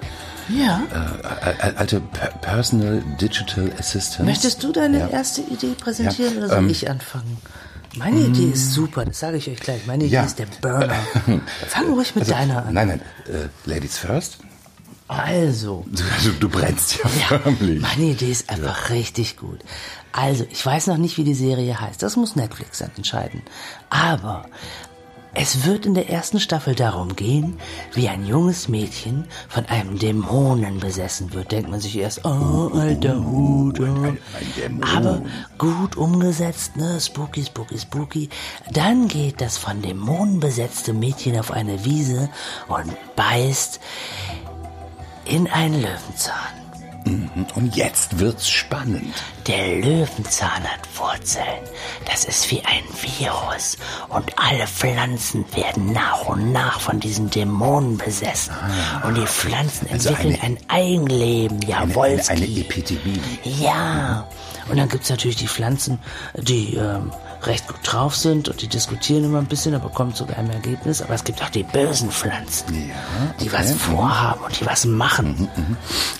Ja. 0.48 0.82
äh, 0.92 1.50
äh, 1.68 1.76
alte 1.76 2.00
Per- 2.00 2.28
Personal 2.40 3.02
Digital 3.20 3.70
Assistants. 3.78 4.24
Möchtest 4.26 4.62
du 4.62 4.72
deine 4.72 5.00
Ja. 5.00 5.08
erste 5.08 5.40
Idee 5.42 5.74
präsentieren 5.78 6.32
Ja, 6.34 6.38
oder 6.38 6.48
soll 6.48 6.58
ähm, 6.58 6.68
ich 6.70 6.88
anfangen? 6.90 7.36
Meine 7.96 8.20
Idee 8.20 8.50
ist 8.52 8.72
super, 8.72 9.04
das 9.04 9.20
sage 9.20 9.36
ich 9.36 9.48
euch 9.50 9.60
gleich. 9.60 9.86
Meine 9.86 10.04
Idee 10.04 10.14
Ja. 10.14 10.22
ist 10.24 10.38
der 10.38 10.46
Burner. 10.62 10.94
Fang 11.68 11.92
ruhig 11.92 12.14
mit 12.14 12.30
deiner 12.30 12.64
an. 12.64 12.72
Nein, 12.74 12.88
nein, 12.88 13.00
äh, 13.28 13.48
Ladies 13.68 13.98
first. 13.98 14.38
Also, 15.08 15.84
Du, 16.24 16.30
du 16.40 16.48
brennst 16.48 16.94
ja, 16.94 17.10
ja, 17.30 17.38
förmlich. 17.38 17.82
meine 17.82 18.12
Idee 18.12 18.30
ist 18.30 18.48
einfach 18.48 18.88
richtig 18.88 19.36
gut. 19.36 19.58
Also, 20.12 20.46
ich 20.50 20.64
weiß 20.64 20.86
noch 20.86 20.96
nicht, 20.96 21.18
wie 21.18 21.24
die 21.24 21.34
Serie 21.34 21.78
heißt. 21.78 22.02
Das 22.02 22.16
muss 22.16 22.34
Netflix 22.34 22.78
dann 22.78 22.90
entscheiden. 22.96 23.42
Aber 23.90 24.46
es 25.34 25.64
wird 25.64 25.86
in 25.86 25.94
der 25.94 26.10
ersten 26.10 26.40
Staffel 26.40 26.74
darum 26.74 27.16
gehen, 27.16 27.58
wie 27.94 28.08
ein 28.08 28.26
junges 28.26 28.68
Mädchen 28.68 29.24
von 29.48 29.64
einem 29.66 29.98
Dämonen 29.98 30.78
besessen 30.78 31.32
wird. 31.32 31.52
Denkt 31.52 31.70
man 31.70 31.80
sich 31.80 31.96
erst, 31.96 32.24
oh, 32.24 32.70
alter 32.74 33.24
Hut. 33.24 33.80
Aber 34.94 35.22
gut 35.56 35.96
umgesetzt, 35.96 36.76
ne? 36.76 37.00
Spooky, 37.00 37.44
spooky, 37.44 37.78
spooky. 37.78 38.28
Dann 38.72 39.08
geht 39.08 39.40
das 39.40 39.56
von 39.56 39.80
Dämonen 39.80 40.38
besetzte 40.38 40.92
Mädchen 40.92 41.38
auf 41.38 41.50
eine 41.50 41.84
Wiese 41.84 42.28
und 42.68 42.92
beißt 43.16 43.80
in 45.24 45.46
einen 45.46 45.80
Löwenzahn. 45.80 46.61
Und 47.54 47.74
jetzt 47.76 48.18
wird's 48.18 48.48
spannend. 48.48 49.12
Der 49.46 49.76
Löwenzahn 49.80 50.62
hat 50.64 50.80
Wurzeln. 50.96 51.44
Das 52.06 52.24
ist 52.24 52.50
wie 52.50 52.62
ein 52.64 52.82
Virus. 53.18 53.76
Und 54.08 54.32
alle 54.38 54.66
Pflanzen 54.66 55.44
werden 55.54 55.92
nach 55.92 56.26
und 56.26 56.52
nach 56.52 56.80
von 56.80 57.00
diesen 57.00 57.28
Dämonen 57.30 57.98
besessen. 57.98 58.54
Und 59.04 59.16
die 59.16 59.26
Pflanzen 59.26 59.88
Also 59.92 60.10
entwickeln 60.10 60.38
eine- 60.42 60.56
ein 60.58 60.58
Eigenleben. 60.68 61.60
Eine, 61.64 61.76
eine, 61.76 61.88
Jawohl. 61.92 62.20
eine 62.28 62.44
Epidemie. 62.46 63.20
Ja. 63.44 64.28
Und 64.70 64.76
dann 64.78 64.88
gibt's 64.88 65.10
natürlich 65.10 65.36
die 65.36 65.48
Pflanzen, 65.48 65.98
die 66.36 66.76
ähm, 66.76 67.10
recht 67.46 67.66
gut 67.68 67.80
drauf 67.84 68.14
sind 68.16 68.48
und 68.48 68.62
die 68.62 68.68
diskutieren 68.68 69.24
immer 69.24 69.38
ein 69.38 69.46
bisschen, 69.46 69.74
aber 69.74 69.88
kommen 69.88 70.14
zu 70.14 70.26
keinem 70.26 70.50
Ergebnis. 70.50 71.02
Aber 71.02 71.14
es 71.14 71.24
gibt 71.24 71.42
auch 71.42 71.50
die 71.50 71.62
bösen 71.64 72.10
Pflanzen, 72.10 72.74
Ja, 72.88 72.94
die 73.40 73.48
okay. 73.48 73.58
was 73.58 73.72
vorhaben 73.72 74.44
und 74.44 74.60
die 74.60 74.66
was 74.66 74.84
machen. 74.84 75.48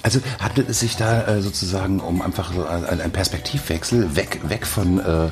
Also 0.03 0.21
handelt 0.41 0.69
es 0.69 0.81
sich 0.81 0.97
da 0.97 1.23
äh, 1.27 1.41
sozusagen 1.41 2.01
um 2.01 2.23
einfach 2.23 2.53
so 2.53 2.65
ein, 2.67 3.01
ein 3.01 3.11
Perspektivwechsel 3.13 4.17
weg, 4.17 4.41
weg 4.45 4.67
von, 4.67 4.99
äh, 5.01 5.27
äh, 5.27 5.31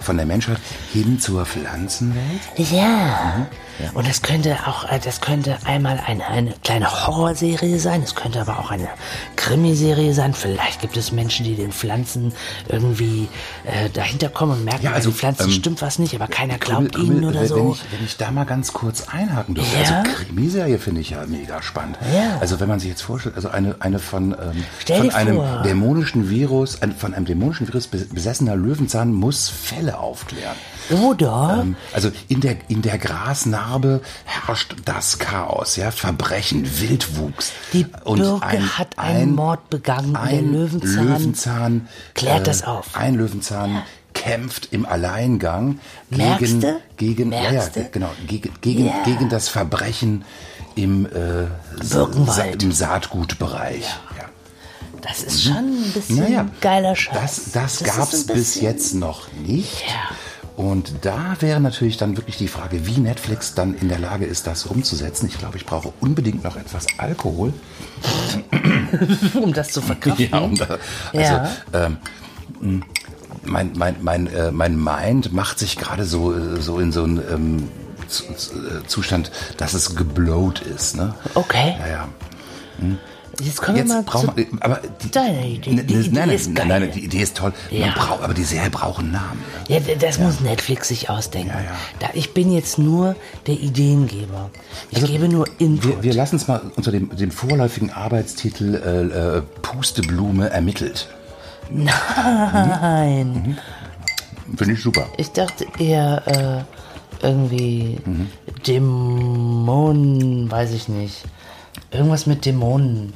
von 0.00 0.16
der 0.16 0.26
Menschheit 0.26 0.58
hin 0.92 1.18
zur 1.20 1.44
Pflanzenwelt? 1.46 2.40
Ja. 2.56 3.46
Und 3.94 4.08
das 4.08 4.22
könnte 4.22 4.56
auch, 4.66 4.84
äh, 4.90 4.98
das 5.02 5.20
könnte 5.20 5.56
einmal 5.64 6.00
eine, 6.06 6.26
eine 6.26 6.52
kleine 6.64 7.06
Horrorserie 7.06 7.78
sein, 7.78 8.02
es 8.02 8.14
könnte 8.14 8.40
aber 8.40 8.58
auch 8.58 8.70
eine 8.70 8.88
Krimiserie 9.36 10.12
sein. 10.14 10.34
Vielleicht 10.34 10.80
gibt 10.80 10.96
es 10.96 11.12
Menschen, 11.12 11.44
die 11.44 11.54
den 11.54 11.72
Pflanzen 11.72 12.32
irgendwie 12.68 13.28
äh, 13.64 13.88
dahinter 13.90 14.28
kommen 14.28 14.52
und 14.52 14.64
merken, 14.64 14.84
Ja, 14.84 14.90
bei 14.90 14.96
also, 14.96 15.10
den 15.10 15.16
Pflanzen 15.16 15.44
ähm, 15.46 15.52
stimmt 15.52 15.82
was 15.82 15.98
nicht, 15.98 16.14
aber 16.14 16.26
keiner 16.26 16.58
glaubt 16.58 16.94
Krümmel, 16.94 17.16
ihnen 17.16 17.24
oder 17.24 17.40
wenn 17.40 17.48
so. 17.48 17.72
Ich, 17.76 17.92
wenn 17.98 18.04
ich 18.04 18.16
da 18.16 18.30
mal 18.30 18.44
ganz 18.44 18.72
kurz 18.72 19.08
einhaken 19.08 19.54
dürfte. 19.54 19.82
Ja? 19.82 20.00
Also 20.00 20.10
Krimiserie 20.16 20.78
finde 20.78 21.00
ich 21.00 21.10
ja 21.10 21.24
mega 21.26 21.62
spannend. 21.62 21.98
Ja. 22.14 22.38
Also 22.40 22.60
wenn 22.60 22.68
man 22.68 22.80
sich 22.80 22.90
jetzt 22.90 23.02
vorstellt, 23.02 23.36
also 23.36 23.48
eine, 23.48 23.76
eine 23.80 23.98
von, 23.98 24.32
ähm, 24.32 24.64
von 24.86 25.10
einem 25.10 25.36
vor. 25.36 25.62
dämonischen 25.64 26.28
Virus, 26.30 26.82
ein, 26.82 26.94
von 26.94 27.14
einem 27.14 27.26
dämonischen 27.26 27.66
Virus 27.68 27.86
be- 27.86 28.06
besessener 28.12 28.56
Löwenzahn 28.56 29.12
muss 29.12 29.48
Fälle 29.48 29.98
aufklären. 29.98 30.56
Oder? 30.92 31.58
Ähm, 31.62 31.76
Also 31.92 32.10
in 32.28 32.40
der, 32.40 32.56
in 32.68 32.82
der 32.82 32.98
Grasnarbe 32.98 34.00
herrscht 34.24 34.74
das 34.84 35.18
Chaos, 35.18 35.76
ja, 35.76 35.90
Verbrechen, 35.90 36.80
Wildwuchs. 36.80 37.52
Die 37.72 37.86
Und 38.04 38.18
Birke 38.18 38.78
hat 38.78 38.98
einen 38.98 39.34
Mord 39.34 39.70
begangen 39.70 40.16
ein 40.16 40.52
Löwenzahn 40.52 41.06
Löwenzahn 41.08 41.88
klärt 42.14 42.46
das 42.46 42.62
auf. 42.64 42.96
Ein 42.96 43.14
Löwenzahn 43.14 43.82
kämpft 44.12 44.68
im 44.72 44.84
Alleingang 44.86 45.78
gegen, 46.10 46.64
gegen, 46.96 47.32
ja, 47.32 47.52
ja, 47.52 47.64
genau, 47.92 48.10
gegen, 48.26 48.52
gegen, 48.60 48.86
Ja. 48.86 49.02
gegen 49.04 49.28
das 49.28 49.48
Verbrechen 49.48 50.24
im, 50.74 51.06
äh, 51.06 51.46
Sa 51.82 52.08
im 52.60 52.72
Saatgutbereich. 52.72 53.84
Ja. 54.18 54.24
das 55.00 55.22
ist 55.22 55.44
schon 55.44 55.52
ein 55.56 55.92
bisschen 55.94 56.16
Naja, 56.18 56.46
geiler 56.60 56.94
Scheiß. 56.96 57.14
Das, 57.14 57.52
das, 57.52 57.80
ist 57.80 57.84
gab's 57.84 58.28
ein 58.28 58.34
bis 58.34 58.60
jetzt 58.60 58.94
noch 58.94 59.32
nicht. 59.32 59.80
Ja. 59.86 60.16
Und 60.60 60.92
da 61.06 61.36
wäre 61.40 61.58
natürlich 61.58 61.96
dann 61.96 62.18
wirklich 62.18 62.36
die 62.36 62.46
Frage, 62.46 62.86
wie 62.86 63.00
Netflix 63.00 63.54
dann 63.54 63.72
in 63.72 63.88
der 63.88 63.98
Lage 63.98 64.26
ist, 64.26 64.46
das 64.46 64.66
umzusetzen. 64.66 65.26
Ich 65.26 65.38
glaube, 65.38 65.56
ich 65.56 65.64
brauche 65.64 65.90
unbedingt 66.00 66.44
noch 66.44 66.56
etwas 66.56 66.86
Alkohol. 66.98 67.54
um 69.42 69.54
das 69.54 69.70
zu 69.70 69.80
verkraften. 69.80 70.28
Ja, 70.30 70.38
um 70.40 70.54
da, 70.58 70.66
also 71.14 71.32
Ja. 71.32 71.50
ähm, 71.72 72.82
mein, 73.42 73.72
mein, 73.74 73.96
mein, 74.02 74.26
äh, 74.26 74.50
mein 74.52 74.76
Mind 74.76 75.32
macht 75.32 75.58
sich 75.58 75.78
gerade 75.78 76.04
so, 76.04 76.34
äh, 76.36 76.60
so 76.60 76.78
in 76.78 76.92
so 76.92 77.04
einen 77.04 77.22
ähm, 77.32 77.68
äh, 78.02 78.86
Zustand, 78.86 79.30
dass 79.56 79.72
es 79.72 79.96
geblowt 79.96 80.60
ist. 80.60 80.94
Ne? 80.94 81.14
Okay. 81.32 81.74
Ja, 81.80 81.86
ja. 81.88 82.08
Jetzt 83.40 83.60
kommen 83.62 83.76
wir 83.76 83.82
Jetzt 83.84 83.92
mal 83.92 84.02
braucht 84.02 84.36
zu 84.38 84.46
aber 84.60 84.80
die, 85.02 85.10
deiner 85.10 85.44
Idee. 85.44 85.70
Die 85.70 85.74
ne, 85.76 85.82
Idee 85.82 85.94
nein, 85.94 86.10
nein, 86.12 86.30
ist 86.30 86.54
geil. 86.54 86.66
nein, 86.66 86.90
die 86.94 87.04
Idee 87.04 87.22
ist 87.22 87.36
toll. 87.36 87.52
Ja. 87.70 87.88
Braucht, 87.96 88.22
aber 88.22 88.34
die 88.34 88.44
Serie 88.44 88.70
braucht 88.70 89.00
einen 89.00 89.12
Namen. 89.12 89.42
Ja, 89.68 89.78
das 89.80 90.18
muss 90.18 90.40
Netflix 90.40 90.88
sich 90.88 91.08
ausdenken. 91.10 91.48
Ja, 91.54 91.60
ja. 91.60 91.70
Da, 92.00 92.08
ich 92.14 92.34
bin 92.34 92.52
jetzt 92.52 92.78
nur 92.78 93.16
der 93.46 93.54
Ideengeber. 93.54 94.50
Ich 94.90 95.04
gebe 95.04 95.28
nur 95.28 95.46
Input. 95.58 95.84
Also 95.84 95.96
Wir, 95.96 96.02
wir 96.02 96.14
lassen 96.14 96.36
es 96.36 96.46
mal 96.48 96.60
unter 96.76 96.90
dem, 96.92 97.14
dem 97.16 97.30
vorläufigen 97.30 97.90
Arbeitstitel 97.90 98.74
äh, 98.74 99.38
äh, 99.38 99.42
Pusteblume 99.62 100.50
ermittelt. 100.50 101.08
Nein, 101.70 103.56
Finde 104.56 104.74
ich 104.74 104.82
super. 104.82 105.06
ich 105.16 105.30
dachte 105.30 105.66
eher 105.78 106.66
äh, 107.22 107.24
irgendwie 107.26 107.98
Mhm. 108.04 108.28
Dämonen, 108.66 110.50
weiß 110.50 110.72
ich 110.72 110.88
nicht. 110.88 111.22
Irgendwas 111.92 112.26
mit 112.26 112.44
Dämonen. 112.46 113.12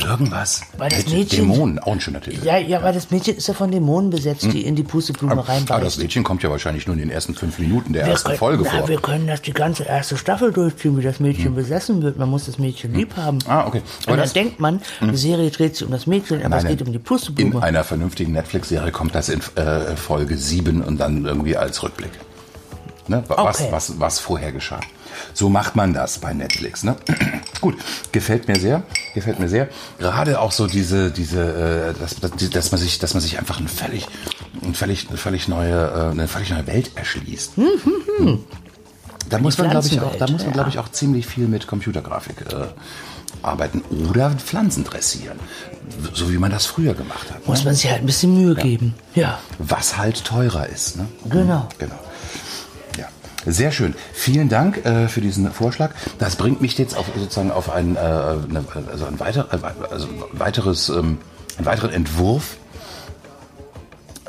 irgendwas 0.00 0.62
Weil 0.78 0.88
das 0.90 1.06
Mädchen- 1.08 1.40
Dämonen. 1.48 1.78
Auch 1.80 1.92
ein 1.92 2.00
schöner 2.00 2.20
Titel. 2.20 2.44
Ja, 2.44 2.56
ja, 2.56 2.82
weil 2.82 2.94
das 2.94 3.10
Mädchen 3.10 3.36
ist 3.36 3.46
ja 3.46 3.52
von 3.54 3.70
Dämonen 3.70 4.08
besetzt, 4.10 4.44
die 4.44 4.64
in 4.64 4.74
die 4.74 4.82
Pusteblume 4.82 5.32
Aber, 5.32 5.44
aber 5.68 5.80
das. 5.84 5.98
Mädchen 5.98 6.24
kommt 6.24 6.42
ja 6.42 6.50
wahrscheinlich 6.50 6.86
nur 6.86 6.94
in 6.94 7.00
den 7.00 7.10
ersten 7.10 7.34
fünf 7.34 7.58
Minuten 7.58 7.92
der 7.92 8.06
Wir 8.06 8.12
ersten 8.12 8.28
können- 8.28 8.38
Folge 8.38 8.64
na, 8.64 8.78
vor. 8.78 8.88
wir 8.88 9.00
können 9.00 9.26
das 9.26 9.42
die 9.42 9.52
ganze 9.52 9.82
erste 9.84 10.16
Staffel 10.16 10.52
durchziehen, 10.52 10.96
wie 10.96 11.02
das 11.02 11.20
Mädchen 11.20 11.54
besessen 11.54 12.00
wird. 12.02 12.16
Man 12.16 12.30
muss 12.30 12.46
das 12.46 12.58
Mädchen 12.58 12.94
lieb 12.94 13.16
haben. 13.16 13.38
Ah, 13.48 13.66
okay. 13.66 13.82
Aber 14.04 14.12
Und 14.12 14.16
dann 14.16 14.18
das- 14.20 14.32
denkt 14.32 14.60
man, 14.60 14.80
die 15.02 15.16
Serie 15.16 15.50
dreht 15.50 15.76
sich 15.76 15.84
um 15.86 15.92
das 15.92 16.06
Mädchen, 16.06 16.42
aber 16.44 16.56
es 16.56 16.62
Nein, 16.64 16.76
geht 16.76 16.86
um 16.86 16.92
die 16.92 16.98
In 16.98 17.04
Pusteblume. 17.04 17.62
einer 17.62 17.84
vernünftigen 17.84 18.32
Netflix-Serie 18.32 18.92
kommt 18.92 19.14
das 19.14 19.28
in 19.28 19.40
äh, 19.56 19.94
Folge 19.96 20.38
7 20.38 20.80
und 20.82 20.98
dann 20.98 21.24
irgendwie 21.26 21.56
als 21.56 21.82
Rückblick. 21.82 22.12
Ne? 23.08 23.24
wa- 23.28 23.44
Was, 23.44 23.60
Okay. 23.60 23.68
was, 23.72 24.00
was 24.00 24.18
vorher 24.20 24.52
geschah. 24.52 24.80
So 25.34 25.48
macht 25.48 25.76
man 25.76 25.92
das 25.92 26.18
bei 26.18 26.32
Netflix. 26.32 26.84
Ne? 26.84 26.96
Gut, 27.60 27.76
gefällt 28.12 28.48
mir 28.48 28.58
sehr, 28.58 28.82
gefällt 29.14 29.38
mir 29.38 29.48
sehr. 29.48 29.68
Gerade 29.98 30.40
auch 30.40 30.52
so 30.52 30.66
diese, 30.66 31.10
diese, 31.10 31.94
äh, 31.96 32.00
dass, 32.00 32.16
dass, 32.50 32.70
man 32.70 32.80
sich, 32.80 32.98
dass 32.98 33.14
man 33.14 33.20
sich 33.20 33.38
einfach 33.38 33.58
eine 33.58 33.68
völlig, 33.68 34.06
eine 34.62 34.74
völlig, 34.74 35.08
eine 35.08 35.18
völlig 35.18 35.48
neue, 35.48 35.74
äh, 35.74 36.10
eine 36.10 36.28
völlig 36.28 36.50
neue 36.50 36.66
Welt 36.66 36.92
erschließt. 36.94 37.56
Hm. 37.56 38.44
Da 39.28 39.38
muss 39.38 39.58
man, 39.58 39.70
glaube 39.70 39.86
ich, 39.86 40.00
auch, 40.00 40.16
da 40.16 40.26
muss 40.28 40.44
man, 40.44 40.52
glaube 40.52 40.70
ja. 40.70 40.74
ich, 40.74 40.78
auch 40.78 40.90
ziemlich 40.90 41.26
viel 41.26 41.48
mit 41.48 41.66
Computergrafik 41.66 42.44
äh, 42.52 42.66
arbeiten 43.42 43.82
oder 44.08 44.30
Pflanzen 44.30 44.84
dressieren, 44.84 45.38
so 46.14 46.32
wie 46.32 46.38
man 46.38 46.50
das 46.50 46.66
früher 46.66 46.94
gemacht 46.94 47.30
hat. 47.30 47.46
muss 47.46 47.60
ne? 47.60 47.66
man 47.66 47.74
sich 47.74 47.90
halt 47.90 48.00
ein 48.00 48.06
bisschen 48.06 48.34
Mühe 48.34 48.54
geben. 48.54 48.94
Ja. 49.14 49.38
Was 49.58 49.96
halt 49.96 50.24
teurer 50.24 50.66
ist. 50.66 50.96
Ne? 50.96 51.06
Genau. 51.28 51.68
Genau. 51.78 51.98
Sehr 53.50 53.72
schön. 53.72 53.94
Vielen 54.12 54.48
Dank 54.48 54.84
äh, 54.84 55.08
für 55.08 55.20
diesen 55.20 55.50
Vorschlag. 55.52 55.90
Das 56.18 56.36
bringt 56.36 56.60
mich 56.60 56.76
jetzt 56.76 56.96
auf, 56.96 57.06
sozusagen 57.16 57.50
auf 57.50 57.70
ein, 57.70 57.96
äh, 57.96 57.98
eine, 57.98 58.64
also 58.90 59.06
ein, 59.06 59.18
weiter, 59.20 59.48
äh, 59.52 59.58
also 59.90 60.08
weiteres, 60.32 60.88
ähm, 60.90 61.18
einen 61.56 61.66
weiteren 61.66 61.90
Entwurf. 61.92 62.58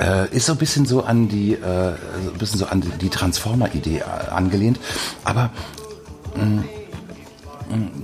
Äh, 0.00 0.34
ist 0.34 0.46
so 0.46 0.52
ein 0.52 0.58
bisschen 0.58 0.86
so 0.86 1.04
an 1.04 1.28
die, 1.28 1.52
äh, 1.52 1.58
so 2.24 2.30
ein 2.32 2.38
bisschen 2.38 2.58
so 2.58 2.66
an 2.66 2.80
die, 3.00 3.10
Transformer-Idee 3.10 3.98
äh, 3.98 4.30
angelehnt, 4.30 4.80
aber 5.24 5.50
mh, 6.36 6.44
mh, 6.44 6.62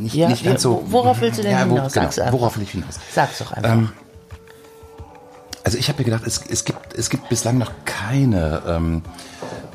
nicht, 0.00 0.14
Ja, 0.14 0.28
nicht 0.28 0.44
ganz 0.44 0.60
so. 0.60 0.84
worauf 0.88 1.22
willst 1.22 1.38
du 1.38 1.42
denn 1.42 1.52
ja, 1.52 1.66
wo, 1.70 1.76
hinaus? 1.76 1.94
Genau, 1.94 2.04
Sag's 2.04 2.18
einfach. 2.18 2.32
worauf 2.34 2.56
will 2.58 2.64
ich 2.64 2.72
hinaus? 2.72 2.96
Sag's 3.14 3.38
doch 3.38 3.52
einfach. 3.52 3.72
Ähm, 3.72 3.92
Also 5.64 5.78
ich 5.78 5.88
habe 5.88 5.98
mir 6.00 6.04
gedacht, 6.04 6.24
es, 6.26 6.42
es, 6.50 6.66
gibt, 6.66 6.92
es 6.94 7.08
gibt 7.08 7.30
bislang 7.30 7.56
noch 7.56 7.72
keine 7.86 8.62
ähm, 8.68 9.02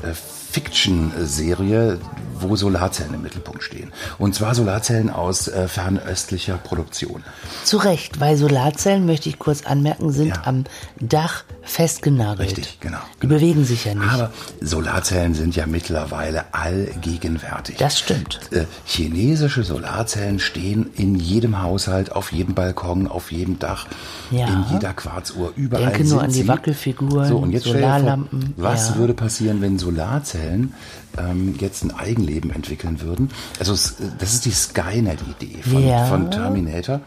äh, 0.03 0.13
Fiction-Serie, 0.51 1.99
wo 2.39 2.55
Solarzellen 2.55 3.13
im 3.13 3.21
Mittelpunkt 3.21 3.63
stehen. 3.63 3.91
Und 4.17 4.33
zwar 4.35 4.55
Solarzellen 4.55 5.09
aus 5.11 5.47
äh, 5.47 5.67
fernöstlicher 5.67 6.57
Produktion. 6.57 7.23
Zu 7.63 7.77
Recht, 7.77 8.19
weil 8.19 8.35
Solarzellen, 8.35 9.05
möchte 9.05 9.29
ich 9.29 9.37
kurz 9.39 9.63
anmerken, 9.65 10.11
sind 10.11 10.29
Ja. 10.29 10.41
am 10.45 10.63
Dach 10.99 11.43
festgenagelt. 11.61 12.49
Richtig, 12.49 12.79
genau. 12.79 12.97
Die 13.21 13.27
bewegen 13.27 13.63
sich 13.63 13.85
ja 13.85 13.93
nicht. 13.93 14.09
Aber 14.11 14.31
Solarzellen 14.59 15.35
sind 15.35 15.55
ja 15.55 15.67
mittlerweile 15.67 16.45
allgegenwärtig. 16.53 17.77
Das 17.77 17.99
stimmt. 17.99 18.39
Äh, 18.51 18.65
chinesische 18.85 19.63
Solarzellen 19.63 20.39
stehen 20.39 20.89
in 20.95 21.15
jedem 21.15 21.61
Haushalt, 21.61 22.11
auf 22.11 22.31
jedem 22.31 22.55
Balkon, 22.55 23.07
auf 23.07 23.31
jedem 23.31 23.59
Dach, 23.59 23.85
Ja. 24.31 24.47
in 24.47 24.65
jeder 24.73 24.93
Quarzuhr, 24.93 25.53
überall 25.55 25.91
Denke 25.91 26.05
nur 26.09 26.23
an 26.23 26.31
die. 26.31 26.47
Wackelfiguren, 26.47 27.27
so, 27.27 27.37
und 27.37 27.51
jetzt 27.51 27.65
dir 27.67 27.73
vor, 27.73 27.81
Solarlampen, 27.81 28.53
Was 28.57 28.89
ja. 28.89 28.95
würde 28.95 29.13
passieren, 29.13 29.61
wenn 29.61 29.77
Solarzellen 29.77 30.40
ähm, 31.17 31.55
jetzt 31.59 31.83
ein 31.83 31.91
Eigenleben 31.91 32.51
entwickeln 32.51 33.01
würden? 33.01 33.29
Also 33.59 33.73
äh, 33.73 34.07
das 34.17 34.33
ist 34.33 34.45
die 34.45 34.51
Skynet-Idee 34.51 35.61
von, 35.63 35.87
Ja. 35.87 36.05
von 36.05 36.31
Terminator, 36.31 37.01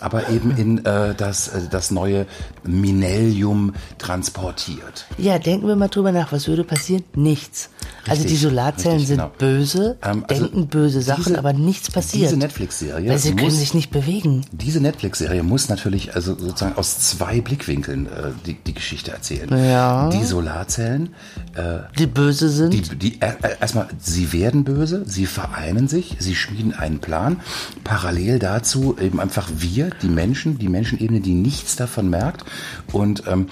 aber 0.00 0.28
eben 0.28 0.56
in 0.56 0.84
äh, 0.84 1.14
das, 1.14 1.48
äh, 1.48 1.60
das 1.70 1.90
neue 1.90 2.26
Millennium 2.64 3.74
transportiert. 3.98 5.06
Ja, 5.18 5.38
denken 5.38 5.66
wir 5.68 5.76
mal 5.76 5.88
drüber 5.88 6.12
nach, 6.12 6.32
was 6.32 6.48
würde 6.48 6.64
passieren? 6.64 7.04
Nichts. 7.14 7.70
also 8.08 8.22
Richtig, 8.22 8.30
die 8.38 8.44
Solarzellen 8.44 8.98
richtig, 8.98 9.08
sind 9.08 9.16
genau. 9.18 9.32
böse, 9.38 9.96
Ähm, 10.02 10.24
also 10.28 10.42
denken 10.46 10.66
böse 10.68 11.02
Sachen, 11.02 11.24
diese- 11.24 11.38
aber 11.38 11.52
nichts 11.52 11.90
passiert. 11.90 12.24
Diese 12.30 12.36
Netflix-Serie 12.36 13.10
weil 13.10 13.18
sie 13.18 13.30
können 13.34 13.44
muss- 13.50 13.58
sich 13.58 13.74
nicht 13.74 13.90
bewegen. 13.90 14.44
Diese 14.52 14.80
Netflix-Serie 14.80 15.42
muss 15.42 15.68
natürlich 15.68 16.14
also 16.14 16.36
sozusagen 16.38 16.76
aus 16.76 16.98
zwei 17.00 17.40
Blickwinkeln 17.40 18.06
äh, 18.06 18.10
die, 18.44 18.54
die 18.54 18.74
Geschichte 18.74 19.12
erzählen. 19.12 19.48
Ja. 19.50 20.08
Die 20.10 20.24
Solarzellen, 20.24 21.10
äh, 21.54 21.78
Die 21.98 22.06
böse 22.06 22.48
sind. 22.48 22.72
die, 22.72 22.82
die 22.96 23.20
äh, 23.20 23.32
äh, 23.42 23.56
erstmal, 23.60 23.88
sie 24.00 24.32
werden 24.32 24.64
böse, 24.64 25.02
sie 25.06 25.26
vereinen 25.26 25.88
sich, 25.88 26.16
sie 26.18 26.34
schmieden 26.34 26.74
einen 26.74 26.98
Plan. 27.00 27.40
Parallel 27.84 28.38
dazu 28.38 28.96
eben 29.00 29.20
einfach 29.20 29.48
wir, 29.56 29.85
die 30.02 30.08
Menschen, 30.08 30.58
die 30.58 30.68
Menschenebene, 30.68 31.20
die 31.20 31.34
nichts 31.34 31.76
davon 31.76 32.10
merkt 32.10 32.44
und 32.92 33.24
ähm, 33.26 33.48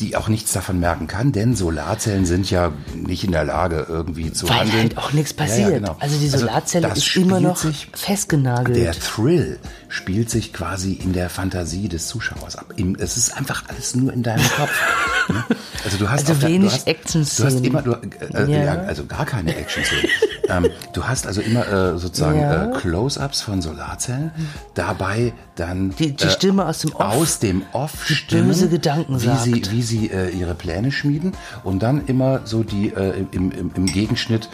die 0.00 0.14
auch 0.14 0.28
nichts 0.28 0.52
davon 0.52 0.78
merken 0.78 1.08
kann, 1.08 1.32
denn 1.32 1.56
Solarzellen 1.56 2.24
sind 2.24 2.48
ja 2.52 2.70
nicht 2.94 3.24
in 3.24 3.32
der 3.32 3.42
Lage, 3.44 3.84
irgendwie 3.88 4.32
zu 4.32 4.48
weil 4.48 4.58
handeln. 4.60 4.78
halt 4.80 4.98
auch 4.98 5.12
nichts 5.12 5.34
Ja, 5.36 5.44
ja, 5.44 5.50
passiert. 5.50 5.74
genau. 5.74 5.96
Also 5.98 6.16
die 6.20 6.28
Solarzelle 6.28 6.88
das 6.88 6.98
ist 6.98 7.16
immer 7.16 7.40
noch 7.40 7.58
festgenagelt. 7.94 8.76
der 8.76 8.92
Thrill 8.92 9.58
spielt 9.88 10.30
sich 10.30 10.52
quasi 10.52 10.92
in 10.92 11.14
der 11.14 11.28
Fantasie 11.28 11.88
des 11.88 12.06
Zuschauers 12.06 12.54
ab. 12.54 12.72
Es 12.98 13.16
ist 13.16 13.36
einfach 13.36 13.64
alles 13.66 13.96
nur 13.96 14.12
in 14.12 14.22
deinem 14.22 14.48
Kopf. 14.50 14.70
ne? 15.30 15.44
Also 15.84 15.98
du 15.98 16.08
hast 16.08 16.28
Also 16.28 16.42
wenig 16.42 16.70
du 16.70 16.76
hast, 16.76 16.86
Action-Szenen. 16.86 17.50
Du 17.50 17.56
hast 17.56 17.66
immer, 17.66 17.82
du, 17.82 17.92
äh, 17.94 18.44
äh, 18.44 18.52
Ja. 18.52 18.64
ja. 18.74 18.80
also 18.82 19.04
gar 19.04 19.26
keine 19.26 19.56
Action-Szenen. 19.56 20.04
Ähm, 20.48 20.66
du 20.92 21.04
hast 21.04 21.26
also 21.26 21.40
immer 21.40 21.66
äh, 21.66 21.98
sozusagen 21.98 22.40
Ja. 22.40 22.64
äh, 22.66 22.72
Close-ups 22.78 23.42
von 23.42 23.62
Solarzellen, 23.62 24.30
dabei 24.74 25.32
dann 25.56 25.90
Die- 25.98 26.14
die 26.16 26.24
äh, 26.24 26.30
Stimme 26.30 26.66
aus 26.66 26.78
dem 26.80 26.92
Off. 26.94 27.00
aus 27.16 27.38
dem 27.38 27.62
Off 27.72 28.06
Die 28.08 28.14
Stimmen, 28.14 28.48
böse 28.48 28.68
Gedanken 28.68 29.20
wie 29.20 29.24
sagt. 29.26 29.42
sie, 29.44 29.62
wie 29.70 29.82
sie 29.82 30.10
äh, 30.10 30.30
ihre 30.30 30.54
Pläne 30.54 30.90
schmieden 30.92 31.32
und 31.64 31.82
dann 31.82 32.06
immer 32.06 32.40
so 32.44 32.62
die 32.62 32.88
äh, 32.94 33.24
im, 33.32 33.50
im, 33.52 33.70
im 33.74 33.86
Gegenschnitt 33.86 34.48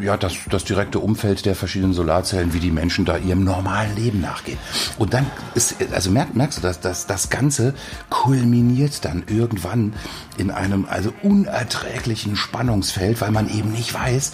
ja, 0.00 0.16
das, 0.16 0.34
das 0.50 0.64
direkte 0.64 0.98
Umfeld 0.98 1.46
der 1.46 1.54
verschiedenen 1.54 1.92
Solarzellen, 1.92 2.52
wie 2.52 2.60
die 2.60 2.70
Menschen 2.70 3.04
da 3.04 3.16
ihrem 3.16 3.44
normalen 3.44 3.94
Leben 3.96 4.20
nachgehen. 4.20 4.58
Und 4.98 5.14
dann 5.14 5.26
ist, 5.54 5.76
also 5.92 6.10
merk, 6.10 6.34
merkst 6.34 6.58
du, 6.58 6.62
dass 6.62 6.80
das, 6.80 7.06
das 7.06 7.30
Ganze 7.30 7.74
kulminiert 8.10 9.04
dann 9.04 9.24
irgendwann 9.26 9.94
in 10.36 10.50
einem 10.50 10.86
also 10.88 11.12
unerträglichen 11.22 12.36
Spannungsfeld, 12.36 13.20
weil 13.20 13.30
man 13.30 13.48
eben 13.48 13.72
nicht 13.72 13.92
weiß, 13.92 14.32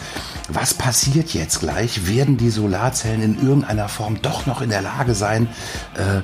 was 0.48 0.74
passiert 0.74 1.33
jetzt 1.35 1.61
gleich? 1.61 2.07
Werden 2.07 2.37
die 2.37 2.50
Solarzellen 2.50 3.22
in 3.22 3.42
irgendeiner 3.42 3.88
Form 3.88 4.20
doch 4.22 4.46
noch 4.46 4.61
in 4.61 4.70
der 4.70 4.83
Lage 4.83 5.14
sein, 5.14 5.48
äh, 5.94 6.22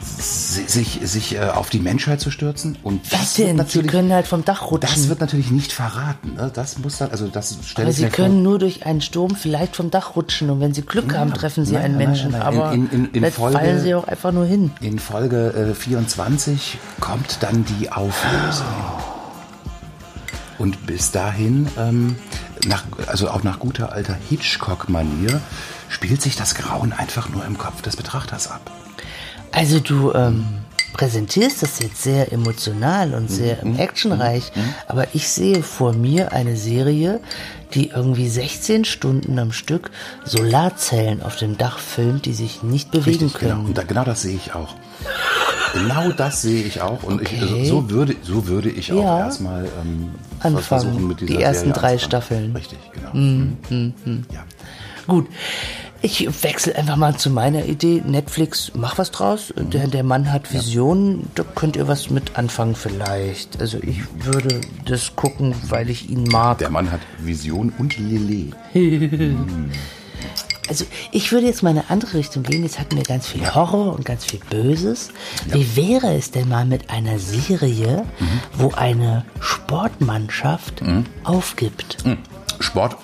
sich, 0.00 1.00
sich 1.02 1.34
äh, 1.36 1.40
auf 1.50 1.70
die 1.70 1.78
Menschheit 1.80 2.20
zu 2.20 2.30
stürzen? 2.30 2.76
Und 2.82 3.12
das 3.12 3.34
denn? 3.34 3.46
wird 3.58 3.70
Sie 3.70 3.78
natürlich, 3.78 3.90
können 3.90 4.12
halt 4.12 4.26
vom 4.26 4.44
Dach 4.44 4.70
rutschen. 4.70 4.80
das 4.80 5.08
wird 5.08 5.20
natürlich 5.20 5.50
nicht 5.50 5.72
verraten. 5.72 6.34
Ne? 6.34 6.50
Das 6.54 6.78
muss 6.78 6.98
dann, 6.98 7.10
also 7.10 7.28
das 7.28 7.56
stelle 7.66 7.86
aber 7.88 7.92
sie 7.94 8.04
mir 8.04 8.10
vor. 8.10 8.16
können 8.24 8.42
nur 8.42 8.58
durch 8.58 8.86
einen 8.86 9.00
Sturm 9.00 9.34
vielleicht 9.36 9.76
vom 9.76 9.90
Dach 9.90 10.16
rutschen 10.16 10.50
und 10.50 10.60
wenn 10.60 10.74
sie 10.74 10.82
Glück 10.82 11.14
haben, 11.16 11.32
treffen 11.34 11.64
sie 11.64 11.74
nein, 11.74 11.82
einen 11.84 11.96
nein, 11.98 12.06
Menschen. 12.08 12.30
nein. 12.32 12.42
Aber 12.42 12.72
In- 12.72 12.88
in- 12.90 13.10
in 13.12 13.32
Folge- 13.32 13.58
fallen 13.58 13.80
sie 13.80 13.94
auch 13.94 14.06
einfach 14.08 14.32
nur 14.32 14.44
hin. 14.46 14.70
In 14.80 14.98
Folge 14.98 15.72
äh, 15.72 15.74
24 15.74 16.78
kommt 17.00 17.38
dann 17.40 17.64
die 17.80 17.90
Auflösung. 17.92 18.66
Und 20.58 20.86
bis 20.86 21.10
dahin, 21.10 21.68
ähm, 21.78 22.16
nach, 22.66 22.84
also 23.08 23.28
auch 23.28 23.42
nach 23.42 23.58
guter 23.58 23.92
alter 23.92 24.14
Hitchcock-Manier, 24.30 25.40
spielt 25.88 26.22
sich 26.22 26.36
das 26.36 26.54
Grauen 26.54 26.92
einfach 26.92 27.28
nur 27.28 27.44
im 27.44 27.58
Kopf 27.58 27.82
des 27.82 27.96
Betrachters 27.96 28.50
ab. 28.50 28.70
Also 29.54 29.78
du 29.80 30.12
ähm, 30.14 30.44
präsentierst 30.94 31.62
das 31.62 31.78
jetzt 31.80 32.02
sehr 32.02 32.32
emotional 32.32 33.08
Mhm. 33.08 33.14
und 33.14 33.30
sehr 33.30 33.62
ähm, 33.62 33.78
actionreich, 33.78 34.50
aber 34.88 35.06
ich 35.14 35.28
sehe 35.28 35.62
vor 35.62 35.92
mir 35.92 36.32
eine 36.32 36.56
Serie, 36.56 37.20
die 37.74 37.88
irgendwie 37.90 38.28
16 38.28 38.84
Stunden 38.84 39.38
am 39.38 39.52
Stück 39.52 39.90
Solarzellen 40.24 41.22
auf 41.22 41.36
dem 41.36 41.56
Dach 41.58 41.78
filmt, 41.78 42.24
die 42.26 42.32
sich 42.32 42.62
nicht 42.62 42.90
bewegen 42.90 43.24
Richtig, 43.24 43.40
genau. 43.40 43.54
können. 43.54 43.66
Und 43.66 43.78
da, 43.78 43.82
genau 43.82 44.04
das 44.04 44.22
sehe 44.22 44.36
ich 44.36 44.54
auch. 44.54 44.74
Genau 45.72 46.12
das 46.12 46.42
sehe 46.42 46.62
ich 46.62 46.80
auch. 46.82 47.02
Und 47.02 47.20
ich, 47.22 47.28
Okay. 47.32 47.40
also 47.40 47.64
so, 47.64 47.90
würde, 47.90 48.14
so 48.22 48.46
würde 48.46 48.70
ich 48.70 48.92
auch 48.92 49.02
Ja. 49.02 49.18
erstmal 49.26 49.64
ähm, 49.64 50.10
Anfangen. 50.38 51.16
Die 51.16 51.40
ersten 51.42 51.66
Serie 51.66 51.72
drei 51.72 51.92
anzufangen. 51.94 51.98
Staffeln. 52.00 52.50
Mhm, 52.50 52.56
Richtig, 52.56 52.78
genau. 52.92 53.10
Mhm. 53.14 54.24
Ja. 54.32 54.44
Gut. 55.08 55.26
Ich 56.02 56.42
wechsle 56.42 56.76
einfach 56.76 56.96
mal 56.96 57.16
zu 57.16 57.30
meiner 57.30 57.64
Idee. 57.64 58.02
Netflix, 58.04 58.72
mach 58.74 58.98
was 58.98 59.10
draus. 59.10 59.54
Der, 59.56 59.86
der 59.86 60.02
Mann 60.02 60.30
hat 60.30 60.52
Visionen, 60.52 61.30
da 61.34 61.44
könnt 61.44 61.76
ihr 61.76 61.88
was 61.88 62.10
mit 62.10 62.36
anfangen 62.36 62.74
vielleicht. 62.74 63.60
Also 63.60 63.78
ich 63.82 64.02
würde 64.22 64.60
das 64.84 65.16
gucken, 65.16 65.54
weil 65.68 65.88
ich 65.88 66.10
ihn 66.10 66.24
mag. 66.24 66.58
Der 66.58 66.70
Mann 66.70 66.90
hat 66.90 67.00
Vision 67.18 67.72
und 67.78 67.96
Lillet. 67.98 68.52
Also 70.66 70.86
ich 71.12 71.30
würde 71.30 71.46
jetzt 71.46 71.62
mal 71.62 71.72
in 71.72 71.78
eine 71.78 71.90
andere 71.90 72.14
Richtung 72.14 72.42
gehen. 72.42 72.62
Jetzt 72.62 72.78
hatten 72.78 72.96
wir 72.96 73.02
ganz 73.02 73.26
viel 73.26 73.54
Horror 73.54 73.92
und 73.92 74.06
ganz 74.06 74.24
viel 74.24 74.40
Böses. 74.48 75.10
Wie 75.48 75.76
wäre 75.76 76.14
es 76.14 76.30
denn 76.30 76.48
mal 76.48 76.64
mit 76.64 76.88
einer 76.88 77.18
Serie, 77.18 78.06
wo 78.56 78.70
eine 78.70 79.26
Sportmannschaft 79.40 80.82
aufgibt? 81.22 81.98
Sport, 82.60 82.96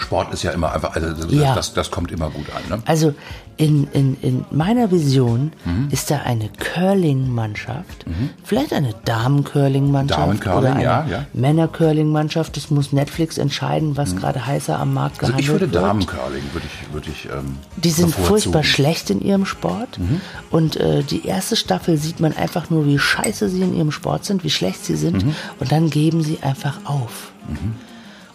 Sport 0.00 0.32
ist 0.32 0.42
ja 0.42 0.50
immer 0.52 0.72
einfach, 0.72 0.94
also 0.94 1.12
das, 1.12 1.32
Ja. 1.32 1.54
das, 1.54 1.74
das 1.74 1.90
kommt 1.90 2.10
immer 2.12 2.30
gut 2.30 2.46
an. 2.50 2.78
Ne? 2.78 2.82
Also 2.86 3.14
in, 3.56 3.86
in, 3.92 4.16
in 4.22 4.44
meiner 4.50 4.90
Vision 4.90 5.52
ist 5.90 6.10
da 6.10 6.20
eine 6.22 6.48
Curling-Mannschaft, 6.48 8.06
vielleicht 8.42 8.72
eine 8.72 8.94
Damen-Curling-Mannschaft 9.04 10.18
Damen-Curling, 10.18 10.58
oder 10.58 10.72
eine 10.74 10.82
ja, 10.82 11.06
ja. 11.10 11.26
Männer-Curling-Mannschaft. 11.34 12.56
Das 12.56 12.70
muss 12.70 12.92
Netflix 12.92 13.36
entscheiden, 13.36 13.98
was 13.98 14.16
gerade 14.16 14.46
heißer 14.46 14.78
am 14.78 14.94
Markt 14.94 15.20
Also 15.20 15.32
gehandelt 15.32 15.44
ich 15.44 15.48
würde 15.52 15.72
wird. 15.72 15.84
Damencurling, 15.84 16.42
würde 16.52 16.66
ich, 16.66 16.94
würde 16.94 17.10
ich 17.10 17.26
ähm, 17.26 17.58
Die 17.76 17.90
sind 17.90 18.14
furchtbar 18.14 18.64
schlecht 18.64 19.10
in 19.10 19.20
ihrem 19.20 19.44
Sport. 19.44 19.98
Mhm. 19.98 20.22
Und 20.50 20.76
äh, 20.76 21.02
die 21.02 21.26
erste 21.26 21.54
Staffel 21.56 21.98
sieht 21.98 22.18
man 22.18 22.34
einfach 22.34 22.70
nur, 22.70 22.86
wie 22.86 22.98
scheiße 22.98 23.50
sie 23.50 23.60
in 23.60 23.74
ihrem 23.76 23.92
Sport 23.92 24.24
sind, 24.24 24.42
wie 24.42 24.50
schlecht 24.50 24.86
sie 24.86 24.96
sind. 24.96 25.22
Mhm. 25.24 25.34
Und 25.58 25.70
dann 25.70 25.90
geben 25.90 26.22
sie 26.22 26.38
einfach 26.42 26.78
auf. 26.84 27.32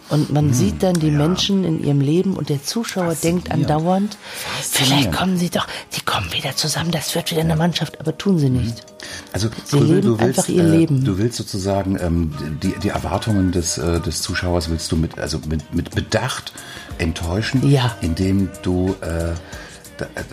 Und 0.08 0.32
man 0.32 0.54
sieht 0.54 0.82
dann 0.84 0.94
die 0.94 1.10
Menschen 1.10 1.64
in 1.64 1.82
ihrem 1.82 2.00
Leben 2.00 2.34
und 2.36 2.48
der 2.48 2.62
Zuschauer 2.62 3.14
denkt 3.16 3.50
andauernd, 3.50 4.16
vielleicht 4.62 5.10
kommen 5.12 5.36
sie 5.36 5.50
doch, 5.50 5.66
sie 5.90 6.00
kommen 6.02 6.32
wieder 6.32 6.54
zusammen, 6.54 6.92
das 6.92 7.12
wird 7.16 7.30
wieder 7.32 7.40
eine 7.40 7.56
Mannschaft, 7.56 7.98
aber 7.98 8.16
tun 8.16 8.38
sie 8.38 8.48
nicht. 8.50 8.84
Also 9.32 9.48
Sie 9.64 9.78
Krübel, 9.78 9.96
leben 9.96 10.06
du 10.06 10.18
willst, 10.20 10.38
einfach 10.38 10.48
ihr 10.48 10.62
äh, 10.62 10.68
Leben. 10.68 11.04
Du 11.04 11.18
willst 11.18 11.36
sozusagen 11.38 11.98
ähm, 12.00 12.32
die, 12.62 12.74
die 12.82 12.88
Erwartungen 12.90 13.50
des, 13.50 13.78
äh, 13.78 14.00
des 14.00 14.22
Zuschauers 14.22 14.70
willst 14.70 14.92
du 14.92 14.96
mit, 14.96 15.18
also 15.18 15.40
mit, 15.48 15.74
mit 15.74 15.90
Bedacht 15.94 16.52
enttäuschen, 16.98 17.68
Ja. 17.68 17.96
indem 18.00 18.48
du 18.62 18.94
äh, 19.00 19.32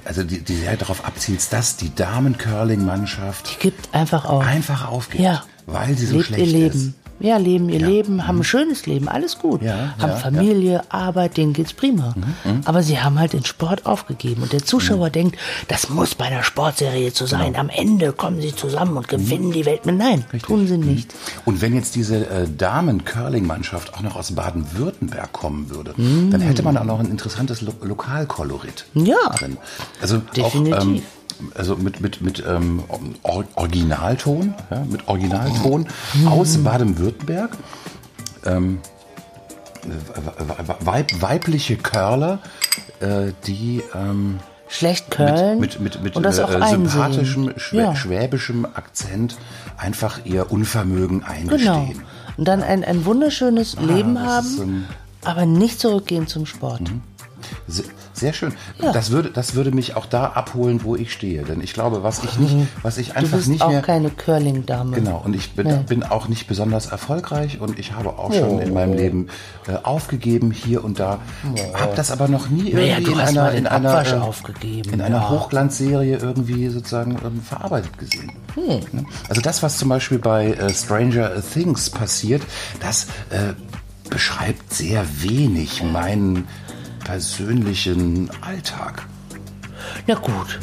also 0.05 0.23
die, 0.23 0.41
die 0.41 0.55
sehr 0.57 0.75
darauf 0.77 1.05
abzielst, 1.05 1.51
dass 1.53 1.77
die 1.77 1.93
Damen-Curling-Mannschaft 1.95 3.55
Die 3.55 3.59
gibt 3.69 3.93
einfach 3.93 4.25
auf. 4.25 4.45
einfach 4.45 4.87
aufgibt, 4.87 5.23
Ja. 5.23 5.43
weil 5.65 5.97
sie 5.97 6.05
so 6.05 6.15
Lebt 6.17 6.27
schlecht 6.27 6.45
ihr 6.47 6.51
Leben. 6.51 6.75
ist. 6.79 7.02
Ja, 7.23 7.37
leben 7.37 7.69
ihr 7.69 7.79
Leben, 7.79 8.27
haben 8.27 8.39
ein 8.39 8.43
schönes 8.43 8.85
Leben, 8.85 9.07
alles 9.07 9.39
gut. 9.39 9.61
Ja, 9.61 9.95
haben 9.97 10.09
ja, 10.11 10.15
Familie, 10.17 10.81
Arbeit, 10.89 11.37
denen 11.37 11.53
geht's 11.53 11.71
prima. 11.73 12.13
Aber 12.65 12.83
sie 12.83 12.99
haben 12.99 13.17
halt 13.17 13.31
den 13.31 13.45
Sport 13.45 13.85
aufgegeben. 13.85 14.43
Und 14.43 14.51
der 14.51 14.63
Zuschauer 14.65 15.09
denkt, 15.09 15.37
das 15.69 15.89
muss 15.89 16.15
bei 16.15 16.25
einer 16.25 16.43
Sportserie 16.43 17.11
so 17.11 17.25
sein. 17.25 17.55
Am 17.55 17.69
Ende 17.69 18.11
kommen 18.11 18.41
sie 18.41 18.53
zusammen 18.53 18.97
und 18.97 19.07
gewinnen 19.07 19.53
die 19.53 19.65
Welt. 19.65 19.85
Nein, 19.85 20.25
tun 20.45 20.67
sie 20.67 20.77
nicht. 20.77 21.13
Und 21.45 21.61
wenn 21.61 21.73
jetzt 21.73 21.95
diese 21.95 22.27
äh, 22.27 22.45
Damen-Curling-Mannschaft 22.57 23.93
auch 23.93 24.01
noch 24.01 24.17
aus 24.17 24.33
Baden-Württemberg 24.33 25.31
kommen 25.31 25.69
würde, 25.69 25.93
dann 25.97 26.41
hätte 26.41 26.61
man 26.63 26.77
auch 26.77 26.83
noch 26.83 26.99
ein 26.99 27.09
interessantes 27.09 27.61
Lo 27.61 27.71
Lokalkolorit 27.81 28.85
Ja. 28.95 29.15
drin. 29.37 29.57
Also 30.01 30.17
Definitiv. 30.35 30.73
auch 30.77 30.81
ähm, 30.81 31.01
also 31.55 31.75
mit 31.75 31.99
mit 32.01 32.21
mit 32.21 32.43
ähm, 32.47 32.83
Or 33.23 33.43
Originalton, 33.55 34.53
ja, 34.71 34.83
mit 34.89 35.07
Originalton 35.07 35.87
aus 36.25 36.57
Baden-Württemberg. 36.57 37.51
Ähm, 38.45 38.79
weib, 40.81 41.11
weibliche 41.21 41.75
Curler, 41.77 42.39
äh, 42.99 43.31
die 43.45 43.83
ähm, 43.93 44.39
Schlecht 44.67 45.11
Köln 45.11 45.59
mit, 45.59 45.79
mit, 45.79 45.93
mit, 45.95 46.03
mit 46.03 46.15
und 46.15 46.23
das 46.23 46.39
auch 46.39 46.49
äh, 46.51 46.67
sympathischem 46.69 47.53
Schwä 47.57 47.77
Ja. 47.77 47.95
schwäbischem 47.95 48.65
Akzent 48.65 49.37
einfach 49.77 50.25
ihr 50.25 50.51
Unvermögen 50.51 51.19
Genau. 51.19 51.31
eingestehen. 51.31 52.01
Und 52.37 52.47
dann 52.47 52.63
ein, 52.63 52.83
ein 52.83 53.05
wunderschönes 53.05 53.75
Leben 53.79 54.15
das 54.15 54.23
haben, 54.25 54.47
ist, 54.47 54.59
ähm, 54.59 54.85
aber 55.23 55.45
nicht 55.45 55.79
zurückgehen 55.79 56.27
zum 56.27 56.45
Sport. 56.47 56.81
Se- 57.67 57.83
Sehr 58.23 58.31
schön. 58.31 58.53
Ja. 58.81 58.93
Das 58.93 59.11
würde, 59.11 59.29
das 59.31 59.53
würde 59.53 59.71
mich 59.71 59.97
auch 59.97 60.05
da 60.05 60.27
abholen, 60.27 60.79
wo 60.85 60.95
ich 60.95 61.11
stehe. 61.11 61.43
Denn 61.43 61.59
ich 61.59 61.73
glaube, 61.73 62.03
was 62.03 62.23
ich 62.23 62.39
nicht, 62.39 62.55
was 62.81 62.97
ich 62.97 63.09
Du 63.09 63.15
einfach 63.17 63.35
bist 63.37 63.49
nicht 63.49 63.61
auch 63.61 63.67
mehr. 63.69 63.81
keine 63.81 64.09
Curling-Dame. 64.11 64.95
Genau, 64.95 65.21
und 65.25 65.35
ich 65.35 65.51
bin, 65.55 65.67
Nee. 65.67 65.79
bin 65.85 66.03
auch 66.03 66.29
nicht 66.29 66.47
besonders 66.47 66.85
erfolgreich 66.85 67.59
und 67.59 67.77
ich 67.77 67.91
habe 67.91 68.17
auch 68.17 68.31
schon 68.31 68.59
in 68.59 68.73
meinem 68.73 68.93
Leben 68.93 69.27
äh, 69.67 69.75
aufgegeben 69.83 70.51
hier 70.51 70.85
und 70.85 70.99
da. 70.99 71.19
Habe 71.73 71.97
das 71.97 72.11
aber 72.11 72.29
noch 72.29 72.47
nie 72.47 72.69
irgendwie 72.71 73.03
du 73.03 73.11
in 73.11 73.19
einer, 73.19 73.51
in 73.51 73.67
einer, 73.67 74.07
äh, 74.07 74.13
aufgegeben, 74.13 74.93
in 74.93 75.01
einer 75.01 75.17
ja. 75.17 75.29
Hochglanzserie 75.29 76.15
irgendwie 76.15 76.69
sozusagen 76.69 77.17
ähm, 77.25 77.41
verarbeitet 77.41 77.97
gesehen. 77.97 78.31
Hm. 78.55 78.79
Ne? 78.93 79.05
Also 79.27 79.41
das, 79.41 79.61
was 79.63 79.77
zum 79.77 79.89
Beispiel 79.89 80.19
bei 80.19 80.53
äh, 80.53 80.73
Stranger 80.73 81.29
Things 81.41 81.89
passiert, 81.89 82.41
das 82.79 83.07
äh, 83.31 83.53
beschreibt 84.09 84.73
sehr 84.73 85.03
wenig 85.21 85.81
meinen 85.83 86.47
persönlichen 87.03 88.29
Alltag. 88.41 89.05
Na 90.07 90.15
gut, 90.15 90.59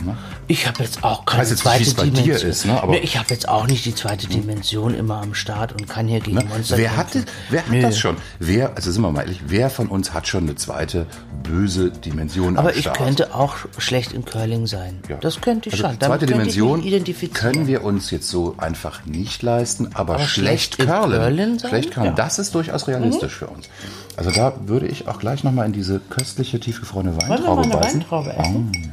ich 0.48 0.66
habe 0.66 0.83
jetzt 0.83 1.02
auch 1.04 1.24
keine 1.24 1.42
weiß 1.42 1.50
jetzt 1.50 1.59
nicht, 1.59 1.62
zweite 1.64 1.80
wie 1.80 1.88
es 1.88 1.94
bei 1.94 2.04
dir 2.04 2.11
Dimension. 2.22 2.50
ist, 2.50 2.64
ne, 2.66 2.83
aber- 2.83 2.92
Nee, 2.92 2.98
ich 2.98 3.16
habe 3.18 3.26
jetzt 3.30 3.48
auch 3.48 3.66
nicht 3.66 3.85
die 3.85 3.94
zweite 3.94 4.26
Dimension 4.26 4.94
immer 4.94 5.20
am 5.22 5.35
Start 5.35 5.72
und 5.72 5.88
kann 5.88 6.09
hier 6.09 6.20
gegen 6.20 6.38
Ne? 6.38 6.44
Monster 6.44 6.76
Wer 6.78 6.96
hat, 6.96 7.12
kämpfen. 7.12 7.30
wer 7.50 7.61
hat 7.62 7.70
Nö. 7.70 7.83
das 7.83 7.98
schon? 7.98 8.16
Wer, 8.38 8.76
also 8.76 8.90
sind 8.92 9.02
wir 9.02 9.11
mal 9.11 9.22
ehrlich, 9.22 9.40
wer 9.46 9.70
von 9.70 9.88
uns 9.88 10.12
hat 10.12 10.28
schon 10.28 10.44
eine 10.44 10.54
zweite 10.56 11.06
böse 11.42 11.90
Dimension 11.90 12.56
Aber 12.59 12.70
am 12.70 12.74
ich 12.74 12.83
Start? 12.83 12.98
könnte 12.98 13.35
auch 13.35 13.56
schlecht 13.78 14.12
in 14.12 14.24
Curling 14.24 14.66
sein. 14.66 15.00
Ja. 15.09 15.16
Das 15.16 15.40
könnte 15.40 15.68
ich 15.68 15.74
also 15.74 15.88
schon. 15.88 15.98
Damit 15.98 16.20
Zweite 16.20 16.24
ich 16.26 16.30
Dimension 16.38 17.33
können 17.33 17.66
wir 17.66 17.83
uns 17.85 18.11
jetzt 18.11 18.28
so 18.28 18.54
einfach 18.59 19.06
nicht 19.06 19.42
leisten, 19.42 19.90
aber, 19.94 20.14
Aber 20.14 20.24
schlecht 20.26 20.74
schlecht 20.74 20.90
Curlen 20.90 21.59
sein? 21.59 21.68
schlecht 21.70 21.92
curlen, 21.92 22.09
Ja. 22.11 22.14
das 22.14 22.38
ist 22.38 22.54
durchaus 22.54 22.87
realistisch 22.88 23.35
für 23.37 23.46
uns. 23.46 23.68
Also 24.16 24.30
da 24.30 24.54
würde 24.66 24.87
ich 24.87 25.09
auch 25.09 25.18
gleich 25.18 25.44
nochmal 25.44 25.66
in 25.66 25.72
diese 25.72 26.00
köstliche, 26.11 26.61
tiefgefrorene 26.61 27.16
Weintraube 27.16 27.68
beißen. 27.68 28.00
Weintraube 28.00 28.33
essen? 28.37 28.92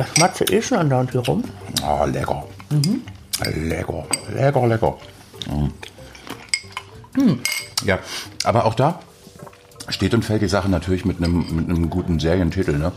Ich 0.00 0.16
schmatze 0.16 0.44
eh 0.44 0.62
schon 0.62 0.78
andauernd 0.78 1.12
hier 1.12 1.20
rum. 1.20 1.44
Oh, 1.82 2.04
lecker. 2.06 2.44
Lecker, 3.54 4.06
lecker, 4.34 4.66
lecker. 4.66 4.98
Mm. 7.16 7.32
Ja, 7.84 7.98
aber 8.44 8.64
auch 8.64 8.74
da 8.74 9.00
steht 9.88 10.14
und 10.14 10.24
fällt 10.24 10.42
die 10.42 10.48
Sache 10.48 10.68
natürlich 10.68 11.04
mit 11.04 11.18
einem, 11.18 11.44
mit 11.54 11.68
einem 11.68 11.90
guten 11.90 12.20
Serientitel. 12.20 12.78
Ne? 12.78 12.92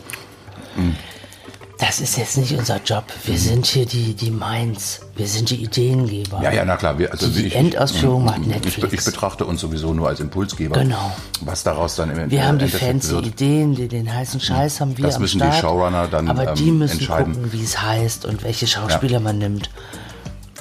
Das 1.79 1.99
ist 1.99 2.17
jetzt 2.17 2.37
nicht 2.37 2.53
unser 2.57 2.79
Job. 2.83 3.03
Wir 3.25 3.37
sind 3.37 3.65
hier 3.65 3.85
die, 3.85 4.13
die 4.13 4.31
Minds. 4.31 5.01
Wir 5.15 5.27
sind 5.27 5.49
die 5.49 5.61
Ideengeber. 5.63 6.41
Ja, 6.41 6.51
ja, 6.51 6.63
na 6.63 6.77
klar. 6.77 6.97
Wir, 6.97 7.11
also 7.11 7.27
Die 7.27 7.47
ich- 7.47 7.55
Endausführung 7.55 8.23
macht 8.25 8.39
ich, 8.41 8.47
Netflix. 8.47 8.93
Ich 8.93 9.03
betrachte 9.03 9.45
uns 9.45 9.59
sowieso 9.59 9.93
nur 9.93 10.07
als 10.07 10.19
Impulsgeber. 10.19 10.79
Genau. 10.79 11.11
Was 11.41 11.63
daraus 11.63 11.95
dann 11.95 12.09
im 12.11 12.31
Wir 12.31 12.45
haben 12.45 12.57
die 12.59 12.65
Endeffekt 12.65 13.03
fancy. 13.03 13.27
Ideen, 13.27 13.75
die, 13.75 13.87
den 13.87 14.13
heißen 14.13 14.39
Scheiß 14.39 14.79
haben 14.81 14.97
wir 14.97 15.05
Das 15.05 15.19
müssen 15.19 15.39
die 15.39 15.45
Start. 15.47 15.61
Showrunner 15.61 16.07
dann, 16.07 16.29
Aber 16.29 16.49
ähm, 16.49 16.55
die 16.55 16.71
müssen 16.71 16.99
entscheiden. 16.99 17.33
gucken, 17.33 17.51
wie 17.53 17.63
es 17.63 17.81
heißt 17.81 18.25
und 18.25 18.43
welche 18.43 18.67
Schauspieler 18.67 19.19
man 19.19 19.39
nimmt. 19.39 19.69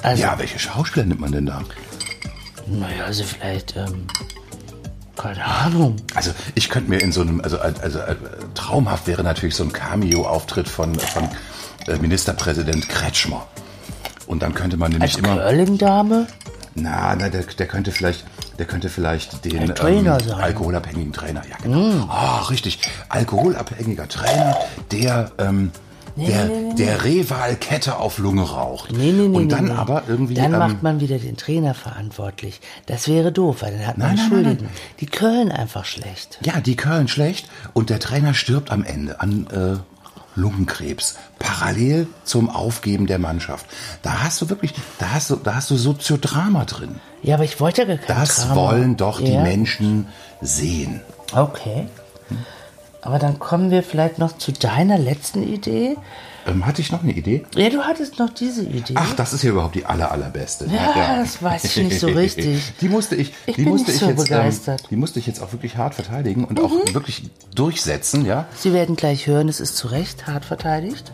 Also, 0.01 0.23
Ja, 0.23 0.37
welche 0.39 0.59
Schauspieler 0.59 1.05
nimmt 1.05 1.21
man 1.21 1.31
denn 1.31 1.45
da? 1.45 1.61
naja, 2.67 3.05
also 3.05 3.23
vielleicht, 3.23 3.75
ähm, 3.77 4.07
keine 5.15 5.45
Ahnung. 5.45 5.97
Also 6.15 6.31
ich 6.55 6.69
könnte 6.69 6.89
mir 6.89 6.99
in 6.99 7.11
so 7.11 7.21
einem, 7.21 7.41
also, 7.41 7.59
also 7.59 7.99
äh, 7.99 8.15
traumhaft 8.55 9.07
wäre 9.07 9.23
natürlich 9.23 9.55
so 9.55 9.63
ein 9.63 9.71
Cameo-Auftritt 9.71 10.67
von, 10.67 10.95
von 10.95 11.29
äh, 11.87 11.97
Ministerpräsident 11.97 12.89
Kretschmer. 12.89 13.45
Und 14.25 14.41
dann 14.41 14.53
könnte 14.53 14.77
man 14.77 14.91
nämlich 14.91 15.15
Als 15.15 15.19
immer. 15.19 15.37
Curling-Dame? 15.37 16.27
Na, 16.75 17.15
na 17.15 17.29
der, 17.29 17.43
der 17.43 17.67
könnte 17.67 17.91
vielleicht, 17.91 18.25
der 18.57 18.65
könnte 18.65 18.89
vielleicht 18.89 19.45
den 19.45 19.59
Ein 19.59 19.75
Trainer 19.75 20.19
sein. 20.19 20.39
Mm. 20.39 20.41
alkoholabhängigen 20.41 21.13
Trainer, 21.13 21.43
ja 21.47 21.57
genau. 21.61 22.07
Ah, 22.09 22.41
richtig, 22.49 22.79
alkoholabhängiger 23.09 24.07
Trainer, 24.07 24.57
der 24.91 25.31
ähm, 25.37 25.71
der, 26.15 26.47
der 26.77 27.03
Rehwal-Kette 27.03 27.97
auf 27.97 28.17
Lunge 28.17 28.43
raucht. 28.43 28.91
Nee, 28.91 29.11
nee, 29.11 29.27
nee. 29.27 29.35
Und 29.37 29.49
dann 29.49 29.65
nee, 29.65 29.71
nee. 29.71 29.77
aber 29.77 30.03
irgendwie. 30.07 30.33
Dann 30.35 30.53
ähm, 30.53 30.59
macht 30.59 30.83
man 30.83 30.99
wieder 30.99 31.17
den 31.17 31.37
Trainer 31.37 31.73
verantwortlich. 31.73 32.61
Das 32.85 33.07
wäre 33.07 33.31
doof, 33.31 33.57
weil 33.61 33.71
dann 33.77 33.87
hat 33.87 33.97
man 33.97 34.07
Nein, 34.09 34.15
nein, 34.17 34.25
einen 34.25 34.43
nein, 34.43 34.45
Schuldigen. 34.57 34.69
Die 34.99 35.05
curlen 35.07 35.51
einfach 35.51 35.85
schlecht. 35.85 36.39
Ja, 36.43 36.59
die 36.61 36.75
curlen 36.75 37.07
schlecht 37.07 37.47
und 37.73 37.89
der 37.89 37.99
Trainer 37.99 38.33
stirbt 38.33 38.71
am 38.71 38.83
Ende 38.83 39.21
an 39.21 39.47
äh, 39.51 40.39
Lungenkrebs. 40.39 41.15
Parallel 41.39 42.07
zum 42.23 42.49
Aufgeben 42.49 43.05
der 43.07 43.19
Mannschaft. 43.19 43.65
Da 44.01 44.23
hast 44.23 44.41
du 44.41 44.49
wirklich, 44.49 44.73
da 44.99 45.11
hast 45.11 45.29
du, 45.29 45.35
da 45.35 45.55
hast 45.55 45.69
du 45.69 45.77
Soziodrama 45.77 46.65
drin. 46.65 46.99
Ja, 47.21 47.35
aber 47.35 47.43
ich 47.43 47.59
wollte 47.59 47.81
ja 47.83 47.87
gar 47.87 47.97
kein 47.97 48.15
Das 48.17 48.37
Drama. 48.47 48.55
wollen 48.55 48.97
doch 48.97 49.21
die 49.21 49.33
Ja? 49.33 49.43
Menschen 49.43 50.07
sehen. 50.41 51.01
Okay. 51.35 51.87
Aber 53.03 53.19
dann 53.19 53.37
kommen 53.37 53.69
wir 53.69 53.83
vielleicht 53.83 54.17
noch 54.17 54.37
zu 54.37 54.53
deiner 54.53 54.97
letzten 54.97 55.43
Idee. 55.43 55.97
Ähm, 56.47 56.65
hatte 56.65 56.81
ich 56.81 56.91
noch 56.91 57.03
eine 57.03 57.11
Idee? 57.11 57.45
Ja, 57.55 57.69
du 57.69 57.81
hattest 57.83 58.19
noch 58.19 58.29
diese 58.29 58.63
Idee. 58.63 58.93
Ach, 58.95 59.13
das 59.15 59.33
ist 59.33 59.43
ja 59.43 59.51
überhaupt 59.51 59.75
die 59.75 59.85
aller, 59.85 60.11
allerbeste. 60.11 60.65
Ja, 60.65 61.17
das 61.17 61.41
weiß 61.41 61.65
ich 61.65 61.83
nicht 61.83 61.99
so 61.99 62.07
richtig. 62.07 62.73
Die 62.81 62.89
musste 62.89 63.15
ich, 63.15 63.33
Ich 63.45 63.55
die 63.55 63.65
musste 63.65 63.91
ich 63.91 63.99
so 63.99 64.07
jetzt, 64.07 64.23
begeistert. 64.23 64.81
Mhm. 64.81 64.85
Ähm, 64.85 64.89
die 64.89 64.95
musste 64.95 65.19
ich 65.19 65.27
jetzt 65.27 65.41
auch 65.41 65.51
wirklich 65.51 65.77
hart 65.77 65.95
verteidigen 65.95 66.45
und 66.45 66.59
auch 66.61 66.71
wirklich 66.93 67.29
durchsetzen, 67.55 68.25
ja. 68.25 68.45
Sie 68.55 68.73
werden 68.73 68.95
gleich 68.95 69.27
hören, 69.27 69.49
es 69.49 69.59
ist 69.59 69.75
zu 69.75 69.87
Recht 69.87 70.27
hart 70.27 70.45
verteidigt. 70.45 71.11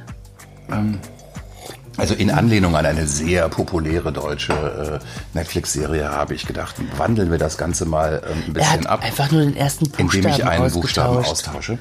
Also 1.99 2.13
in 2.15 2.31
Anlehnung 2.31 2.75
an 2.75 2.85
eine 2.85 3.07
sehr 3.07 3.47
populäre 3.49 4.11
deutsche 4.13 5.01
äh, 5.01 5.37
Netflix-Serie 5.37 6.09
habe 6.09 6.33
ich 6.33 6.45
gedacht, 6.45 6.75
wandeln 6.97 7.29
wir 7.31 7.37
das 7.37 7.57
Ganze 7.57 7.85
mal 7.85 8.21
ähm, 8.29 8.43
ein 8.47 8.53
bisschen 8.53 8.85
ab, 8.87 9.03
einfach 9.03 9.31
nur 9.31 9.41
den 9.41 9.55
ersten 9.55 9.85
Buchstaben 9.89 10.15
indem 10.15 10.31
ich 10.31 10.45
einen 10.45 10.71
Buchstaben 10.71 11.17
austausche. 11.31 11.77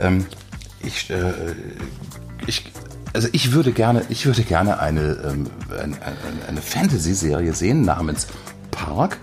Ähm, 0.00 0.26
ich, 0.84 1.10
äh, 1.10 1.32
ich, 2.46 2.70
also 3.12 3.28
ich 3.32 3.52
würde 3.52 3.72
gerne, 3.72 4.02
ich 4.08 4.26
würde 4.26 4.42
gerne 4.42 4.80
eine, 4.80 5.00
ähm, 5.24 5.50
eine- 5.70 5.96
eine 6.48 6.62
Fantasy-Serie 6.62 7.54
sehen 7.54 7.82
namens 7.82 8.26
Park. 8.70 9.18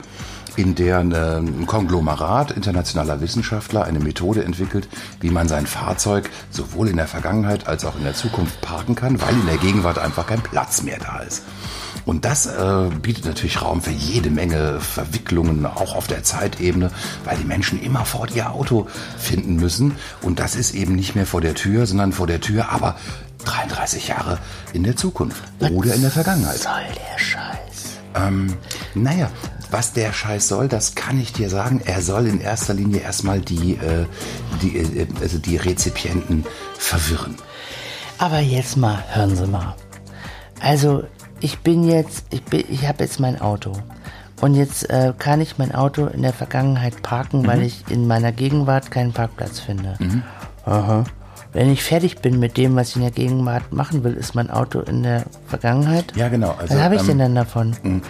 In 0.56 0.76
der 0.76 1.00
eine, 1.00 1.38
ein 1.38 1.66
Konglomerat 1.66 2.52
internationaler 2.52 3.22
Wissenschaftler 3.22 3.84
eine 3.86 4.00
Methode 4.00 4.44
entwickelt, 4.44 4.88
wie 5.22 5.30
man 5.30 5.48
sein 5.48 5.68
Fahrzeug 5.68 6.30
sowohl 6.50 6.90
in 6.90 6.98
der 6.98 7.08
Vergangenheit 7.08 7.68
als 7.68 7.86
auch 7.86 7.96
in 7.98 8.04
der 8.04 8.14
Zukunft 8.14 8.62
parken 8.62 8.96
kann, 8.96 9.22
weil 9.22 9.34
in 9.34 9.46
der 9.46 9.58
Gegenwart 9.58 9.98
einfach 10.00 10.28
kein 10.28 10.42
Platz 10.42 10.82
mehr 10.82 11.00
da 11.00 11.20
ist. 11.20 11.44
Und 12.06 12.26
das 12.26 12.46
äh, 12.46 12.90
bietet 13.02 13.26
natürlich 13.26 13.62
Raum 13.62 13.82
für 13.82 13.92
jede 13.92 14.30
Menge 14.30 14.80
Verwicklungen, 14.80 15.66
auch 15.66 15.96
auf 15.96 16.08
der 16.08 16.24
Zeitebene, 16.24 16.92
weil 17.26 17.38
die 17.38 17.44
Menschen 17.44 17.82
immer 17.82 18.06
vor 18.06 18.28
ihr 18.34 18.52
Auto 18.52 18.88
finden 19.18 19.58
müssen. 19.58 19.96
Und 20.22 20.40
das 20.40 20.56
ist 20.56 20.74
eben 20.74 20.96
nicht 20.96 21.16
mehr 21.16 21.26
vor 21.26 21.42
der 21.42 21.56
Tür, 21.56 21.86
sondern 21.86 22.12
vor 22.12 22.28
der 22.28 22.42
Tür, 22.42 22.70
aber 22.70 22.96
33 23.46 24.08
Jahre 24.08 24.40
in 24.74 24.84
der 24.84 24.96
Zukunft 24.96 25.44
oder 25.60 25.94
in 25.94 26.02
der 26.02 26.12
Vergangenheit. 26.12 26.58
Soll 26.58 26.74
der 26.96 27.20
Scheiß. 27.20 28.00
Ähm, 28.16 28.54
naja, 28.96 29.30
was 29.72 29.94
der 29.94 30.14
Scheiß 30.14 30.48
soll, 30.48 30.68
das 30.68 30.96
kann 30.96 31.20
ich 31.20 31.34
dir 31.34 31.50
sagen. 31.50 31.82
Er 31.86 32.02
soll 32.02 32.28
in 32.28 32.42
erster 32.42 32.74
Linie 32.74 33.02
erstmal 33.02 33.40
die, 33.40 33.74
äh, 33.74 34.06
die, 34.62 34.78
äh, 34.78 35.08
also 35.22 35.38
die 35.38 35.58
Rezipienten 35.58 36.46
verwirren. 36.78 37.36
Aber 38.18 38.40
jetzt 38.40 38.78
mal, 38.78 39.04
hören 39.12 39.36
Sie 39.36 39.48
mal. 39.48 39.76
Also, 40.60 41.04
ich 41.40 41.60
bin 41.60 41.84
jetzt, 41.88 42.26
ich 42.32 42.44
bin, 42.44 42.66
ich 42.70 42.88
habe 42.88 43.04
jetzt 43.04 43.20
mein 43.20 43.40
Auto. 43.40 43.74
Und 44.42 44.56
jetzt 44.56 44.90
äh, 44.90 45.14
kann 45.18 45.42
ich 45.42 45.58
mein 45.58 45.74
Auto 45.74 46.06
in 46.06 46.22
der 46.22 46.34
Vergangenheit 46.34 47.02
parken, 47.02 47.46
weil 47.46 47.62
ich 47.62 47.84
in 47.90 48.08
meiner 48.08 48.32
Gegenwart 48.32 48.90
keinen 48.90 49.12
Parkplatz 49.12 49.60
finde. 49.60 49.98
Aha. 50.66 51.04
Wenn 51.52 51.72
ich 51.72 51.84
fertig 51.84 52.20
bin 52.20 52.40
mit 52.40 52.58
dem, 52.58 52.76
was 52.76 52.90
ich 52.90 52.96
in 52.98 53.02
der 53.02 53.12
Gegenwart 53.12 53.74
machen 53.74 54.04
will, 54.04 54.14
ist 54.14 54.36
mein 54.36 54.50
Auto 54.50 54.82
in 54.82 55.04
der 55.04 55.26
Vergangenheit. 55.48 56.16
Ja, 56.16 56.30
genau. 56.30 56.56
Also, 56.60 56.76
was 56.76 56.82
habe 56.82 56.96
ich 56.96 57.02
ähm, 57.02 57.08
denn 57.08 57.20
dann 57.20 57.36
davon? 57.36 58.02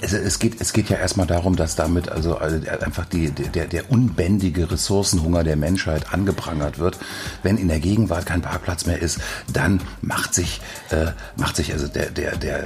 Es, 0.00 0.12
es, 0.12 0.38
geht, 0.38 0.60
es 0.60 0.72
geht 0.72 0.88
ja 0.88 0.96
erstmal 0.96 1.26
darum, 1.26 1.56
dass 1.56 1.76
damit 1.76 2.08
also 2.08 2.38
äh, 2.38 2.62
einfach 2.80 3.04
die, 3.04 3.30
der, 3.30 3.66
der 3.66 3.90
unbändige 3.90 4.70
Ressourcenhunger 4.70 5.44
der 5.44 5.56
Menschheit 5.56 6.12
angeprangert 6.12 6.78
wird. 6.78 6.98
Wenn 7.42 7.58
in 7.58 7.68
der 7.68 7.80
Gegenwart 7.80 8.26
kein 8.26 8.42
Parkplatz 8.42 8.86
mehr 8.86 9.00
ist, 9.00 9.18
dann 9.52 9.80
macht 10.00 10.34
sich, 10.34 10.60
äh, 10.90 11.12
macht 11.36 11.56
sich 11.56 11.72
also 11.72 11.86
der, 11.88 12.10
der, 12.10 12.36
der, 12.36 12.64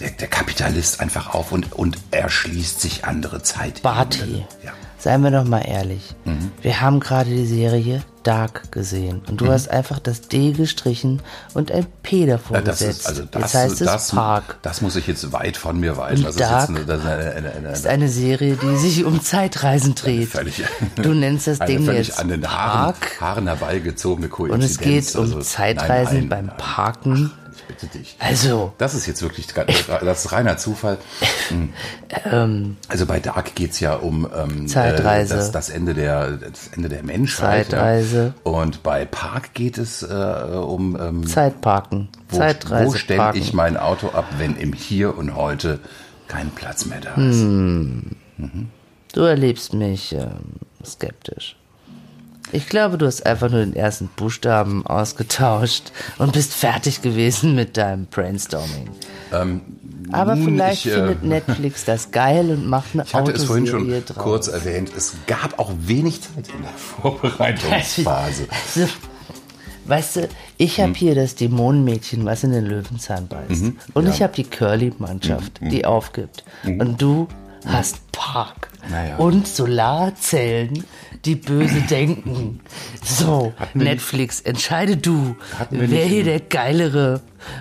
der, 0.00 0.10
der 0.10 0.28
Kapitalist 0.28 1.00
einfach 1.00 1.34
auf 1.34 1.52
und, 1.52 1.72
und 1.72 1.96
erschließt 2.10 2.80
sich 2.80 3.04
andere 3.04 3.42
Zeit. 3.42 3.82
Barty, 3.82 4.44
Ja. 4.64 4.72
Seien 5.06 5.22
wir 5.22 5.30
doch 5.30 5.44
mal 5.44 5.60
ehrlich. 5.60 6.02
Mhm. 6.24 6.50
Wir 6.62 6.80
haben 6.80 6.98
gerade 6.98 7.30
die 7.30 7.46
Serie 7.46 8.02
Dark 8.24 8.72
gesehen 8.72 9.22
und 9.28 9.40
du 9.40 9.44
Mhm. 9.44 9.50
hast 9.50 9.70
einfach 9.70 10.00
das 10.00 10.22
D 10.22 10.50
gestrichen 10.50 11.22
und 11.54 11.70
ein 11.70 11.86
P 12.02 12.26
davor 12.26 12.56
Ja, 12.56 12.62
das 12.62 12.80
gesetzt. 12.80 13.00
ist, 13.02 13.06
also 13.06 13.22
das, 13.30 13.42
jetzt 13.42 13.54
heißt 13.54 13.80
es 13.82 13.86
das, 13.86 14.10
Park. 14.10 14.56
das 14.62 14.80
muss 14.80 14.96
ich 14.96 15.06
jetzt 15.06 15.32
weit 15.32 15.56
von 15.56 15.78
mir 15.78 15.96
weisen. 15.96 16.26
Und 16.26 16.26
Das 16.26 16.34
Dark 16.36 16.70
ist 16.70 16.90
eine, 16.90 16.92
eine, 17.36 17.52
eine, 17.52 17.68
ist 17.68 17.86
eine 17.86 18.08
Serie, 18.08 18.56
die 18.60 18.76
sich 18.78 19.04
um 19.04 19.22
Zeitreisen 19.22 19.94
dreht. 19.94 20.30
völlig, 20.30 20.60
Du 20.96 21.14
nennst 21.14 21.46
das 21.46 21.58
Ding 21.68 21.84
völlig 21.84 22.08
jetzt 22.08 22.18
an 22.18 22.26
den 22.26 22.44
Haaren, 22.50 22.94
Park 22.94 23.20
Haaren 23.20 23.46
herbeigezogene 23.46 24.28
Koinzidenz. 24.28 24.64
und 24.64 24.70
es 24.70 24.78
geht 24.78 25.14
um 25.14 25.22
Also, 25.22 25.40
Zeitreisen 25.42 26.18
nein, 26.18 26.28
beim 26.28 26.46
nein, 26.46 26.56
Parken. 26.56 27.30
Ich 27.56 27.64
bitte 27.64 27.86
dich. 27.86 28.16
Also, 28.18 28.72
Das 28.78 28.94
ist 28.94 29.06
jetzt 29.06 29.22
wirklich, 29.22 29.46
das 29.46 30.24
ist 30.24 30.32
reiner 30.32 30.56
Zufall. 30.56 30.98
Mhm. 31.50 32.76
Also 32.88 33.06
bei 33.06 33.20
Dark 33.20 33.54
geht's 33.54 33.80
ja 33.80 33.94
um 33.94 34.28
ähm, 34.36 34.68
Zeitreise. 34.68 35.34
Äh, 35.34 35.36
das, 35.38 35.52
das, 35.52 35.68
Ende 35.70 35.94
der, 35.94 36.32
das 36.32 36.68
Ende 36.68 36.88
der 36.88 37.02
Menschheit. 37.02 37.70
Zeitreise. 37.70 38.34
Ja. 38.44 38.50
Und 38.50 38.82
bei 38.82 39.04
Park 39.04 39.54
geht 39.54 39.78
es 39.78 40.02
äh, 40.02 40.06
um 40.06 40.96
ähm, 41.00 41.26
Zeitparken. 41.26 42.08
wo, 42.28 42.38
Zeitreise. 42.38 42.86
wo 42.86 42.94
stelle 42.94 43.32
ich 43.34 43.52
mein 43.52 43.76
Auto 43.76 44.08
ab, 44.08 44.26
wenn 44.38 44.56
im 44.56 44.72
Hier 44.72 45.16
und 45.16 45.34
Heute 45.34 45.80
kein 46.28 46.50
Platz 46.50 46.86
mehr 46.86 47.00
da 47.00 47.10
ist. 47.14 47.40
Hm. 47.40 48.16
Du 49.12 49.20
erlebst 49.22 49.72
mich 49.72 50.12
ähm, 50.12 50.60
skeptisch. 50.84 51.56
Ich 52.52 52.68
glaube, 52.68 52.96
du 52.98 53.06
hast 53.06 53.26
einfach 53.26 53.50
nur 53.50 53.60
den 53.60 53.74
ersten 53.74 54.08
Buchstaben 54.08 54.86
ausgetauscht 54.86 55.92
und 56.18 56.32
bist 56.32 56.54
fertig 56.54 57.02
gewesen 57.02 57.54
mit 57.54 57.76
deinem 57.76 58.06
Brainstorming. 58.06 58.88
Aber 60.12 60.32
Ähm, 60.32 60.44
nun, 60.44 60.54
vielleicht 60.54 60.86
ich, 60.86 60.92
äh, 60.92 60.94
findet 60.94 61.24
Netflix 61.24 61.84
das 61.84 62.12
geil 62.12 62.50
und 62.50 62.68
macht 62.68 62.90
eine 62.94 63.02
Ich 63.06 63.14
hatte 63.14 63.32
es 63.32 63.44
vorhin 63.44 63.66
schon 63.66 63.80
Autoserie 63.82 64.00
draus. 64.02 64.22
kurz 64.24 64.48
erwähnt, 64.48 64.92
es 64.96 65.14
gab 65.26 65.58
auch 65.58 65.72
wenig 65.80 66.20
Zeit 66.22 66.48
in 66.54 66.62
der 66.62 66.70
Vorbereitungsphase. 66.76 68.46
Also, 68.76 68.88
Weißt 69.88 70.16
du, 70.16 70.28
ich 70.56 70.80
habe 70.80 70.94
hier 70.94 71.14
das 71.14 71.36
Dämonenmädchen, 71.36 72.24
was 72.24 72.42
in 72.42 72.50
den 72.50 72.66
Löwenzahn 72.66 73.28
beißt. 73.28 73.62
Mhm, 73.62 73.78
und 73.94 74.08
ich 74.08 74.20
habe 74.20 74.32
die 74.34 74.42
Curly-Mannschaft, 74.42 75.60
die 75.60 75.84
aufgibt. 75.84 76.42
Und 76.64 77.00
du 77.00 77.28
hast 77.64 78.10
Park. 78.10 78.68
Mhm. 78.84 78.90
Naja. 78.90 79.16
Und 79.18 79.46
Solarzellen, 79.46 80.82
die 81.26 81.34
böse 81.34 81.80
denken. 81.82 82.60
So, 83.04 83.52
wir 83.74 83.84
Netflix, 83.84 84.40
entscheide 84.40 84.96
du, 84.96 85.36
Hatten 85.58 85.78
wer 85.80 85.88
nicht 85.88 86.08
hier 86.08 86.24
der 86.24 86.40
geilere 86.40 87.20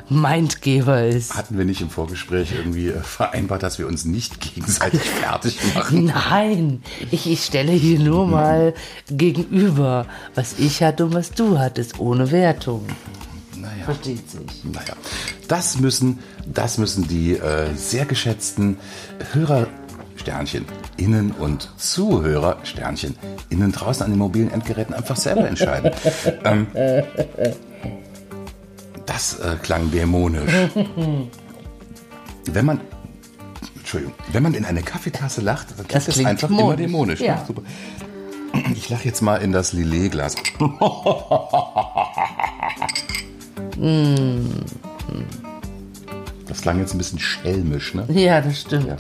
Mindgeber 0.10 1.04
ist. 1.06 1.36
Hatten 1.36 1.58
wir 1.58 1.66
nicht 1.66 1.82
im 1.82 1.90
Vorgespräch 1.90 2.54
irgendwie 2.56 2.90
äh, 2.90 3.02
vereinbart, 3.02 3.64
dass 3.64 3.80
wir 3.80 3.88
uns 3.88 4.06
nicht 4.06 4.40
gegenseitig 4.40 5.02
fertig 5.22 5.58
machen? 5.74 6.06
Nein, 6.06 6.84
ich, 7.12 7.30
ich 7.30 7.44
stelle 7.44 7.72
hier 7.72 8.00
nur 8.00 8.28
mal 8.28 8.74
gegenüber, 9.10 10.06
was 10.36 10.60
ich 10.60 10.84
hatte 10.84 11.06
und 11.06 11.14
was 11.14 11.32
du 11.32 11.60
hattest, 11.60 12.00
ohne 12.00 12.32
Wertung. 12.32 12.86
Naja. 13.56 13.86
Versteht 13.86 14.30
sich. 14.30 14.64
Naja, 14.64 14.96
das 15.48 15.80
müssen, 15.80 16.20
das 16.46 16.78
müssen 16.78 17.08
die 17.08 17.34
äh, 17.34 17.74
sehr 17.76 18.06
geschätzten 18.06 18.78
Hörer 19.34 19.68
Sternchen 20.26 20.66
innen 20.98 21.30
und 21.34 21.70
Zuhörer 21.78 22.58
Sternchen 22.64 23.16
innen 23.52 23.72
draußen 23.72 24.04
an 24.04 24.10
den 24.12 24.18
mobilen 24.18 24.50
Endgeräten 24.50 24.96
einfach 24.96 25.16
selber 25.18 25.48
entscheiden. 25.48 25.92
ähm, 26.44 26.66
das 29.06 29.38
äh, 29.40 29.56
klang 29.62 29.92
dämonisch. 29.92 30.52
Wenn 32.52 32.66
man 32.66 32.82
Entschuldigung, 33.78 34.16
wenn 34.32 34.42
man 34.42 34.56
in 34.56 34.66
eine 34.66 34.82
Kaffeetasse 34.82 35.42
lacht, 35.42 35.68
dann 35.78 35.86
klingt 35.88 35.94
Das 35.94 36.06
das, 36.06 36.16
klingt 36.16 36.30
einfach 36.32 36.50
immer 36.50 36.62
modisch. 36.64 36.86
dämonisch. 36.88 37.20
ne? 37.20 37.26
Ja. 37.28 37.46
Super. 37.46 37.62
Ich 38.74 38.90
lache 38.90 39.06
jetzt 39.06 39.22
mal 39.22 39.36
in 39.38 39.52
das 39.52 39.74
Lillet-Glas. 39.74 40.34
Das 46.48 46.62
klang 46.62 46.80
jetzt 46.80 46.94
ein 46.94 46.98
bisschen 46.98 47.20
schelmisch, 47.20 47.94
ne? 47.96 48.06
Ja, 48.10 48.40
das 48.42 48.62
stimmt. 48.62 48.88
Ja. 48.88 48.98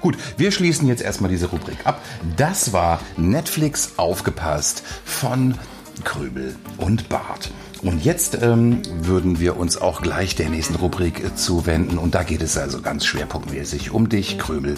Gut, 0.00 0.16
wir 0.36 0.52
schließen 0.52 0.88
jetzt 0.88 1.02
erstmal 1.02 1.30
diese 1.30 1.46
Rubrik 1.46 1.78
ab. 1.84 2.00
Das 2.36 2.72
war 2.72 3.00
Netflix 3.16 3.92
aufgepasst 3.96 4.82
von 5.04 5.56
Krübel 6.04 6.56
und 6.78 7.08
Bart. 7.08 7.50
Und 7.82 8.04
jetzt 8.04 8.40
ähm, 8.40 8.82
würden 9.00 9.40
wir 9.40 9.56
uns 9.56 9.76
auch 9.76 10.02
gleich 10.02 10.36
der 10.36 10.48
nächsten 10.48 10.76
Rubrik 10.76 11.22
äh, 11.24 11.34
zuwenden. 11.34 11.98
Und 11.98 12.14
da 12.14 12.22
geht 12.22 12.40
es 12.40 12.56
also 12.56 12.80
ganz 12.80 13.04
schwerpunktmäßig 13.04 13.90
um 13.90 14.08
dich, 14.08 14.38
Krübel, 14.38 14.76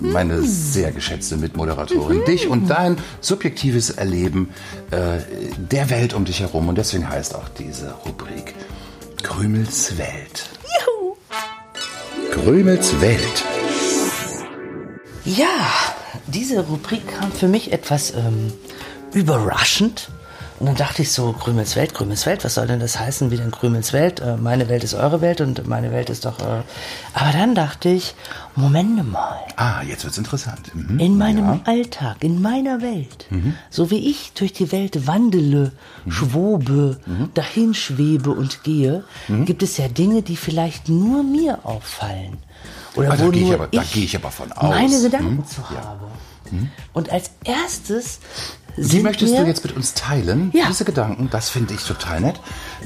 meine 0.00 0.40
sehr 0.42 0.92
geschätzte 0.92 1.36
Mitmoderatorin. 1.36 2.24
Dich 2.26 2.48
und 2.48 2.68
dein 2.68 2.96
subjektives 3.20 3.90
Erleben 3.90 4.50
äh, 4.92 5.18
der 5.56 5.90
Welt 5.90 6.14
um 6.14 6.24
dich 6.24 6.40
herum. 6.40 6.68
Und 6.68 6.78
deswegen 6.78 7.08
heißt 7.08 7.34
auch 7.34 7.48
diese 7.48 7.92
Rubrik 8.06 8.54
Krümels 9.22 9.98
Welt. 9.98 10.48
Krümels 12.30 13.00
Welt. 13.00 13.53
Ja, 15.24 15.46
diese 16.26 16.60
Rubrik 16.60 17.06
kam 17.18 17.32
für 17.32 17.48
mich 17.48 17.72
etwas 17.72 18.12
ähm, 18.14 18.52
überraschend. 19.12 20.08
Und 20.60 20.66
dann 20.66 20.76
dachte 20.76 21.02
ich 21.02 21.10
so, 21.10 21.32
Krümels 21.32 21.74
Welt, 21.74 21.94
Krümels 21.94 22.26
Welt, 22.26 22.44
was 22.44 22.54
soll 22.54 22.68
denn 22.68 22.78
das 22.78 22.98
heißen? 23.00 23.30
Wie 23.32 23.36
denn 23.36 23.50
Krümels 23.50 23.92
Welt? 23.92 24.20
Äh, 24.20 24.36
meine 24.36 24.68
Welt 24.68 24.84
ist 24.84 24.94
eure 24.94 25.20
Welt 25.20 25.40
und 25.40 25.66
meine 25.66 25.90
Welt 25.90 26.10
ist 26.10 26.24
doch... 26.26 26.38
Äh 26.38 26.62
Aber 27.12 27.32
dann 27.32 27.54
dachte 27.56 27.88
ich, 27.88 28.14
Moment 28.54 29.10
mal. 29.10 29.38
Ah, 29.56 29.82
jetzt 29.82 30.04
wird's 30.04 30.16
interessant. 30.16 30.72
Mhm. 30.74 31.00
In 31.00 31.18
meinem 31.18 31.44
Ja. 31.46 31.60
Alltag, 31.64 32.16
in 32.20 32.40
meiner 32.40 32.80
Welt, 32.82 33.26
so 33.68 33.90
wie 33.90 34.08
ich 34.10 34.32
durch 34.34 34.52
die 34.52 34.70
Welt 34.70 35.08
wandele, 35.08 35.72
schwobe, 36.08 36.98
dahinschwebe 37.34 38.30
und 38.30 38.62
gehe, 38.62 39.02
gibt 39.44 39.62
es 39.64 39.76
ja 39.76 39.88
Dinge, 39.88 40.22
die 40.22 40.36
vielleicht 40.36 40.88
nur 40.88 41.24
mir 41.24 41.58
auffallen. 41.64 42.38
Oder 42.96 43.16
da 43.16 43.24
wo 43.26 43.30
gehe 43.30 43.42
ich 43.42 43.46
nur 43.48 43.54
aber- 43.56 43.66
da 43.68 43.82
gehe 43.82 44.04
ich 44.04 44.16
aber 44.16 44.30
von 44.30 44.52
aus. 44.52 44.70
meine 44.70 45.00
Gedanken 45.02 45.38
Hm, 45.38 45.46
zu 45.46 45.60
ja. 45.74 45.82
habe. 45.84 46.06
Und 46.92 47.10
als 47.10 47.30
erstes 47.44 48.20
Die 48.76 48.82
sind 48.84 49.02
möchtest 49.02 49.36
du 49.36 49.42
jetzt 49.44 49.64
mit 49.64 49.74
uns 49.74 49.94
teilen, 49.94 50.50
Ja. 50.54 50.66
diese 50.68 50.84
Gedanken? 50.84 51.28
Das 51.30 51.48
finde 51.50 51.74
ich 51.74 51.82
total 51.84 52.20
nett. 52.20 52.40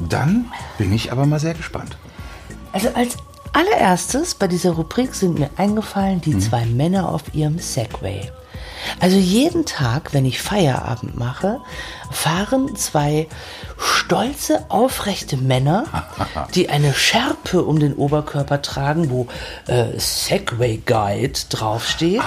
Dann 0.09 0.47
bin 0.79 0.93
ich 0.93 1.13
aber 1.13 1.27
mal 1.27 1.41
sehr 1.41 1.55
gespannt. 1.55 1.99
Also 2.73 2.89
als 2.95 3.17
allererstes 3.53 4.35
bei 4.35 4.47
dieser 4.47 4.71
Rubrik 4.73 5.15
sind 5.15 5.39
mir 5.39 5.51
eingefallen 5.57 6.17
Mhm. 6.17 6.21
die 6.23 6.39
zwei 6.39 6.65
Männer 6.67 7.09
auf 7.11 7.35
ihrem 7.35 7.59
Segway. 7.59 8.31
Also 9.01 9.17
jeden 9.17 9.67
Tag, 9.67 10.13
wenn 10.15 10.25
ich 10.25 10.41
Feierabend 10.41 11.17
mache, 11.19 11.61
fahren 12.11 12.75
zwei 12.77 13.27
stolze, 13.79 14.65
aufrechte 14.69 15.37
Männer, 15.37 15.85
die 16.55 16.69
eine 16.69 16.93
Schärpe 16.95 17.63
um 17.65 17.79
den 17.79 17.95
Oberkörper 17.95 18.61
tragen, 18.63 19.11
wo 19.11 19.29
äh, 19.67 19.99
Segway 19.99 20.79
Guide 20.85 21.39
draufsteht. 21.51 22.23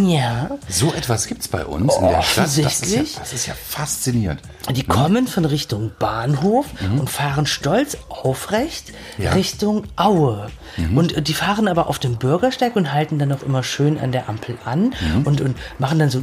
Ja. 0.00 0.50
So 0.68 0.92
etwas 0.92 1.26
gibt's 1.26 1.48
bei 1.48 1.64
uns 1.64 1.96
in 1.96 2.08
der 2.08 2.22
Stadt. 2.22 2.44
Das 2.44 2.52
ist, 2.52 2.58
ja, 2.58 2.66
Offensichtlich. 2.66 3.14
das 3.18 3.32
ist 3.32 3.46
ja 3.46 3.54
faszinierend. 3.54 4.40
Die 4.70 4.84
kommen 4.84 5.26
von 5.26 5.44
Richtung 5.44 5.90
Bahnhof 5.98 6.66
und 6.98 7.08
fahren 7.10 7.46
stolz 7.46 7.96
aufrecht 8.08 8.92
Mhm. 9.18 9.24
Ja. 9.24 9.30
Mhm. 9.32 9.36
Richtung 9.36 9.84
Aue. 9.96 10.50
Und 10.94 11.16
äh, 11.16 11.22
die 11.22 11.34
fahren 11.34 11.68
aber 11.68 11.88
auf 11.88 11.98
dem 11.98 12.16
Bürgersteig 12.16 12.76
und 12.76 12.92
halten 12.92 13.18
dann 13.18 13.32
auch 13.32 13.42
immer 13.42 13.62
schön 13.62 13.98
an 13.98 14.12
der 14.12 14.28
Ampel 14.28 14.56
an 14.64 14.94
Mhm. 15.00 15.22
und, 15.24 15.40
und 15.40 15.56
machen 15.78 15.98
dann 15.98 16.10
so 16.10 16.22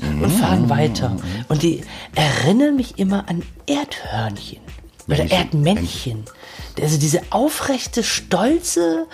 und 0.00 0.30
fahren 0.30 0.68
weiter. 0.70 1.10
Mhm. 1.10 1.20
Und 1.48 1.62
die 1.62 1.82
erinnern 2.14 2.76
mich 2.76 2.98
immer 2.98 3.28
an 3.28 3.42
Erdhörnchen 3.66 4.60
oder 5.06 5.18
Männchen. 5.18 5.38
Erdmännchen. 5.38 6.24
Also 6.80 6.96
diese 6.96 7.22
aufrechte, 7.30 8.04
stolze 8.04 9.06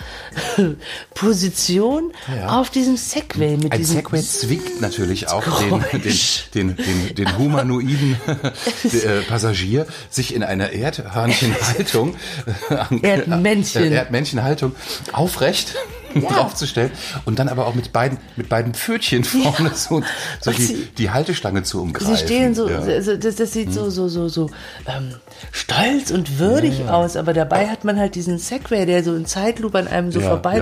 Position 1.15 2.11
Ja. 2.27 2.59
auf 2.59 2.69
diesem 2.69 2.95
Segway 2.95 3.57
mit 3.57 3.71
Ein 3.71 3.79
diesem 3.79 3.97
Segway 3.97 4.21
zwingt 4.21 4.81
natürlich 4.81 5.29
auch 5.29 5.43
den, 5.59 6.01
den, 6.03 6.13
den, 6.53 6.75
den, 6.75 7.15
den 7.15 7.37
humanoiden 7.39 8.17
äh, 8.83 9.21
Passagier, 9.27 9.87
sich 10.11 10.35
in 10.35 10.43
einer 10.43 10.71
Erdhörnchenhaltung, 10.73 12.15
Erdmännchen. 13.01 13.91
Erdmännchenhaltung 13.91 14.75
aufrecht 15.11 15.75
draufzustellen 16.27 16.91
und 17.25 17.39
dann 17.39 17.49
aber 17.49 17.67
auch 17.67 17.75
mit 17.75 17.91
beiden, 17.93 18.17
mit 18.35 18.49
beiden 18.49 18.73
Pfötchen 18.73 19.23
vorne 19.23 19.71
so, 19.73 20.01
so 20.41 20.49
Und 20.51 20.57
die, 20.57 20.63
sie- 20.63 20.87
die 20.97 21.09
Haltestange 21.11 21.63
zu 21.63 21.81
umgreifen. 21.81 22.15
Sie 22.15 22.23
stehen 22.23 22.55
so, 22.55 22.69
Ja. 22.69 22.79
also 22.79 23.15
das, 23.17 23.35
das 23.35 23.51
sieht 23.53 23.73
so, 23.73 23.89
so, 23.89 24.07
so, 24.07 24.27
so 24.29 24.49
ähm, 24.87 25.15
stolz 25.51 26.11
und 26.11 26.39
würdig 26.39 26.87
aus, 26.89 27.15
aber 27.17 27.33
dabei 27.33 27.67
hat 27.67 27.83
man 27.83 27.99
halt 27.99 28.15
diesen 28.15 28.37
Segway, 28.37 28.85
der 28.85 29.03
so 29.03 29.15
in 29.15 29.25
Zeitlupe 29.25 29.77
an 29.79 29.87
einem 29.87 30.11
so 30.11 30.19
Ja, 30.19 30.29
vorbei. 30.29 30.59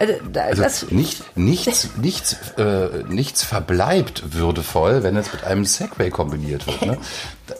Ja, 0.00 0.06
ja. 0.06 0.14
Also, 0.14 0.30
da, 0.32 0.50
das, 0.54 0.90
nicht, 0.90 1.36
nichts, 1.36 1.90
nichts, 1.96 2.36
äh, 2.58 3.04
nichts 3.08 3.42
verbleibt 3.42 4.34
würdevoll, 4.34 5.02
wenn 5.02 5.16
es 5.16 5.32
mit 5.32 5.44
einem 5.44 5.64
Segway 5.64 6.10
kombiniert 6.10 6.66
wird. 6.66 6.82
Ne? 6.82 6.98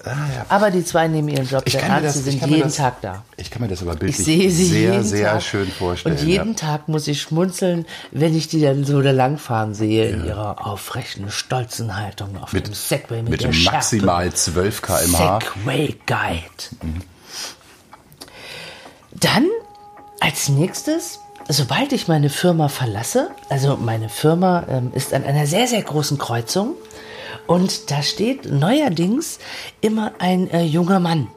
Ah, 0.05 0.11
ja. 0.35 0.47
aber 0.49 0.71
die 0.71 0.83
zwei 0.83 1.09
nehmen 1.09 1.29
ihren 1.29 1.47
Job 1.47 1.63
Ich 1.67 1.75
mir 1.75 1.83
ernst, 1.83 2.17
das, 2.17 2.25
sind 2.25 2.47
jeden 2.47 2.63
das, 2.63 2.77
Tag 2.77 3.03
da. 3.03 3.23
Ich 3.37 3.51
kann 3.51 3.61
mir 3.61 3.69
das 3.69 3.83
aber 3.83 3.93
Ich 3.93 3.99
bildlich 3.99 4.25
sehe 4.25 4.51
sie 4.51 4.65
sehr, 4.65 5.05
sehr 5.05 5.33
Tag. 5.33 5.43
schön 5.43 5.71
vorstellen. 5.71 6.17
Und 6.17 6.25
jeden 6.25 6.49
ja. 6.49 6.55
Tag 6.55 6.89
muss 6.89 7.07
ich 7.07 7.21
schmunzeln, 7.21 7.85
wenn 8.11 8.35
ich 8.35 8.49
die 8.49 8.63
dann 8.63 8.85
so 8.85 9.03
da 9.03 9.11
langfahren 9.11 9.75
sehe 9.75 10.09
in 10.09 10.25
ihrer 10.25 10.67
aufrechten, 10.67 11.31
stolzen 11.31 11.97
Haltung 11.97 12.39
auf 12.41 12.51
dem 12.53 12.73
Segway 12.73 13.23
mit, 13.23 13.33
mit 13.33 13.43
der 13.43 13.53
Schärpe. 13.53 13.77
maximal 13.77 14.33
12 14.33 14.83
km/h. 14.83 15.41
Segway 15.41 15.97
Guide. 16.07 17.01
Dann 19.13 19.49
als 20.21 20.49
nächstes, 20.49 21.21
sobald 21.49 21.93
ich 21.93 22.09
meine 22.09 22.31
Firma 22.31 22.69
verlasse, 22.69 23.31
also 23.49 23.77
meine 23.77 24.09
Firma 24.09 24.65
ähm, 24.69 24.93
ist 24.95 25.13
an 25.15 25.25
einer 25.25 25.47
sehr, 25.47 25.67
sehr 25.67 25.83
großen 25.83 26.19
Kreuzung 26.19 26.75
und 27.47 27.91
da 27.91 28.03
steht 28.03 28.51
neuerdings 28.51 29.39
immer 29.81 30.13
ein 30.19 30.51
äh, 30.51 30.63
junger 30.65 31.01
Mann. 31.01 31.29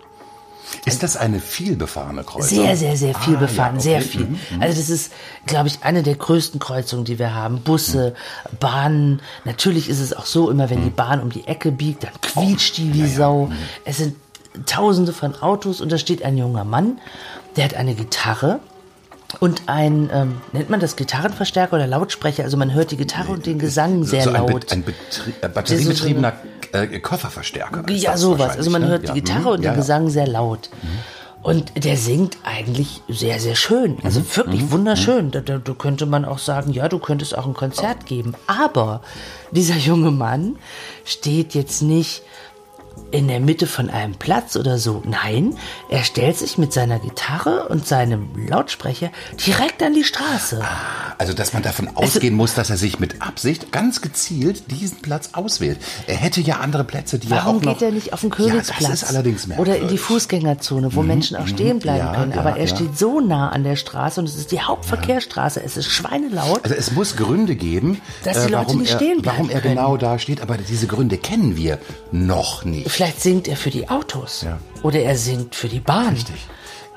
Ist 0.83 1.01
das 1.01 1.15
eine 1.15 1.39
vielbefahrene 1.39 2.23
Kreuzung? 2.25 2.49
Sehr, 2.49 2.75
sehr, 2.75 2.97
sehr 2.97 3.15
viel 3.15 3.37
Ah, 3.37 3.39
befahren, 3.39 3.75
ja, 3.75 3.81
sehr 3.81 3.97
okay. 3.99 4.07
viel. 4.07 4.25
Mhm, 4.25 4.39
mhm. 4.55 4.61
Also 4.61 4.77
das 4.81 4.89
ist, 4.89 5.13
glaube 5.45 5.69
ich, 5.69 5.83
eine 5.83 6.03
der 6.03 6.15
größten 6.15 6.59
Kreuzungen, 6.59 7.05
die 7.05 7.19
wir 7.19 7.33
haben. 7.33 7.61
Busse, 7.61 8.15
Bahnen. 8.59 9.21
Natürlich 9.45 9.87
ist 9.89 10.01
es 10.01 10.11
auch 10.13 10.25
so, 10.25 10.49
immer 10.49 10.65
Mhm. 10.65 10.69
wenn 10.71 10.83
die 10.83 10.89
Bahn 10.89 11.21
um 11.21 11.29
die 11.31 11.47
Ecke 11.47 11.71
biegt, 11.71 12.03
dann 12.03 12.11
quietscht 12.21 12.77
die 12.77 12.93
wie 12.93 13.03
Mhm. 13.03 13.07
Sau. 13.15 13.51
Es 13.85 13.97
sind 13.97 14.15
Tausende 14.65 15.13
von 15.13 15.35
Autos 15.41 15.79
und 15.81 15.89
da 15.91 15.97
steht 15.97 16.23
ein 16.23 16.37
junger 16.37 16.63
Mann, 16.65 16.99
der 17.55 17.63
hat 17.65 17.75
eine 17.75 17.93
Gitarre 17.95 18.59
und 19.39 19.63
ein, 19.67 20.09
ähm, 20.13 20.41
nennt 20.53 20.69
man 20.69 20.79
das 20.79 20.95
Gitarrenverstärker 20.95 21.75
oder 21.75 21.87
Lautsprecher? 21.87 22.43
Also 22.43 22.57
man 22.57 22.73
hört 22.73 22.91
die 22.91 22.97
Gitarre 22.97 23.33
und 23.33 23.45
den 23.45 23.59
Gesang 23.59 24.03
sehr 24.03 24.23
so 24.23 24.29
ein, 24.31 24.35
laut. 24.35 24.67
Be 24.67 24.71
ein 24.71 24.83
äh, 25.41 25.49
batteriebetriebener 25.49 26.33
äh, 26.71 26.99
Kofferverstärker. 26.99 27.83
Ja, 27.91 28.17
sowas. 28.17 28.57
Also 28.57 28.69
man 28.69 28.83
ne? 28.83 28.87
hört 28.87 29.03
Ja, 29.07 29.13
die 29.13 29.21
Gitarre 29.21 29.41
mhm, 29.41 29.47
und 29.47 29.63
ja, 29.63 29.71
den 29.71 29.75
ja. 29.75 29.81
Gesang 29.81 30.09
sehr 30.09 30.27
laut. 30.27 30.69
Und 31.43 31.85
der 31.85 31.95
singt 31.97 32.37
eigentlich 32.43 33.01
sehr, 33.07 33.39
sehr 33.39 33.55
schön. 33.55 33.97
Also 34.03 34.21
Mhm. 34.21 34.35
wirklich 34.35 34.71
wunderschön. 34.71 35.31
Da, 35.31 35.39
da, 35.41 35.57
da 35.59 35.73
könnte 35.73 36.05
man 36.05 36.25
auch 36.25 36.39
sagen, 36.39 36.73
ja, 36.73 36.89
du 36.89 36.99
könntest 36.99 37.37
auch 37.37 37.45
ein 37.45 37.53
Konzert 37.53 38.05
geben. 38.05 38.33
Aber 38.47 39.01
dieser 39.51 39.75
junge 39.75 40.11
Mann 40.11 40.57
steht 41.05 41.53
jetzt 41.53 41.81
nicht 41.81 42.23
in 43.11 43.27
der 43.27 43.39
Mitte 43.39 43.67
von 43.67 43.89
einem 43.89 44.15
Platz 44.15 44.55
oder 44.55 44.77
so. 44.77 45.01
Nein, 45.05 45.55
er 45.89 46.03
stellt 46.03 46.37
sich 46.37 46.57
mit 46.57 46.73
seiner 46.73 46.99
Gitarre 46.99 47.67
und 47.69 47.87
seinem 47.87 48.29
Lautsprecher 48.47 49.11
direkt 49.45 49.81
an 49.81 49.93
die 49.93 50.03
Straße. 50.03 50.63
Also, 51.17 51.33
dass 51.33 51.53
man 51.53 51.63
davon 51.63 51.89
ausgehen 51.95 52.35
muss, 52.35 52.53
dass 52.53 52.69
er 52.69 52.77
sich 52.77 52.99
mit 52.99 53.21
Absicht 53.21 53.71
ganz 53.71 54.01
gezielt 54.01 54.69
diesen 54.71 55.01
Platz 55.01 55.29
auswählt. 55.33 55.79
Er 56.05 56.15
hätte 56.15 56.41
ja 56.41 56.57
andere 56.57 56.83
Plätze, 56.83 57.17
die 57.17 57.27
er 57.29 57.37
Warum 57.37 57.57
auch 57.57 57.61
noch... 57.63 57.73
geht 57.73 57.81
er 57.81 57.91
nicht 57.91 58.13
auf 58.13 58.21
den 58.21 58.29
Königsplatz? 58.29 58.81
Ja, 58.81 58.89
das 58.89 59.03
ist 59.03 59.09
allerdings 59.09 59.47
merkwürdig. 59.47 59.73
Oder 59.75 59.81
in 59.83 59.87
die 59.89 59.97
Fußgängerzone, 59.97 60.93
wo 60.95 61.01
Menschen 61.01 61.37
auch 61.37 61.47
stehen 61.47 61.79
bleiben 61.79 62.05
ja, 62.05 62.13
können. 62.13 62.31
ja, 62.33 62.39
Aber 62.39 62.51
er 62.51 62.65
ja. 62.65 62.75
steht 62.75 62.97
so 62.97 63.19
nah 63.19 63.49
an 63.49 63.63
der 63.63 63.75
Straße 63.75 64.19
und 64.19 64.27
es 64.27 64.35
ist 64.35 64.51
die 64.51 64.61
Hauptverkehrsstraße. 64.61 65.63
Es 65.63 65.77
ist 65.77 65.87
schweinelaut. 65.89 66.63
Also 66.63 66.75
es 66.75 66.91
muss 66.91 67.15
Gründe 67.15 67.55
geben, 67.55 68.01
Dass 68.23 68.45
die 68.45 68.49
äh, 68.49 68.51
Leute 68.51 68.67
warum, 68.67 68.81
nicht 68.81 68.91
er, 68.91 68.97
stehen 68.97 69.21
bleiben 69.21 69.37
warum 69.37 69.49
er 69.49 69.61
können. 69.61 69.75
genau 69.75 69.97
da 69.97 70.19
steht. 70.19 70.41
Aber 70.41 70.57
diese 70.57 70.87
Gründe 70.87 71.17
kennen 71.17 71.55
wir 71.57 71.79
noch 72.11 72.63
nicht. 72.63 72.85
Vielleicht 72.97 73.21
singt 73.21 73.47
er 73.47 73.55
für 73.55 73.69
die 73.69 73.87
Autos. 73.89 74.41
Ja. 74.41 74.57
Oder 74.81 75.01
er 75.01 75.15
singt 75.15 75.53
für 75.53 75.67
die 75.67 75.79
Bahn. 75.79 76.15
Richtig. 76.15 76.47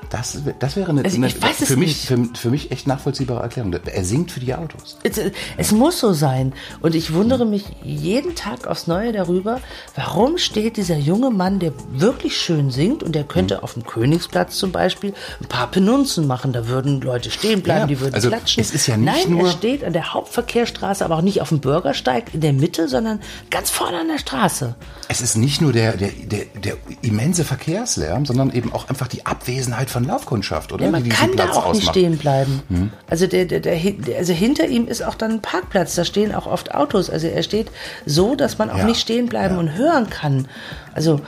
Das, 0.09 0.37
das 0.59 0.75
wäre 0.75 0.89
eine, 0.89 1.05
Also 1.05 1.15
eine 1.17 1.29
für, 1.29 1.77
mich, 1.77 1.95
für, 2.05 2.17
für 2.33 2.49
mich 2.49 2.71
echt 2.71 2.85
nachvollziehbare 2.85 3.41
Erklärung. 3.43 3.71
Er 3.73 4.03
singt 4.03 4.31
für 4.31 4.41
die 4.41 4.53
Autos. 4.53 4.97
Es, 5.03 5.19
es 5.57 5.71
muss 5.71 5.99
so 5.99 6.11
sein. 6.11 6.53
Und 6.81 6.95
ich 6.95 7.13
wundere 7.13 7.45
mich 7.45 7.63
jeden 7.83 8.35
Tag 8.35 8.67
aufs 8.67 8.87
Neue 8.87 9.13
darüber, 9.13 9.61
warum 9.95 10.37
steht 10.37 10.75
dieser 10.77 10.97
junge 10.97 11.29
Mann, 11.31 11.59
der 11.59 11.71
wirklich 11.93 12.35
schön 12.37 12.71
singt 12.71 13.03
und 13.03 13.13
der 13.15 13.23
könnte 13.23 13.57
Hm. 13.57 13.63
auf 13.63 13.73
dem 13.73 13.85
Königsplatz 13.85 14.57
zum 14.57 14.71
Beispiel 14.71 15.13
ein 15.41 15.47
paar 15.47 15.67
Penunzen 15.71 16.27
machen. 16.27 16.51
Da 16.51 16.67
würden 16.67 16.99
Leute 17.01 17.31
stehen 17.31 17.61
bleiben, 17.61 17.81
Ja, 17.81 17.87
die 17.87 17.99
würden 17.99 18.15
also 18.15 18.27
klatschen. 18.29 18.61
es 18.61 18.71
ist 18.71 18.87
ja 18.87 18.97
nicht 18.97 19.27
Nein, 19.27 19.31
nur- 19.37 19.47
er 19.47 19.51
steht 19.51 19.83
an 19.83 19.93
der 19.93 20.13
Hauptverkehrsstraße, 20.13 21.05
aber 21.05 21.17
auch 21.17 21.21
nicht 21.21 21.41
auf 21.41 21.49
dem 21.49 21.59
Bürgersteig 21.59 22.33
in 22.33 22.41
der 22.41 22.53
Mitte, 22.53 22.87
sondern 22.87 23.19
ganz 23.49 23.69
vorne 23.69 23.99
an 23.99 24.07
der 24.07 24.17
Straße. 24.19 24.75
Es 25.07 25.21
ist 25.21 25.35
nicht 25.37 25.61
nur 25.61 25.73
der, 25.73 25.97
der, 25.97 26.09
der, 26.09 26.45
der 26.63 26.77
immense 27.01 27.43
Verkehrslärm, 27.43 28.25
sondern 28.25 28.51
eben 28.53 28.71
auch 28.73 28.87
einfach 28.89 29.07
die 29.07 29.25
Abwesenheit 29.25 29.89
von 29.91 30.03
Laufkundschaft, 30.05 30.71
oder? 30.71 30.85
Ja, 30.85 30.91
man 30.91 31.07
kann 31.09 31.35
da 31.35 31.43
auch 31.51 31.73
nicht 31.73 31.81
ausmacht. 31.81 31.89
stehen 31.95 32.17
bleiben. 32.17 32.91
Also, 33.09 33.27
der, 33.27 33.45
der, 33.45 33.59
der, 33.59 33.77
also 34.17 34.33
hinter 34.33 34.67
ihm 34.67 34.87
ist 34.87 35.03
auch 35.03 35.15
dann 35.15 35.31
ein 35.33 35.41
Parkplatz, 35.41 35.95
da 35.95 36.03
stehen 36.05 36.33
auch 36.33 36.47
oft 36.47 36.73
Autos. 36.73 37.09
Also 37.09 37.27
er 37.27 37.43
steht 37.43 37.69
so, 38.05 38.35
dass 38.35 38.57
man 38.57 38.69
auch 38.69 38.77
Ja, 38.79 38.85
nicht 38.85 38.99
stehen 39.01 39.27
bleiben 39.27 39.55
ja. 39.55 39.59
und 39.59 39.75
hören 39.75 40.09
kann. 40.09 40.47
Also 40.93 41.21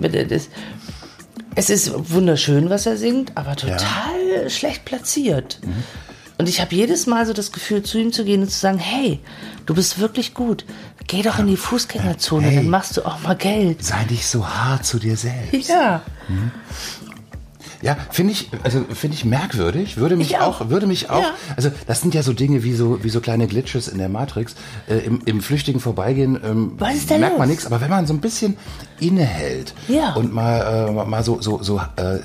das, 0.00 0.48
es 1.54 1.70
ist 1.70 1.92
wunderschön, 2.12 2.68
was 2.70 2.86
er 2.86 2.96
singt, 2.96 3.32
aber 3.36 3.56
total 3.56 4.48
schlecht 4.48 4.84
platziert. 4.84 5.58
Mhm. 5.64 5.82
Und 6.40 6.48
ich 6.48 6.60
habe 6.60 6.72
jedes 6.74 7.06
Mal 7.08 7.26
so 7.26 7.32
das 7.32 7.50
Gefühl, 7.50 7.82
zu 7.82 7.98
ihm 7.98 8.12
zu 8.12 8.24
gehen 8.24 8.42
und 8.42 8.48
zu 8.50 8.58
sagen, 8.60 8.78
hey, 8.78 9.18
du 9.66 9.74
bist 9.74 9.98
wirklich 9.98 10.34
gut. 10.34 10.64
Geh 11.08 11.22
doch 11.22 11.38
in 11.40 11.48
die 11.48 11.56
Fußgängerzone, 11.56 12.46
Hey. 12.46 12.56
dann 12.56 12.68
machst 12.68 12.96
du 12.96 13.02
auch 13.04 13.20
mal 13.22 13.34
Geld. 13.34 13.82
Sei 13.84 14.04
nicht 14.08 14.24
so 14.26 14.46
hart 14.46 14.84
zu 14.86 15.00
dir 15.00 15.16
selbst. 15.16 15.68
Ja. 15.68 16.02
Ja, 17.80 17.96
finde 18.10 18.32
ich, 18.32 18.50
also 18.64 18.84
finde 18.92 19.16
ich 19.16 19.24
merkwürdig, 19.24 19.96
würde 19.98 20.16
mich 20.16 20.30
Ich 20.30 20.38
auch. 20.38 20.60
auch. 20.62 20.68
würde 20.68 20.86
mich 20.88 21.10
auch, 21.10 21.22
Ja. 21.22 21.30
also 21.56 21.70
das 21.86 22.00
sind 22.00 22.12
ja 22.14 22.22
so 22.24 22.32
Dinge 22.32 22.64
wie 22.64 22.74
so, 22.74 23.04
wie 23.04 23.08
so 23.10 23.20
kleine 23.20 23.46
Glitches 23.46 23.86
in 23.86 23.98
der 23.98 24.08
Matrix, 24.08 24.56
äh, 24.88 24.96
im, 24.98 25.20
im 25.26 25.40
flüchtigen 25.40 25.80
Vorbeigehen 25.80 26.40
ähm, 26.44 26.76
merkt 26.76 27.08
man 27.20 27.30
los? 27.38 27.46
nichts, 27.46 27.66
aber 27.66 27.80
wenn 27.80 27.90
man 27.90 28.06
so 28.06 28.14
ein 28.14 28.20
bisschen 28.20 28.56
innehält 28.98 29.74
Ja. 29.86 30.12
und 30.14 30.32
mal, 30.32 30.88
äh, 30.88 31.04
mal 31.06 31.22
so, 31.22 31.40
so, 31.40 31.62
so 31.62 31.78
äh, 31.96 32.18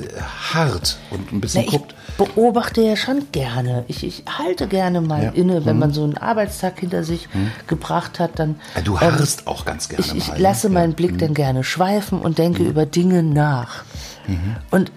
hart 0.53 0.97
und 1.11 1.31
ein 1.31 1.39
bisschen 1.41 1.61
Na, 1.61 1.65
ich 1.67 1.71
guckt, 1.79 1.93
beobachte 2.17 2.81
ja 2.81 2.95
schon 2.95 3.27
gerne. 3.31 3.85
Ich, 3.87 4.03
ich 4.03 4.23
halte 4.39 4.67
gerne 4.67 5.01
mal 5.01 5.23
Ja. 5.23 5.29
Mhm. 5.31 5.35
inne, 5.37 5.65
wenn 5.65 5.77
man 5.77 5.93
so 5.93 6.03
einen 6.03 6.17
Arbeitstag 6.17 6.79
hinter 6.79 7.03
sich 7.03 7.27
gebracht 7.67 8.19
hat, 8.19 8.39
dann. 8.39 8.55
Du 8.83 8.93
ähm, 8.95 9.01
harrst 9.01 9.45
auch 9.47 9.65
ganz 9.65 9.87
gerne 9.89 10.03
Ich, 10.05 10.15
ich 10.15 10.27
mal, 10.29 10.33
ne? 10.37 10.41
lasse. 10.41 10.67
Mhm. 10.69 10.73
meinen 10.73 10.93
Blick 10.93 11.17
dann 11.19 11.33
gerne 11.35 11.63
schweifen 11.63 12.19
und 12.19 12.37
denke 12.39 12.63
über 12.63 12.85
Dinge 12.87 13.21
nach. 13.23 13.83
Mhm. 14.27 14.55
Und 14.71 14.91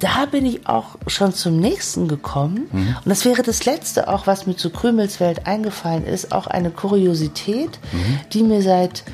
da 0.00 0.26
bin 0.30 0.44
ich 0.46 0.66
auch 0.66 0.96
schon 1.06 1.32
zum 1.32 1.58
nächsten 1.60 2.08
gekommen. 2.08 2.68
Mhm. 2.72 2.96
Und 3.04 3.06
das 3.06 3.24
wäre 3.24 3.42
das 3.42 3.64
letzte 3.64 4.08
auch, 4.08 4.26
was 4.26 4.46
mir 4.46 4.56
zu 4.56 4.70
Krümelswelt 4.70 5.46
eingefallen 5.46 6.04
ist, 6.04 6.32
auch 6.32 6.46
eine 6.48 6.70
Kuriosität, 6.70 7.78
Mhm. 7.92 8.20
die 8.32 8.42
mir 8.42 8.62
seit, 8.62 9.04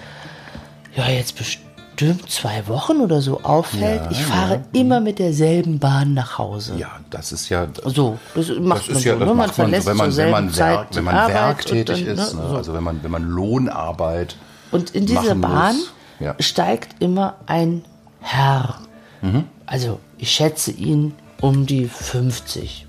ja, 0.96 1.08
jetzt 1.08 1.36
best- 1.36 1.58
bestimmt 1.98 2.30
zwei 2.30 2.68
Wochen 2.68 3.00
oder 3.00 3.22
so 3.22 3.40
auffällt, 3.42 4.02
Ja, 4.04 4.10
ich 4.10 4.22
fahre 4.22 4.60
immer 4.74 5.00
mit 5.00 5.18
derselben 5.18 5.78
Bahn 5.78 6.12
nach 6.12 6.36
Hause. 6.36 6.74
Ja, 6.76 6.90
das 7.08 7.32
ist 7.32 7.48
ja. 7.48 7.68
So, 7.86 8.18
das 8.34 8.48
macht 8.60 8.80
Das 8.82 8.88
man 8.88 8.96
ist 8.98 9.04
ja, 9.04 9.12
so. 9.14 9.18
das 9.20 9.28
ne? 9.28 9.34
Man 9.34 9.36
macht 9.38 9.56
man, 9.58 9.80
so, 9.80 9.86
wenn 9.86 9.96
man, 9.96 10.16
wenn 10.16 10.30
man, 10.30 10.56
Werk, 10.58 10.88
wenn 10.92 11.04
man 11.04 11.14
werktätig 11.32 12.04
dann, 12.04 12.14
ist, 12.18 12.34
ne, 12.34 12.48
so. 12.50 12.56
also 12.56 12.74
wenn 12.74 12.82
man, 12.84 13.02
wenn 13.02 13.10
man 13.10 13.22
Lohnarbeit. 13.22 14.36
Und 14.72 14.90
in 14.90 15.06
muss. 15.10 15.40
Bahn 15.40 15.76
Ja. 16.20 16.34
steigt 16.38 17.02
immer 17.02 17.36
ein 17.46 17.82
Herr. 18.20 18.74
Mhm. 19.22 19.44
Also 19.66 19.86
Also 19.88 20.00
ich 20.18 20.30
schätze 20.30 20.70
ihn 20.70 21.14
um 21.40 21.66
die 21.66 21.86
50. 21.86 22.86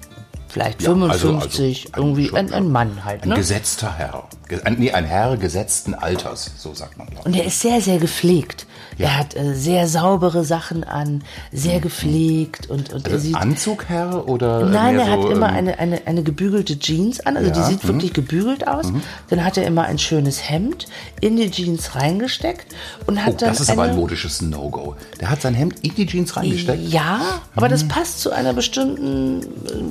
Vielleicht 0.47 0.81
Ja, 0.81 0.91
also- 0.93 1.27
55, 1.27 1.87
also 1.87 1.93
ein- 1.93 2.07
irgendwie 2.07 2.27
schon, 2.29 2.37
ein, 2.37 2.53
ein 2.53 2.71
Mann 2.71 3.03
halt. 3.03 3.23
Ein 3.23 3.29
Ne? 3.29 3.35
gesetzter 3.35 3.93
Herr. 3.97 4.27
Nee, 4.77 4.91
ein 4.91 5.05
Herr 5.05 5.35
gesetzten 5.37 5.93
Alters, 5.93 6.51
so 6.57 6.73
sagt 6.73 6.97
man. 6.97 7.07
Und 7.25 7.35
er 7.35 7.45
ist 7.45 7.59
sehr, 7.61 7.81
sehr 7.81 7.97
gepflegt. 7.97 8.65
Ja. 8.97 9.07
Er 9.07 9.17
hat 9.19 9.35
äh, 9.35 9.53
sehr 9.53 9.87
saubere 9.87 10.43
Sachen 10.43 10.83
an, 10.83 11.23
sehr 11.51 11.79
gepflegt 11.79 12.69
und, 12.69 12.93
und 12.93 13.07
er 13.07 13.13
Also. 13.13 13.35
Anzugherr 13.35 14.27
oder? 14.27 14.65
Nein, 14.65 14.97
er 14.97 15.11
hat 15.11 15.21
so, 15.21 15.29
immer 15.29 15.49
ähm, 15.49 15.55
eine, 15.55 15.79
eine, 15.79 16.01
eine 16.07 16.23
gebügelte 16.23 16.79
Jeans 16.79 17.19
an, 17.25 17.37
also 17.37 17.51
die 17.51 17.59
Ja, 17.59 17.65
mhm. 17.65 17.69
sieht 17.71 17.87
wirklich 17.87 18.13
gebügelt 18.13 18.67
aus. 18.67 18.91
Dann 19.29 19.43
hat 19.43 19.57
er 19.57 19.65
immer 19.67 19.83
ein 19.83 19.99
schönes 19.99 20.49
Hemd 20.49 20.87
in 21.21 21.35
die 21.35 21.51
Jeans 21.51 21.95
reingesteckt 21.95 22.73
und 23.05 23.23
hat 23.23 23.33
Oh, 23.35 23.37
dann 23.39 23.49
das 23.49 23.59
ist 23.59 23.69
eine, 23.69 23.81
aber 23.81 23.91
ein 23.91 23.97
modisches 23.97 24.41
No-Go. 24.41 24.95
Der 25.19 25.29
hat 25.29 25.41
sein 25.41 25.53
Hemd 25.53 25.75
in 25.83 25.93
die 25.93 26.05
Jeans 26.07 26.35
reingesteckt. 26.37 26.87
Ja, 26.89 27.19
aber 27.55 27.67
Mhm. 27.67 27.71
das 27.71 27.87
passt 27.87 28.21
zu 28.21 28.31
einer 28.31 28.53
bestimmten, 28.53 29.41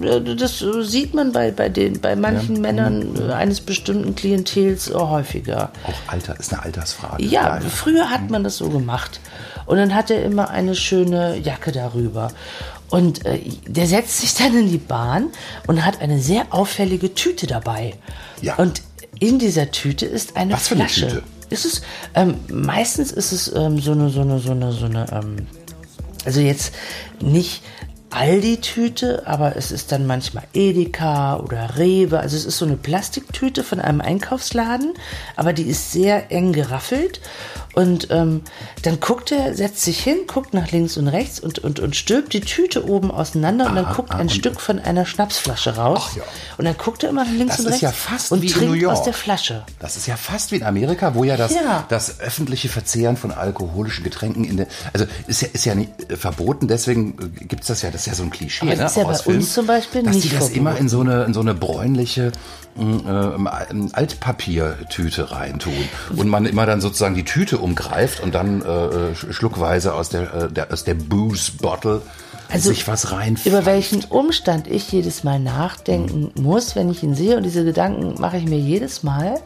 äh, 0.03 0.35
das 0.37 0.63
äh, 0.63 0.83
sieht 0.83 1.15
man 1.15 1.33
bei, 1.33 1.51
bei, 1.51 1.69
den, 1.69 2.01
bei 2.01 2.17
manchen 2.17 2.61
Männern 2.61 3.13
Mhm. 3.13 3.29
äh, 3.31 3.33
eines 3.35 3.61
bestimmten 3.61 4.15
Klientels 4.17 4.46
äh, 4.55 4.95
häufiger. 4.95 5.71
Auch 5.85 6.13
Alter, 6.13 6.39
ist 6.39 6.53
eine 6.53 6.63
Altersfrage. 6.63 7.23
Ja, 7.25 7.59
Geil. 7.59 7.71
früher 7.71 8.11
hat 8.11 8.31
man 8.31 8.45
das 8.45 8.59
so 8.59 8.69
gemacht. 8.69 9.21
Und 9.67 9.79
dann 9.79 9.95
hat 9.95 10.11
er 10.11 10.23
immer 10.23 10.51
eine 10.51 10.75
schöne 10.75 11.39
Jacke 11.39 11.73
darüber. 11.73 12.31
Und 12.89 13.25
äh, 13.27 13.41
der 13.67 13.87
setzt 13.87 14.21
sich 14.21 14.35
dann 14.35 14.57
in 14.57 14.71
die 14.71 14.79
Bahn 14.79 15.31
und 15.67 15.85
hat 15.85 16.01
eine 16.01 16.21
sehr 16.21 16.47
auffällige 16.51 17.15
Tüte 17.15 17.47
dabei. 17.47 17.95
Ja. 18.43 18.55
Und 18.57 18.83
in 19.19 19.39
dieser 19.39 19.71
Tüte 19.71 20.07
ist 20.07 20.37
eine 20.37 20.53
Was 20.53 20.69
für 20.69 20.75
eine 20.75 20.89
Flasche. 20.89 21.09
Tüte? 21.09 21.23
Ist 21.49 21.65
es, 21.65 21.83
ähm, 22.15 22.35
meistens 22.49 23.13
ist 23.13 23.33
es 23.33 23.53
ähm, 23.55 23.79
so 23.81 23.93
eine, 23.93 24.11
so 24.11 24.21
eine, 24.21 24.39
so 24.39 24.51
eine, 24.51 24.73
so 24.73 24.87
eine, 24.87 25.07
ähm, 25.13 25.47
also 26.25 26.41
jetzt 26.41 26.75
nicht 27.21 27.63
Aldi-Tüte, 28.17 29.27
aber 29.27 29.57
es 29.57 29.71
ist 29.71 29.93
dann 29.93 30.07
manchmal 30.07 30.45
Edeka 30.55 31.37
oder 31.37 31.77
Rewe. 31.77 32.19
Also 32.19 32.35
es 32.35 32.47
ist 32.47 32.57
so 32.57 32.65
eine 32.65 32.79
Plastiktüte 32.79 33.63
von 33.63 33.79
einem 33.79 34.01
Einkaufsladen, 34.01 34.95
aber 35.37 35.53
die 35.53 35.65
ist 35.65 35.93
sehr 35.93 36.33
eng 36.33 36.55
geraffelt. 36.55 37.21
Und 37.77 38.09
ähm, 38.11 38.41
dann 38.85 39.01
guckt 39.01 39.31
er, 39.33 39.55
setzt 39.55 39.83
sich 39.83 40.03
hin, 40.03 40.17
guckt 40.27 40.55
nach 40.55 40.71
links 40.71 40.97
und 40.97 41.09
rechts 41.09 41.39
und, 41.39 41.59
und, 41.59 41.79
und 41.79 41.95
stülpt 41.95 42.33
die 42.33 42.41
Tüte 42.41 42.89
oben 42.89 43.11
auseinander 43.11 43.67
und 43.67 43.75
dann 43.77 43.93
guckt 43.95 44.13
ein 44.13 44.31
Stück 44.31 44.63
von 44.63 44.79
einer 44.79 45.05
Schnapsflasche 45.05 45.77
raus. 45.77 46.07
Ach 46.13 46.17
ja. 46.17 46.23
Und 46.57 46.65
dann 46.65 46.75
guckt 46.79 47.05
er 47.05 47.11
immer 47.11 47.25
nach 47.27 47.31
links 47.31 47.57
Das 47.59 47.67
und 47.67 47.73
rechts 47.73 47.83
ja 47.83 47.93
fast 47.93 48.33
und 48.33 48.41
wie 48.41 48.47
in 48.47 48.53
trinkt 48.55 48.69
New 48.71 48.81
York. 48.81 48.97
aus 48.97 49.03
der 49.05 49.13
Flasche. 49.13 49.63
Das 49.79 49.99
ist 49.99 50.07
ja 50.07 50.17
fast 50.17 50.53
wie 50.53 50.57
in 50.57 50.63
Amerika, 50.63 51.15
wo 51.15 51.23
ja 51.25 51.37
das, 51.37 51.53
Ja. 51.53 51.85
das 51.91 52.19
öffentliche 52.21 52.71
Verzehren 52.71 53.19
von 53.19 53.31
alkoholischen 53.31 54.05
Getränken 54.05 54.45
in 54.45 54.57
der, 54.57 54.69
also 54.95 55.05
ist 55.27 55.43
ja, 55.43 55.49
ist 55.53 55.67
ja 55.67 55.75
nicht 55.75 55.91
äh, 56.11 56.17
verboten, 56.17 56.69
deswegen 56.69 57.19
äh, 57.39 57.45
gibt's 57.45 57.67
das 57.67 57.83
ja, 57.83 57.91
das 57.91 58.01
ist 58.01 58.07
ja 58.07 58.15
so 58.15 58.23
ein 58.23 58.31
Klischee. 58.31 58.63
Aber 58.65 58.71
das 58.71 58.79
ne, 58.81 58.87
ist 58.87 58.97
ja 58.97 59.05
bei 59.05 59.15
Filmen, 59.19 59.41
uns 59.41 59.53
zum 59.53 59.67
Beispiel 59.67 60.03
dass 60.03 60.15
nicht 60.15 60.25
die 60.25 60.29
das 60.31 60.39
verboten. 60.39 60.59
immer 60.59 60.79
in 60.79 60.89
so 60.89 61.01
eine, 61.03 61.25
in 61.25 61.35
so 61.35 61.41
eine 61.41 61.53
bräunliche 61.53 62.33
ähm, 62.79 63.49
ähm, 63.71 63.89
Altpapiertüte 63.93 65.31
reintun 65.31 65.73
und 66.17 66.29
man 66.29 66.47
immer 66.47 66.67
dann 66.67 66.81
sozusagen 66.81 67.15
die 67.15 67.25
Tüte 67.25 67.59
umgreift 67.59 68.23
und 68.23 68.35
dann 68.35 68.63
äh, 68.63 68.65
äh, 68.65 69.13
sch- 69.13 69.33
schluckweise 69.33 69.95
aus 69.95 70.09
der, 70.09 70.35
äh, 70.35 70.53
der 70.53 70.73
aus 70.73 70.85
der 70.85 70.95
Booze 70.95 71.53
Bottle 71.61 72.03
Also, 72.51 72.69
sich 72.71 72.87
was 72.87 73.13
rein. 73.13 73.39
Über 73.45 73.67
welchen 73.67 74.05
Umstand 74.05 74.67
ich 74.69 74.91
jedes 74.93 75.25
Mal 75.25 75.39
nachdenken 75.41 76.33
Mhm. 76.37 76.43
muss, 76.43 76.77
wenn 76.77 76.91
ich 76.91 77.03
ihn 77.03 77.15
sehe. 77.15 77.37
Und 77.37 77.43
diese 77.43 77.65
Gedanken 77.65 78.21
mache 78.21 78.37
ich 78.37 78.45
mir 78.45 78.59
jedes 78.59 79.03
Mal. 79.03 79.41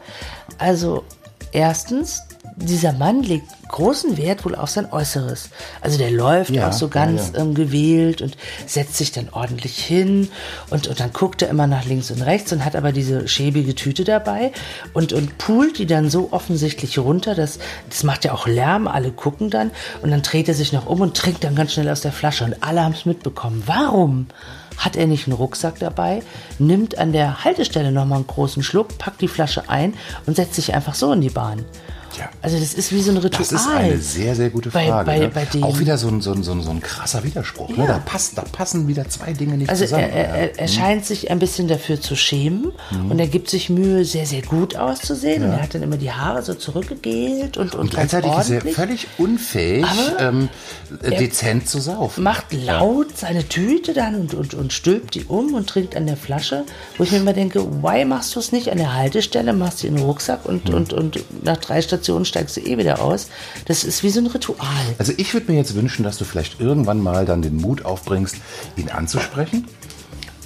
Also, 0.57 1.03
erstens, 1.51 2.21
dieser 2.55 2.93
Mann 2.93 3.23
legt 3.23 3.45
großen 3.67 4.17
Wert 4.17 4.43
wohl 4.45 4.55
auf 4.55 4.69
sein 4.69 4.91
Äußeres. 4.91 5.49
Also 5.79 5.97
der 5.97 6.11
läuft 6.11 6.51
Ja, 6.51 6.67
auch 6.69 6.73
so 6.73 6.87
ja, 6.87 6.91
ganz 6.91 7.31
ja. 7.33 7.39
Ähm, 7.41 7.53
gewählt 7.53 8.21
und 8.21 8.37
setzt 8.65 8.97
sich 8.97 9.11
dann 9.11 9.29
ordentlich 9.31 9.77
hin 9.77 10.29
und, 10.69 10.87
und 10.87 10.99
dann 10.99 11.13
guckt 11.13 11.41
er 11.41 11.49
immer 11.49 11.67
nach 11.67 11.85
links 11.85 12.11
und 12.11 12.21
rechts 12.21 12.51
und 12.51 12.65
hat 12.65 12.75
aber 12.75 12.91
diese 12.91 13.27
schäbige 13.27 13.75
Tüte 13.75 14.03
dabei 14.03 14.51
und, 14.93 15.13
und 15.13 15.37
pult 15.37 15.77
die 15.77 15.85
dann 15.85 16.09
so 16.09 16.29
offensichtlich 16.31 16.99
runter, 16.99 17.33
dass 17.35 17.59
das 17.89 18.03
macht 18.03 18.25
ja 18.25 18.33
auch 18.33 18.47
Lärm, 18.47 18.87
alle 18.87 19.11
gucken 19.11 19.49
dann 19.49 19.71
und 20.01 20.11
dann 20.11 20.21
dreht 20.21 20.47
er 20.47 20.53
sich 20.53 20.73
noch 20.73 20.85
um 20.85 21.01
und 21.01 21.15
trinkt 21.15 21.43
dann 21.43 21.55
ganz 21.55 21.73
schnell 21.73 21.89
aus 21.89 22.01
der 22.01 22.11
Flasche 22.11 22.43
und 22.43 22.61
alle 22.61 22.83
haben 22.83 22.93
es 22.93 23.05
mitbekommen. 23.05 23.63
Warum? 23.65 24.27
Hat 24.77 24.95
er 24.95 25.05
nicht 25.05 25.27
einen 25.27 25.35
Rucksack 25.35 25.79
dabei, 25.79 26.23
nimmt 26.57 26.97
an 26.97 27.11
der 27.13 27.43
Haltestelle 27.43 27.91
nochmal 27.91 28.17
einen 28.17 28.27
großen 28.27 28.63
Schluck, 28.63 28.97
packt 28.97 29.21
die 29.21 29.27
Flasche 29.27 29.69
ein 29.69 29.93
und 30.25 30.35
setzt 30.35 30.55
sich 30.55 30.73
einfach 30.73 30.95
so 30.95 31.11
in 31.13 31.21
die 31.21 31.29
Bahn. 31.29 31.65
Ja. 32.17 32.29
Also 32.41 32.59
das 32.59 32.73
ist 32.73 32.91
wie 32.91 33.01
so 33.01 33.11
ein 33.11 33.17
Ritual. 33.17 33.39
Das 33.39 33.51
ist 33.51 33.67
eine 33.67 33.97
sehr, 33.97 34.35
sehr 34.35 34.49
gute 34.49 34.69
Bei- 34.69 34.87
Frage. 34.87 35.05
bei- 35.05 35.19
ne? 35.19 35.29
bei 35.33 35.45
dem- 35.45 35.63
Auch 35.63 35.79
wieder 35.79 35.97
so 35.97 36.07
ein, 36.09 36.21
so 36.21 36.33
ein, 36.33 36.43
so 36.43 36.51
ein, 36.51 36.61
so 36.61 36.69
ein 36.71 36.81
krasser 36.81 37.23
Widerspruch. 37.23 37.69
Ne? 37.69 37.77
Ja. 37.85 37.87
Da, 37.87 37.97
passt, 37.99 38.37
da 38.37 38.41
passen 38.43 38.87
wieder 38.87 39.07
zwei 39.09 39.33
Dinge 39.33 39.57
nicht 39.57 39.69
Also 39.69 39.85
zusammen. 39.85 40.03
er, 40.09 40.25
er, 40.29 40.59
er 40.59 40.67
scheint 40.67 41.05
sich 41.05 41.31
ein 41.31 41.39
bisschen 41.39 41.67
dafür 41.67 41.99
zu 42.01 42.15
schämen 42.15 42.71
Mhm. 42.91 43.11
und 43.11 43.19
er 43.19 43.27
gibt 43.27 43.49
sich 43.49 43.69
Mühe, 43.69 44.03
sehr, 44.05 44.25
sehr 44.25 44.41
gut 44.41 44.75
auszusehen. 44.75 45.43
Und 45.43 45.51
er 45.51 45.61
hat 45.63 45.73
dann 45.73 45.83
immer 45.83 45.97
die 45.97 46.11
Haare 46.11 46.41
so 46.43 46.53
zurückgegelt 46.53 47.57
und, 47.57 47.73
und, 47.75 47.81
und 47.81 47.91
gleichzeitig 47.91 48.31
ist 48.37 48.49
er 48.49 48.61
völlig 48.61 49.07
unfähig, 49.17 49.85
ähm, 50.19 50.49
äh, 51.01 51.11
dezent 51.17 51.69
zu 51.69 51.79
saufen. 51.79 52.23
macht 52.23 52.51
laut 52.53 53.17
seine 53.17 53.47
Tüte 53.47 53.93
dann 53.93 54.15
und, 54.15 54.33
und, 54.33 54.53
und 54.53 54.73
stülpt 54.73 55.15
die 55.15 55.25
um 55.25 55.53
und 55.53 55.67
trinkt 55.67 55.95
an 55.95 56.05
der 56.07 56.17
Flasche, 56.17 56.63
wo 56.97 57.03
ich 57.03 57.11
mir 57.11 57.19
immer 57.19 57.33
denke, 57.33 57.63
why 57.81 58.03
machst 58.05 58.35
du 58.35 58.39
es 58.39 58.51
nicht 58.51 58.69
an 58.71 58.77
der 58.77 58.93
Haltestelle, 58.93 59.53
machst 59.53 59.83
du 59.83 59.87
in 59.87 59.95
den 59.95 60.03
Rucksack 60.05 60.45
und, 60.45 60.69
Mhm. 60.69 60.75
und, 60.75 60.93
und 60.93 61.19
nach 61.43 61.57
drei 61.57 61.81
Stationen 61.81 62.00
steigst 62.25 62.57
du 62.57 62.61
eh 62.61 62.77
wieder 62.77 63.01
aus. 63.01 63.27
Das 63.65 63.83
ist 63.83 64.03
wie 64.03 64.09
so 64.09 64.19
ein 64.19 64.27
Ritual. 64.27 64.67
Also 64.97 65.13
ich 65.17 65.33
würde 65.33 65.51
mir 65.51 65.57
jetzt 65.57 65.75
wünschen, 65.75 66.03
dass 66.03 66.17
du 66.17 66.25
vielleicht 66.25 66.59
irgendwann 66.59 66.99
mal 67.01 67.25
dann 67.25 67.41
den 67.41 67.57
Mut 67.57 67.85
aufbringst, 67.85 68.35
ihn 68.77 68.89
anzusprechen. 68.89 69.67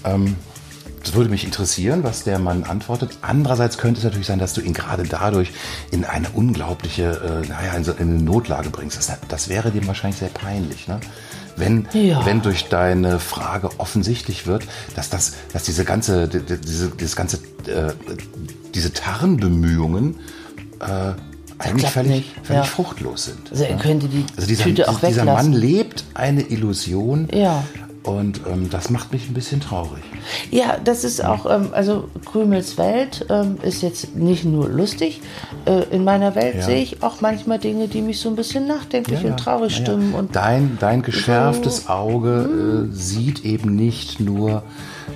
Ähm, 0.04 0.36
das 1.04 1.14
würde 1.14 1.30
mich 1.30 1.44
interessieren, 1.46 2.04
was 2.04 2.24
der 2.24 2.40
Mann 2.40 2.64
antwortet. 2.64 3.12
Andererseits 3.22 3.78
könnte 3.78 4.00
es 4.00 4.04
natürlich 4.04 4.26
sein, 4.26 4.40
dass 4.40 4.54
du 4.54 4.62
ihn 4.62 4.74
gerade 4.74 5.04
dadurch 5.04 5.52
in 5.92 6.04
eine 6.04 6.30
unglaubliche, 6.32 7.44
äh, 7.44 7.48
naja, 7.48 7.74
in, 7.74 7.84
so, 7.84 7.92
in 7.92 8.10
eine 8.16 8.24
Notlage 8.24 8.72
bringst. 8.72 8.98
Das, 8.98 9.12
das 9.28 9.48
wäre 9.48 9.70
dem 9.72 9.86
wahrscheinlich 9.86 10.20
sehr 10.20 10.30
peinlich, 10.30 10.88
ne? 10.88 11.00
Wenn, 11.58 11.88
Ja. 11.94 12.26
wenn 12.26 12.42
durch 12.42 12.66
deine 12.70 13.18
Frage 13.20 13.70
offensichtlich 13.78 14.46
wird, 14.46 14.66
dass 14.96 15.10
das, 15.10 15.34
dass 15.54 15.64
diese 15.64 15.86
ganze, 15.86 16.28
die- 16.28 16.40
die- 16.42 16.58
diese, 16.60 16.90
dieses 16.90 17.16
ganze, 17.16 17.38
äh, 17.68 17.94
diese 18.74 18.92
Tarnbemühungen 18.92 20.16
äh, 20.82 21.14
eigentlich 21.60 21.90
völlig, 21.90 22.34
völlig 22.44 22.64
ja. 22.64 22.64
fruchtlos 22.64 23.26
sind. 23.26 23.52
Also 23.52 23.64
er 23.64 23.78
könnte 23.78 24.08
die 24.08 24.26
Also 24.36 24.48
dieser, 24.48 24.64
Tüte 24.64 24.90
auch 24.90 25.00
dieser 25.00 25.22
weglassen. 25.22 25.52
Mann 25.52 25.60
lebt 25.60 26.04
eine 26.14 26.42
Illusion. 26.42 27.28
Ja. 27.34 27.64
Und 28.04 28.42
ähm, 28.48 28.70
das 28.70 28.92
macht 28.92 29.12
mich 29.14 29.28
ein 29.28 29.34
bisschen 29.34 29.62
traurig. 29.62 30.04
Ja, 30.52 30.78
das 30.84 31.04
ist 31.04 31.26
auch, 31.26 31.48
ähm, 31.50 31.70
also 31.72 32.08
Krümels 32.24 32.78
Welt 32.78 33.26
ähm, 33.32 33.58
ist 33.64 33.82
jetzt 33.82 34.16
nicht 34.16 34.46
nur 34.46 34.70
lustig. 34.70 35.22
Äh, 35.66 35.86
in 35.90 36.04
meiner 36.04 36.36
Welt 36.36 36.56
Ja. 36.58 36.62
sehe 36.62 36.84
ich 36.84 37.02
auch 37.02 37.22
manchmal 37.22 37.58
Dinge, 37.58 37.88
die 37.88 38.04
mich 38.04 38.20
so 38.20 38.30
ein 38.30 38.36
bisschen 38.36 38.68
nachdenklich 38.68 39.26
und 39.26 39.38
traurig 39.38 39.72
Ja, 39.74 39.80
ja. 39.80 39.84
stimmen. 39.86 40.14
Und 40.14 40.36
dein, 40.36 40.78
dein 40.80 41.02
geschärftes 41.02 41.90
Auge 41.90 42.88
äh, 42.92 42.96
sieht 42.96 43.44
eben 43.44 43.76
nicht 43.76 44.20
nur 44.20 44.62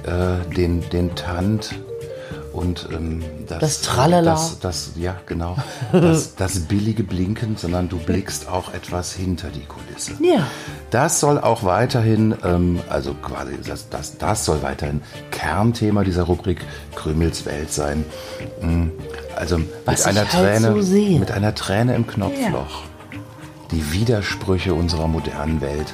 äh, 0.08 0.52
den, 0.56 0.82
den 0.90 1.14
Tand 1.14 1.76
und 2.60 2.90
ähm, 2.92 3.24
das, 3.48 3.60
Das 3.60 3.82
Tralala. 3.82 4.32
Das, 4.32 4.60
das, 4.60 4.92
ja, 4.98 5.16
genau. 5.26 5.56
Das, 5.94 6.36
das 6.38 6.60
billige 6.60 7.04
Blinken, 7.04 7.56
sondern 7.56 7.88
du 7.88 7.98
blickst 7.98 8.50
auch 8.50 8.74
etwas 8.74 9.14
hinter 9.14 9.48
die 9.48 9.64
Kulisse. 9.64 10.12
Ja. 10.22 10.46
Das 10.92 11.22
soll 11.22 11.40
auch 11.40 11.64
weiterhin, 11.64 12.36
ähm, 12.44 12.82
also 12.90 13.14
quasi, 13.14 13.54
das, 13.66 13.88
das, 13.90 14.18
das 14.18 14.44
soll 14.44 14.62
weiterhin 14.62 15.02
Kernthema 15.32 16.04
dieser 16.04 16.24
Rubrik 16.24 16.60
Krümels 16.96 17.46
Welt 17.46 17.72
sein. 17.72 18.04
Mm, 18.62 18.90
Also 19.38 19.62
Was 19.86 20.06
mit 20.06 20.08
einer 20.08 20.32
halt 20.32 20.60
Träne, 20.62 20.84
so 20.84 20.96
mit 21.18 21.32
einer 21.32 21.56
Träne 21.56 21.96
im 21.96 22.06
Knopfloch. 22.06 22.84
Die 23.72 23.94
Widersprüche 23.94 24.74
unserer 24.74 25.08
modernen 25.08 25.62
Welt 25.62 25.94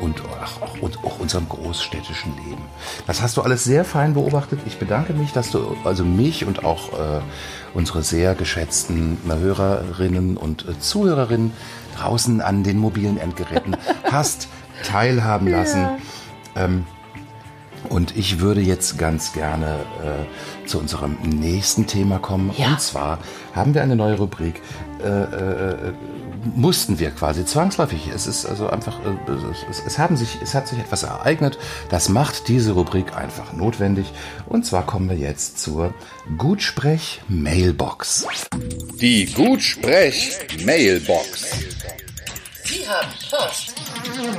und 0.00 0.22
auch, 0.22 0.80
und 0.80 0.98
auch 1.04 1.18
unserem 1.18 1.48
großstädtischen 1.48 2.34
Leben. 2.36 2.62
Das 3.06 3.22
hast 3.22 3.36
du 3.36 3.42
alles 3.42 3.64
sehr 3.64 3.84
fein 3.84 4.14
beobachtet. 4.14 4.60
Ich 4.66 4.78
bedanke 4.78 5.12
mich, 5.12 5.32
dass 5.32 5.50
du 5.50 5.76
also 5.84 6.04
mich 6.04 6.44
und 6.44 6.64
auch 6.64 6.92
äh, 6.92 7.20
unsere 7.74 8.02
sehr 8.02 8.34
geschätzten 8.34 9.18
Hörerinnen 9.26 10.36
und 10.36 10.66
äh, 10.68 10.78
Zuhörerinnen 10.78 11.52
draußen 11.96 12.40
an 12.40 12.62
den 12.62 12.78
mobilen 12.78 13.18
Endgeräten 13.18 13.76
hast 14.10 14.48
teilhaben 14.84 15.48
lassen. 15.48 15.86
Ähm, 16.56 16.86
Und 17.88 18.14
ich 18.16 18.40
würde 18.40 18.60
jetzt 18.60 18.98
ganz 18.98 19.32
gerne 19.32 19.80
äh, 20.04 20.66
zu 20.66 20.78
unserem 20.78 21.16
nächsten 21.22 21.86
Thema 21.86 22.18
kommen. 22.18 22.52
Ja. 22.56 22.68
Und 22.68 22.80
zwar 22.80 23.18
haben 23.54 23.72
wir 23.74 23.82
eine 23.82 23.96
neue 23.96 24.18
Rubrik. 24.18 24.60
Äh, 25.02 25.88
äh, 25.88 25.92
mussten 26.54 26.98
wir 26.98 27.10
quasi 27.10 27.44
zwangsläufig. 27.44 28.08
Es 28.14 28.26
ist 28.26 28.46
also 28.46 28.70
einfach, 28.70 28.98
äh, 29.00 29.12
es, 29.70 29.82
es, 29.86 29.98
haben 29.98 30.16
sich, 30.16 30.38
es 30.42 30.54
hat 30.54 30.68
sich 30.68 30.78
etwas 30.78 31.02
ereignet. 31.02 31.58
Das 31.90 32.08
macht 32.08 32.48
diese 32.48 32.72
Rubrik 32.72 33.14
einfach 33.16 33.52
notwendig. 33.52 34.06
Und 34.46 34.64
zwar 34.64 34.86
kommen 34.86 35.10
wir 35.10 35.16
jetzt 35.16 35.58
zur 35.58 35.92
Gutsprech-Mailbox. 36.38 38.26
Die 39.00 39.26
Gutsprech-Mailbox. 39.26 41.50
Sie 42.64 42.88
haben 42.88 43.10
Post. 43.28 43.74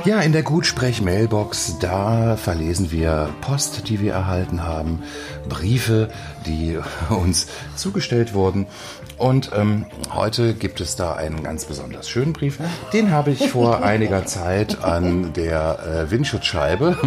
Ja, 0.04 0.20
in 0.20 0.32
der 0.32 0.42
Gutsprech-Mailbox, 0.42 1.78
da 1.80 2.36
verlesen 2.36 2.90
wir 2.90 3.32
Post, 3.42 3.88
die 3.88 4.00
wir 4.00 4.14
erhalten 4.14 4.62
haben, 4.62 5.02
Briefe, 5.48 6.10
die 6.46 6.78
uns 7.10 7.46
zugestellt 7.76 8.34
wurden. 8.34 8.66
Und 9.18 9.50
ähm, 9.56 9.86
heute 10.14 10.54
gibt 10.54 10.80
es 10.80 10.96
da 10.96 11.14
einen 11.14 11.42
ganz 11.42 11.64
besonders 11.64 12.08
schönen 12.08 12.32
Brief. 12.32 12.58
Den 12.92 13.10
habe 13.10 13.30
ich 13.30 13.50
vor 13.50 13.82
einiger 13.84 14.26
Zeit 14.26 14.82
an 14.82 15.32
der 15.32 15.78
äh, 16.06 16.10
Windschutzscheibe 16.10 16.98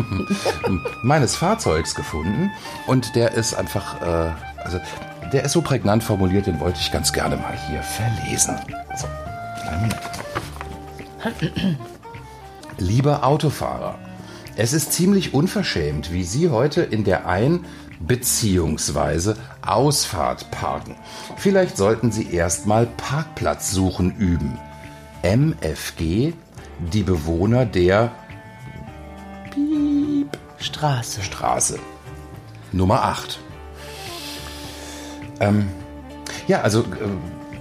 meines 1.04 1.36
Fahrzeugs 1.36 1.96
gefunden. 1.96 2.52
Und 2.88 3.16
der 3.16 3.34
ist 3.34 3.54
einfach, 3.54 4.02
äh, 4.02 4.32
also 4.64 4.80
der 5.34 5.44
ist 5.44 5.52
so 5.52 5.62
prägnant 5.62 6.04
formuliert, 6.04 6.48
den 6.48 6.60
wollte 6.60 6.80
ich 6.80 6.92
ganz 6.92 7.12
gerne 7.12 7.36
mal 7.36 7.58
hier 7.70 7.82
verlesen. 7.82 8.56
So. 8.96 9.08
Lieber 12.78 13.24
Autofahrer, 13.24 13.96
es 14.56 14.74
ist 14.74 14.94
ziemlich 14.94 15.34
unverschämt, 15.34 16.14
wie 16.14 16.24
Sie 16.24 16.50
heute 16.50 16.82
in 16.82 17.04
der 17.04 17.28
Ein- 17.28 17.66
bzw. 18.00 19.34
Ausfahrt 19.66 20.52
parken. 20.52 20.96
Vielleicht 21.38 21.78
sollten 21.78 22.12
Sie 22.12 22.32
erstmal 22.32 22.86
Parkplatz 22.86 23.72
suchen 23.72 24.16
üben. 24.18 24.58
MFG, 25.24 26.34
die 26.94 27.04
Bewohner 27.04 27.66
der 27.66 28.12
Straße. 30.60 31.22
Straße. 31.22 31.80
Nummer 32.72 33.04
8. 33.04 33.40
Ähm, 35.40 35.68
ja, 36.48 36.62
also 36.62 36.82
äh, 36.82 36.86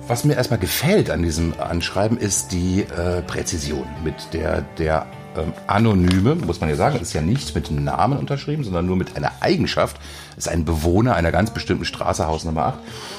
was 0.06 0.24
mir 0.24 0.34
erstmal 0.34 0.58
gefällt 0.58 1.10
an 1.10 1.22
diesem 1.22 1.54
Anschreiben 1.58 2.18
ist 2.18 2.52
die 2.52 2.82
äh, 2.82 3.22
Präzision, 3.22 3.86
mit 4.02 4.14
der 4.32 4.62
der 4.78 5.06
ähm, 5.36 5.52
Anonyme, 5.66 6.34
muss 6.34 6.60
man 6.60 6.68
ja 6.68 6.76
sagen, 6.76 6.98
ist 7.00 7.12
ja 7.12 7.20
nicht 7.20 7.54
mit 7.54 7.70
Namen 7.70 8.18
unterschrieben, 8.18 8.64
sondern 8.64 8.86
nur 8.86 8.96
mit 8.96 9.16
einer 9.16 9.32
Eigenschaft, 9.40 9.96
ist 10.36 10.48
ein 10.48 10.64
Bewohner 10.64 11.14
einer 11.14 11.32
ganz 11.32 11.50
bestimmten 11.50 11.84
Straße, 11.84 12.26
Haus 12.26 12.44
Nummer 12.44 12.66
8. 12.66 12.78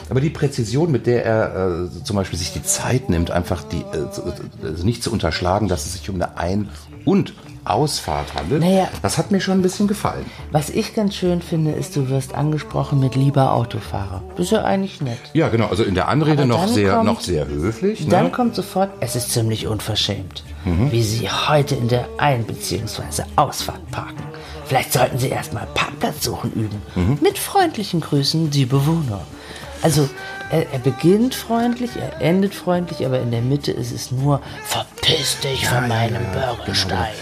Aber 0.10 0.22
die 0.22 0.30
Präzision, 0.30 0.92
mit 0.92 1.08
der 1.08 1.26
er 1.26 1.86
äh, 1.86 2.04
zum 2.04 2.16
Beispiel 2.16 2.40
sich 2.40 2.54
die 2.54 2.64
Zeit 2.64 3.10
nimmt, 3.10 3.32
einfach 3.32 3.64
die, 3.64 3.82
äh, 3.82 4.68
also 4.68 4.86
nicht 4.86 5.04
zu 5.04 5.12
unterschlagen, 5.12 5.68
dass 5.68 5.86
es 5.86 5.94
sich 5.94 6.10
um 6.10 6.16
eine 6.16 6.38
Ein- 6.38 6.70
und 7.06 7.34
Ausfahrt 7.66 8.34
handelt, 8.36 8.62
Naja. 8.62 8.88
das 9.02 9.18
hat 9.18 9.32
mir 9.32 9.42
schon 9.42 9.60
ein 9.60 9.62
bisschen 9.62 9.88
gefallen. 9.88 10.26
Was 10.52 10.70
ich 10.70 10.94
ganz 10.96 11.16
schön 11.16 11.42
finde, 11.42 11.72
ist, 11.72 11.96
du 11.96 12.10
wirst 12.10 12.36
angesprochen 12.36 13.00
mit 13.00 13.16
lieber 13.16 13.54
Autofahrer. 13.54 14.22
Das 14.36 14.46
ist 14.46 14.52
ja 14.52 14.64
eigentlich 14.64 15.02
nett. 15.02 15.18
Ja, 15.34 15.50
genau. 15.50 15.68
Also 15.68 15.84
in 15.84 15.96
der 15.96 16.08
Anrede 16.08 16.44
Aber 16.44 16.46
noch 16.46 16.66
dann 16.66 16.74
sehr, 16.74 16.94
kommt- 16.94 17.06
noch 17.06 17.22
sehr 17.22 17.48
höflich. 17.48 18.08
Dann 18.08 18.26
ne? 18.26 18.32
kommt 18.32 18.56
sofort, 18.56 18.92
es 19.00 19.16
ist 19.16 19.32
ziemlich 19.32 19.68
unverschämt, 19.68 20.44
Mhm. 20.64 20.92
wie 20.92 21.04
Sie 21.04 21.28
heute 21.30 21.76
in 21.76 21.88
der 21.88 22.08
Ein- 22.18 22.44
bzw. 22.46 23.24
Ausfahrt 23.36 23.90
parken. 23.92 24.24
Vielleicht 24.66 24.94
sollten 24.94 25.18
Sie 25.20 25.30
erstmal 25.30 25.68
Parkplatz 25.74 26.24
suchen 26.24 26.52
üben. 26.54 26.82
Mhm. 26.96 27.18
Mit 27.22 27.38
freundlichen 27.38 28.02
Grüßen, 28.02 28.50
die 28.52 28.66
Bewohner. 28.66 29.22
Also, 29.82 30.10
er, 30.50 30.72
er 30.74 30.80
beginnt 30.80 31.36
freundlich, 31.36 31.92
er 31.96 32.20
endet 32.22 32.56
freundlich, 32.56 33.06
aber 33.06 33.20
in 33.20 33.30
der 33.32 33.42
Mitte 33.42 33.72
ist 33.72 33.92
es 33.92 34.12
nur, 34.12 34.42
verpiss 34.64 35.40
dich 35.42 35.68
von 35.68 35.88
meinem 35.88 36.24
Bürgersteig. 36.32 37.14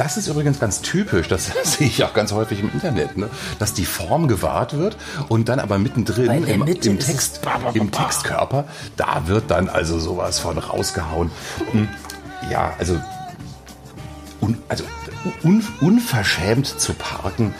Das 0.00 0.16
ist 0.16 0.28
übrigens 0.28 0.58
ganz 0.58 0.80
typisch, 0.80 1.28
das 1.28 1.50
sehe 1.64 1.86
ich 1.86 2.02
auch 2.04 2.14
ganz 2.14 2.32
häufig 2.32 2.60
im 2.60 2.72
Internet, 2.72 3.18
ne? 3.18 3.28
dass 3.58 3.74
die 3.74 3.84
Form 3.84 4.28
gewahrt 4.28 4.78
wird 4.78 4.96
und 5.28 5.50
dann 5.50 5.60
aber 5.60 5.78
mittendrin 5.78 6.42
im, 6.42 6.66
im, 6.66 6.98
Text, 6.98 7.42
im. 7.74 7.90
Textkörper, 7.90 8.64
da 8.96 9.24
wird 9.26 9.50
dann 9.50 9.68
also 9.68 9.98
sowas 9.98 10.38
von 10.38 10.56
rausgehauen. 10.56 11.30
Hm, 11.72 11.86
Ja, 12.50 12.72
also, 12.78 12.98
un, 14.40 14.56
also 14.70 14.84
un, 15.44 15.62
unverschämt 15.82 16.66
zu 16.66 16.94
parken, 16.94 17.54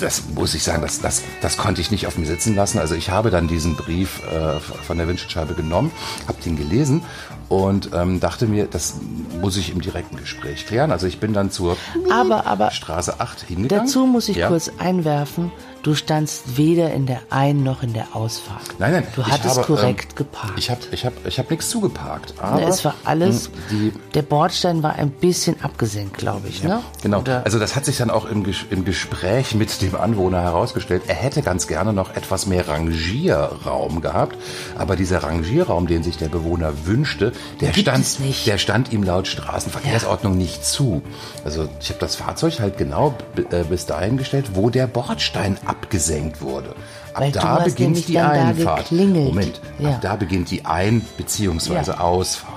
das 0.00 0.24
muss 0.34 0.56
ich 0.56 0.64
sagen, 0.64 0.82
das, 0.82 1.00
das, 1.00 1.22
das 1.40 1.56
konnte 1.56 1.80
ich 1.80 1.92
nicht 1.92 2.08
auf 2.08 2.18
mir 2.18 2.26
sitzen 2.26 2.56
lassen. 2.56 2.80
Also 2.80 2.96
ich 2.96 3.10
habe 3.10 3.30
dann 3.30 3.46
diesen 3.46 3.76
Brief 3.76 4.22
äh, 4.24 4.58
von 4.58 4.98
der 4.98 5.06
Windschutzscheibe 5.06 5.54
genommen, 5.54 5.92
habe 6.26 6.42
den 6.42 6.56
gelesen 6.56 7.02
und 7.48 7.90
ähm, 7.94 8.20
dachte 8.20 8.46
mir, 8.46 8.66
das 8.66 8.94
muss 9.40 9.56
ich 9.56 9.70
im 9.72 9.80
direkten 9.80 10.16
Gespräch 10.16 10.66
klären. 10.66 10.90
Also 10.90 11.06
ich 11.06 11.20
bin 11.20 11.32
dann 11.32 11.50
zur 11.50 11.76
Aber, 12.10 12.46
aber 12.46 12.70
Straße 12.70 13.20
8 13.20 13.42
hingegangen. 13.42 13.86
dazu 13.86 14.06
muss 14.06 14.28
ich 14.28 14.36
Ja. 14.36 14.48
kurz 14.48 14.70
einwerfen, 14.78 15.52
du 15.84 15.94
standst 15.94 16.56
weder 16.56 16.92
in 16.92 17.06
der 17.06 17.20
Ein- 17.30 17.62
noch 17.62 17.82
in 17.84 17.92
der 17.92 18.08
Ausfahrt. 18.16 18.62
Nein, 18.78 18.92
nein. 18.92 19.06
Du 19.14 19.24
hattest 19.24 19.58
habe, 19.58 19.66
korrekt 19.66 20.08
ähm, 20.12 20.16
geparkt. 20.16 20.58
Ich 20.58 20.70
habe 20.70 20.80
ich 20.90 21.06
hab, 21.06 21.12
ich 21.26 21.38
hab 21.38 21.50
nichts 21.50 21.70
zugeparkt. 21.70 22.34
Aber 22.40 22.60
Ne, 22.60 22.66
es 22.66 22.84
war 22.84 22.94
alles, 23.04 23.50
Die, 23.70 23.92
der 24.14 24.22
Bordstein 24.22 24.82
war 24.82 24.94
ein 24.96 25.10
bisschen 25.10 25.62
abgesenkt, 25.62 26.16
glaube 26.18 26.48
ich. 26.48 26.64
Ne? 26.64 26.80
Genau. 27.02 27.20
Oder, 27.20 27.44
Also 27.44 27.58
das 27.60 27.76
hat 27.76 27.84
sich 27.84 27.96
dann 27.98 28.10
auch 28.10 28.24
im, 28.24 28.44
im 28.70 28.84
Gespräch 28.84 29.54
mit 29.54 29.80
dem 29.82 29.94
Anwohner 29.94 30.42
herausgestellt. 30.42 31.02
Er 31.06 31.14
hätte 31.14 31.42
ganz 31.42 31.66
gerne 31.68 31.92
noch 31.92 32.16
etwas 32.16 32.46
mehr 32.46 32.66
Rangierraum 32.68 34.00
gehabt, 34.00 34.36
aber 34.78 34.96
dieser 34.96 35.22
Rangierraum, 35.22 35.86
den 35.86 36.02
sich 36.02 36.16
der 36.16 36.28
Bewohner 36.28 36.86
wünschte, 36.86 37.32
der 37.60 37.70
Gibt 37.70 37.88
stand, 37.88 38.20
nicht. 38.20 38.46
der 38.46 38.58
stand 38.58 38.92
ihm 38.92 39.02
laut 39.02 39.26
Straßenverkehrsordnung 39.28 40.36
nicht 40.36 40.64
zu. 40.64 41.02
Also 41.44 41.68
ich 41.80 41.90
habe 41.90 42.00
das 42.00 42.16
Fahrzeug 42.16 42.60
halt 42.60 42.78
genau 42.78 43.14
äh, 43.50 43.64
bis 43.64 43.86
dahin 43.86 44.16
gestellt, 44.16 44.50
wo 44.54 44.70
der 44.70 44.86
Bordstein 44.86 45.58
abgesenkt 45.74 46.40
wurde. 46.40 46.70
Ab 47.14 47.22
Weil 47.22 47.32
da 47.32 47.58
beginnt 47.60 48.08
die 48.08 48.18
Einfahrt. 48.18 48.90
Moment, 48.92 49.60
Ja. 49.78 49.90
ab 49.90 49.98
da 50.02 50.16
beginnt 50.16 50.50
die 50.50 50.64
Ein- 50.64 51.02
bzw. 51.16 51.74
Ja. 51.74 51.98
Ausfahrt. 52.00 52.52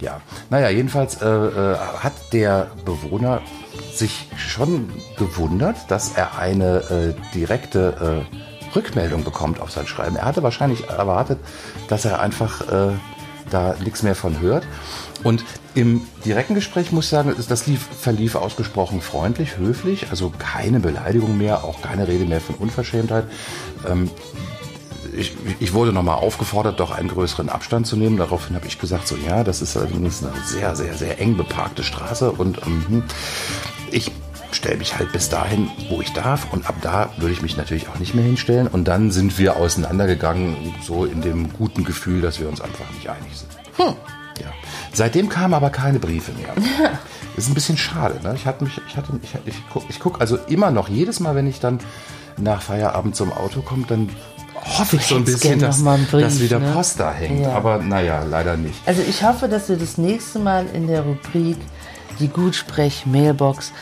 Ja, 0.00 0.20
naja, 0.50 0.68
jedenfalls 0.68 1.22
äh, 1.22 1.26
äh, 1.28 1.76
hat 2.00 2.12
der 2.32 2.68
Bewohner 2.84 3.40
sich 3.94 4.26
schon 4.36 4.90
gewundert, 5.16 5.76
dass 5.88 6.12
er 6.16 6.38
eine 6.38 6.78
äh, 6.90 7.14
direkte 7.34 8.24
äh, 8.32 8.76
Rückmeldung 8.76 9.22
bekommt 9.22 9.60
auf 9.60 9.70
sein 9.70 9.86
Schreiben. 9.86 10.16
Er 10.16 10.24
hatte 10.24 10.42
wahrscheinlich 10.42 10.88
erwartet, 10.88 11.38
dass 11.88 12.04
er 12.04 12.18
einfach 12.20 12.62
äh, 12.62 12.92
da 13.52 13.74
nichts 13.82 14.02
mehr 14.02 14.14
von 14.14 14.40
hört. 14.40 14.66
Und 15.22 15.44
im 15.74 16.02
direkten 16.24 16.54
Gespräch 16.54 16.92
muss 16.92 17.04
ich 17.04 17.10
sagen, 17.10 17.34
das 17.48 17.66
lief, 17.66 17.86
verlief 17.98 18.34
ausgesprochen 18.34 19.00
freundlich, 19.00 19.56
höflich, 19.56 20.10
also 20.10 20.32
keine 20.38 20.80
Beleidigung 20.80 21.38
mehr, 21.38 21.64
auch 21.64 21.80
keine 21.80 22.08
Rede 22.08 22.24
mehr 22.24 22.40
von 22.40 22.56
Unverschämtheit. 22.56 23.24
Ähm, 23.88 24.10
ich, 25.16 25.34
ich 25.60 25.74
wurde 25.74 25.92
nochmal 25.92 26.16
aufgefordert, 26.16 26.80
doch 26.80 26.90
einen 26.90 27.08
größeren 27.08 27.48
Abstand 27.48 27.86
zu 27.86 27.96
nehmen. 27.96 28.16
Daraufhin 28.16 28.56
habe 28.56 28.66
ich 28.66 28.78
gesagt, 28.78 29.06
so 29.06 29.16
ja, 29.16 29.44
das 29.44 29.62
ist 29.62 29.76
allerdings 29.76 30.24
eine 30.24 30.32
sehr, 30.44 30.74
sehr, 30.74 30.94
sehr 30.94 31.20
eng 31.20 31.36
beparkte 31.36 31.84
Straße 31.84 32.32
und 32.32 32.58
ähm, 32.66 33.04
ich 33.90 34.10
stelle 34.54 34.76
mich 34.76 34.98
halt 34.98 35.12
bis 35.12 35.28
dahin, 35.28 35.70
wo 35.88 36.00
ich 36.00 36.12
darf 36.12 36.52
und 36.52 36.66
ab 36.66 36.76
da 36.80 37.10
würde 37.16 37.32
ich 37.32 37.42
mich 37.42 37.56
natürlich 37.56 37.88
auch 37.88 37.98
nicht 37.98 38.14
mehr 38.14 38.24
hinstellen 38.24 38.66
und 38.66 38.84
dann 38.84 39.10
sind 39.10 39.38
wir 39.38 39.56
auseinandergegangen, 39.56 40.74
so 40.82 41.04
in 41.04 41.22
dem 41.22 41.52
guten 41.52 41.84
Gefühl, 41.84 42.20
dass 42.20 42.40
wir 42.40 42.48
uns 42.48 42.60
einfach 42.60 42.90
nicht 42.94 43.08
einig 43.08 43.36
sind. 43.36 43.50
Ja. 44.40 44.52
Seitdem 44.92 45.28
kamen 45.28 45.54
aber 45.54 45.70
keine 45.70 45.98
Briefe 45.98 46.32
mehr. 46.32 46.54
Das 47.34 47.44
ist 47.44 47.50
ein 47.50 47.54
bisschen 47.54 47.76
schade. 47.76 48.20
Ne? 48.22 48.34
Ich 48.34 48.46
hatte 48.46 48.64
mich, 48.64 48.80
ich 48.86 48.96
hatte, 48.96 49.12
ich, 49.22 49.34
ich 49.46 49.68
gucke 49.70 49.86
ich 49.88 50.00
guck 50.00 50.20
also 50.20 50.36
immer 50.48 50.70
noch 50.70 50.88
jedes 50.88 51.20
Mal, 51.20 51.34
wenn 51.34 51.46
ich 51.46 51.60
dann 51.60 51.80
nach 52.36 52.62
Feierabend 52.62 53.16
zum 53.16 53.32
Auto 53.32 53.62
komme, 53.62 53.84
dann 53.88 54.10
hoffe 54.54 54.96
ich 54.96 55.06
so 55.06 55.16
ein 55.16 55.24
bisschen, 55.24 55.58
dass, 55.58 55.82
Brief, 55.82 56.10
dass 56.10 56.40
wieder 56.40 56.58
ne? 56.58 56.72
Post 56.72 57.00
da 57.00 57.12
hängt. 57.12 57.40
Ja. 57.40 57.52
Aber 57.52 57.78
naja, 57.78 58.22
leider 58.28 58.56
nicht. 58.56 58.80
Also 58.86 59.02
ich 59.08 59.22
hoffe, 59.24 59.48
dass 59.48 59.68
wir 59.68 59.76
das 59.76 59.98
nächste 59.98 60.38
Mal 60.38 60.66
in 60.72 60.86
der 60.86 61.02
Rubrik 61.02 61.56
die 62.20 62.28
Gutsprech-Mailbox 62.28 63.72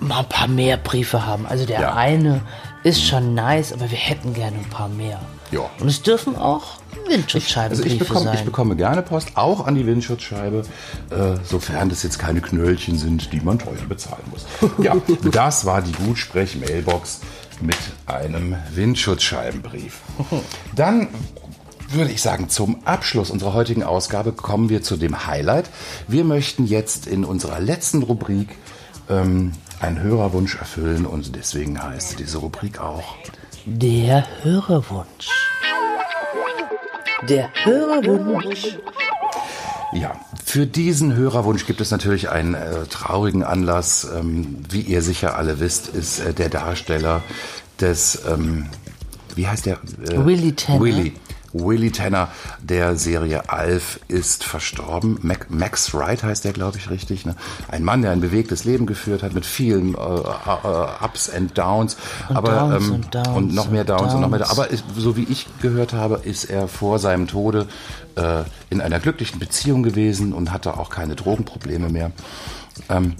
mal 0.00 0.20
ein 0.20 0.28
paar 0.28 0.48
mehr 0.48 0.76
Briefe 0.76 1.26
haben. 1.26 1.46
Also 1.46 1.66
der 1.66 1.80
Ja. 1.80 1.94
eine 1.94 2.40
ist 2.82 3.04
schon 3.04 3.34
nice, 3.34 3.72
aber 3.72 3.90
wir 3.90 3.98
hätten 3.98 4.32
gerne 4.34 4.56
ein 4.58 4.68
paar 4.70 4.88
mehr. 4.88 5.20
Ja. 5.52 5.60
Und 5.80 5.88
es 5.88 6.02
dürfen 6.02 6.36
auch 6.36 6.78
Also 6.96 7.10
Windschutzscheibenbriefe 7.10 7.88
ich 7.94 7.98
bekomme, 7.98 8.24
sein. 8.26 8.34
ich 8.34 8.44
bekomme 8.44 8.76
gerne 8.76 9.02
Post, 9.02 9.36
auch 9.36 9.66
an 9.66 9.74
die 9.74 9.84
Windschutzscheibe, 9.86 10.62
äh, 11.10 11.36
sofern 11.44 11.88
das 11.88 12.02
jetzt 12.04 12.18
keine 12.18 12.40
Knöllchen 12.40 12.96
sind, 12.96 13.32
die 13.32 13.40
man 13.40 13.58
teuer 13.58 13.74
bezahlen 13.88 14.22
muss. 14.30 14.46
Ja, 14.82 14.94
das 15.32 15.64
war 15.66 15.82
die 15.82 15.92
Gutsprech-Mailbox 15.92 17.20
mit 17.60 17.76
einem 18.06 18.56
Windschutzscheibenbrief. 18.74 20.00
Dann 20.74 21.08
würde 21.90 22.12
ich 22.12 22.22
sagen, 22.22 22.48
zum 22.48 22.86
Abschluss 22.86 23.30
unserer 23.30 23.52
heutigen 23.52 23.82
Ausgabe 23.82 24.32
kommen 24.32 24.68
wir 24.68 24.82
zu 24.82 24.96
dem 24.96 25.26
Highlight. 25.26 25.68
Wir 26.06 26.24
möchten 26.24 26.64
jetzt 26.66 27.06
in 27.06 27.24
unserer 27.24 27.58
letzten 27.60 28.02
Rubrik 28.04 28.48
ähm, 29.10 29.52
einen 29.80 30.00
Hörerwunsch 30.00 30.56
erfüllen 30.56 31.06
und 31.06 31.34
deswegen 31.36 31.82
heißt 31.82 32.18
diese 32.18 32.38
Rubrik 32.38 32.80
auch 32.80 33.16
Der 33.64 34.26
Hörerwunsch. 34.42 35.28
Der 37.28 37.50
Hörerwunsch. 37.64 38.78
Ja, 39.92 40.12
für 40.44 40.66
diesen 40.66 41.14
Hörerwunsch 41.14 41.66
gibt 41.66 41.80
es 41.80 41.90
natürlich 41.90 42.30
einen 42.30 42.54
äh, 42.54 42.86
traurigen 42.88 43.42
Anlass. 43.42 44.06
Ähm, 44.16 44.64
wie 44.68 44.80
ihr 44.80 45.02
sicher 45.02 45.36
alle 45.36 45.60
wisst, 45.60 45.88
ist 45.88 46.20
äh, 46.20 46.32
der 46.32 46.48
Darsteller 46.48 47.22
des, 47.80 48.22
ähm, 48.28 48.66
wie 49.34 49.46
heißt 49.48 49.66
der? 49.66 49.74
Äh, 50.08 50.24
Willy 50.24 50.52
Tanner. 50.54 50.80
Willy. 50.80 51.12
Willy 51.52 51.90
Tanner 51.90 52.28
der 52.60 52.96
Serie 52.96 53.48
Alf 53.48 54.00
ist 54.08 54.44
verstorben. 54.44 55.18
Mac, 55.22 55.50
Max 55.50 55.92
Wright 55.94 56.22
heißt 56.22 56.44
der, 56.44 56.52
glaube 56.52 56.78
ich, 56.78 56.90
richtig. 56.90 57.26
Ne? 57.26 57.34
Ein 57.68 57.82
Mann, 57.84 58.02
der 58.02 58.12
ein 58.12 58.20
bewegtes 58.20 58.64
Leben 58.64 58.86
geführt 58.86 59.22
hat 59.22 59.34
mit 59.34 59.46
vielen 59.46 59.94
äh, 59.94 59.98
äh, 59.98 61.04
Ups 61.04 61.28
and 61.30 61.56
Downs, 61.56 61.96
Und 62.28 62.36
aber 62.36 62.50
Downs 62.50 62.86
ähm, 62.86 62.94
und 62.94 63.14
Downs 63.14 63.28
und 63.28 63.54
noch 63.54 63.70
mehr 63.70 63.80
und 63.80 63.90
Downs, 63.90 64.14
und 64.14 64.20
noch 64.20 64.28
mehr. 64.28 64.38
Downs. 64.40 64.50
Aber 64.50 64.68
so 64.96 65.16
wie 65.16 65.24
ich 65.24 65.46
gehört 65.60 65.92
habe, 65.92 66.20
ist 66.22 66.44
er 66.44 66.68
vor 66.68 66.98
seinem 66.98 67.26
Tode 67.26 67.66
äh, 68.16 68.42
in 68.70 68.80
einer 68.80 69.00
glücklichen 69.00 69.38
Beziehung 69.38 69.82
gewesen 69.82 70.32
und 70.32 70.52
hatte 70.52 70.78
auch 70.78 70.90
keine 70.90 71.16
Drogenprobleme 71.16 71.88
mehr. 71.88 72.12
Ähm, 72.88 73.14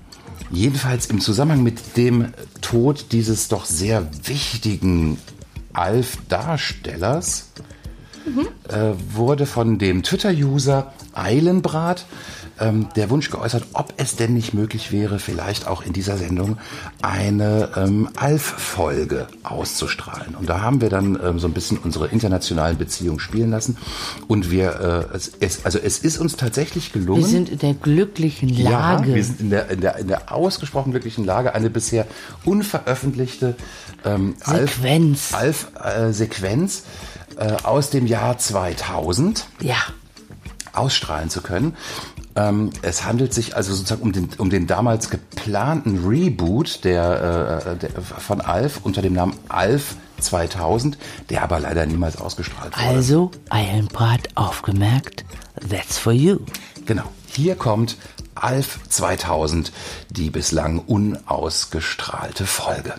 jedenfalls 0.50 1.06
im 1.06 1.20
Zusammenhang 1.20 1.62
mit 1.62 1.96
dem 1.96 2.32
Tod 2.60 3.06
dieses 3.12 3.48
doch 3.48 3.64
sehr 3.64 4.06
wichtigen 4.24 5.18
Alf-Darstellers 5.72 7.50
äh, 8.68 8.92
wurde 9.14 9.46
von 9.46 9.78
dem 9.78 10.02
Twitter-User 10.02 10.92
Eilenbrat 11.12 12.06
ähm, 12.60 12.88
der 12.94 13.10
Wunsch 13.10 13.30
geäußert, 13.30 13.64
ob 13.72 13.94
es 13.96 14.16
denn 14.16 14.34
nicht 14.34 14.54
möglich 14.54 14.92
wäre, 14.92 15.18
vielleicht 15.18 15.66
auch 15.66 15.82
in 15.82 15.92
dieser 15.92 16.16
Sendung 16.18 16.58
eine 17.02 17.70
ähm, 17.76 18.08
Alf-Folge 18.16 19.26
auszustrahlen. 19.42 20.34
Und 20.34 20.48
da 20.48 20.60
haben 20.60 20.80
wir 20.80 20.90
dann 20.90 21.18
ähm, 21.22 21.38
so 21.38 21.48
ein 21.48 21.52
bisschen 21.52 21.78
unsere 21.78 22.08
internationalen 22.08 22.76
Beziehungen 22.76 23.18
spielen 23.18 23.50
lassen. 23.50 23.76
Und 24.28 24.50
wir, 24.50 25.08
äh, 25.12 25.16
es, 25.16 25.32
es, 25.40 25.64
also 25.64 25.78
es 25.78 25.98
ist 25.98 26.18
uns 26.18 26.36
tatsächlich 26.36 26.92
gelungen. 26.92 27.22
Wir 27.22 27.28
sind 27.28 27.48
in 27.48 27.58
der 27.58 27.74
glücklichen 27.74 28.50
Lage. 28.50 29.08
Ja, 29.08 29.14
wir 29.14 29.24
sind 29.24 29.40
in 29.40 29.50
der, 29.50 29.70
in 29.70 29.80
der, 29.80 29.96
in 29.96 30.08
der 30.08 30.32
ausgesprochen 30.32 30.90
glücklichen 30.92 31.24
Lage, 31.24 31.54
eine 31.54 31.70
bisher 31.70 32.06
unveröffentlichte 32.44 33.56
ähm, 34.04 34.34
Sequenz. 34.38 35.32
Alf, 35.32 35.72
Alf, 35.74 36.08
äh, 36.08 36.12
Sequenz 36.12 36.84
äh, 37.36 37.56
aus 37.62 37.90
dem 37.90 38.06
Jahr 38.06 38.38
2000 38.38 39.46
ja. 39.60 39.76
ausstrahlen 40.72 41.30
zu 41.30 41.42
können. 41.42 41.76
Ähm, 42.36 42.70
es 42.82 43.04
handelt 43.04 43.34
sich 43.34 43.56
also 43.56 43.74
sozusagen 43.74 44.02
um 44.02 44.12
den, 44.12 44.28
um 44.38 44.50
den 44.50 44.66
damals 44.66 45.10
geplanten 45.10 46.06
Reboot 46.06 46.84
der, 46.84 47.66
äh, 47.66 47.76
der, 47.76 47.90
von 48.02 48.40
Alf 48.40 48.80
unter 48.82 49.02
dem 49.02 49.14
Namen 49.14 49.34
Alf 49.48 49.96
2000, 50.20 50.96
der 51.28 51.42
aber 51.42 51.60
leider 51.60 51.86
niemals 51.86 52.20
ausgestrahlt 52.20 52.76
wurde. 52.76 52.86
Also, 52.86 53.30
Eilenbrat 53.48 54.28
aufgemerkt, 54.36 55.24
that's 55.68 55.98
for 55.98 56.12
you. 56.12 56.38
Genau. 56.86 57.04
Hier 57.26 57.56
kommt 57.56 57.96
Alf 58.34 58.80
2000, 58.88 59.72
die 60.10 60.30
bislang 60.30 60.78
unausgestrahlte 60.78 62.46
Folge. 62.46 62.94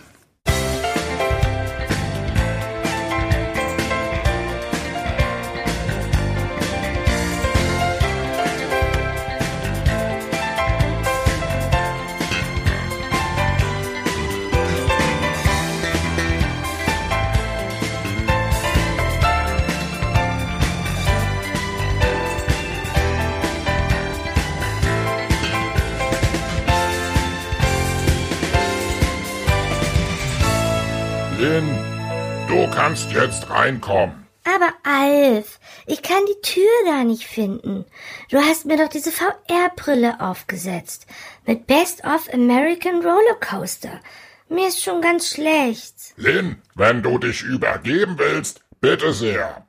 Kannst 32.82 33.12
jetzt 33.12 33.48
reinkommen. 33.48 34.26
Aber 34.44 34.72
Alf, 34.82 35.60
ich 35.86 36.02
kann 36.02 36.20
die 36.26 36.40
Tür 36.42 36.64
gar 36.84 37.04
nicht 37.04 37.28
finden. 37.28 37.84
Du 38.28 38.38
hast 38.38 38.66
mir 38.66 38.76
doch 38.76 38.88
diese 38.88 39.12
VR-Brille 39.12 40.16
aufgesetzt. 40.18 41.06
Mit 41.46 41.68
Best 41.68 42.02
of 42.02 42.28
American 42.34 43.00
Rollercoaster. 43.06 44.00
Mir 44.48 44.66
ist 44.66 44.82
schon 44.82 45.00
ganz 45.00 45.28
schlecht. 45.28 45.94
Lynn, 46.16 46.60
wenn 46.74 47.04
du 47.04 47.18
dich 47.18 47.44
übergeben 47.44 48.18
willst, 48.18 48.62
bitte 48.80 49.12
sehr. 49.12 49.64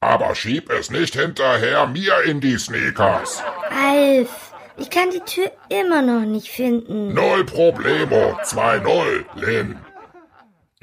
Aber 0.00 0.34
schieb 0.34 0.70
es 0.70 0.90
nicht 0.90 1.16
hinterher 1.16 1.86
mir 1.86 2.22
in 2.22 2.40
die 2.40 2.56
Sneakers. 2.56 3.42
Alf, 3.68 4.54
ich 4.78 4.88
kann 4.88 5.10
die 5.10 5.20
Tür 5.20 5.52
immer 5.68 6.00
noch 6.00 6.24
nicht 6.24 6.48
finden. 6.48 7.12
Null 7.12 7.44
Problemo, 7.44 8.38
2-0, 8.42 9.24
Lynn. 9.34 9.83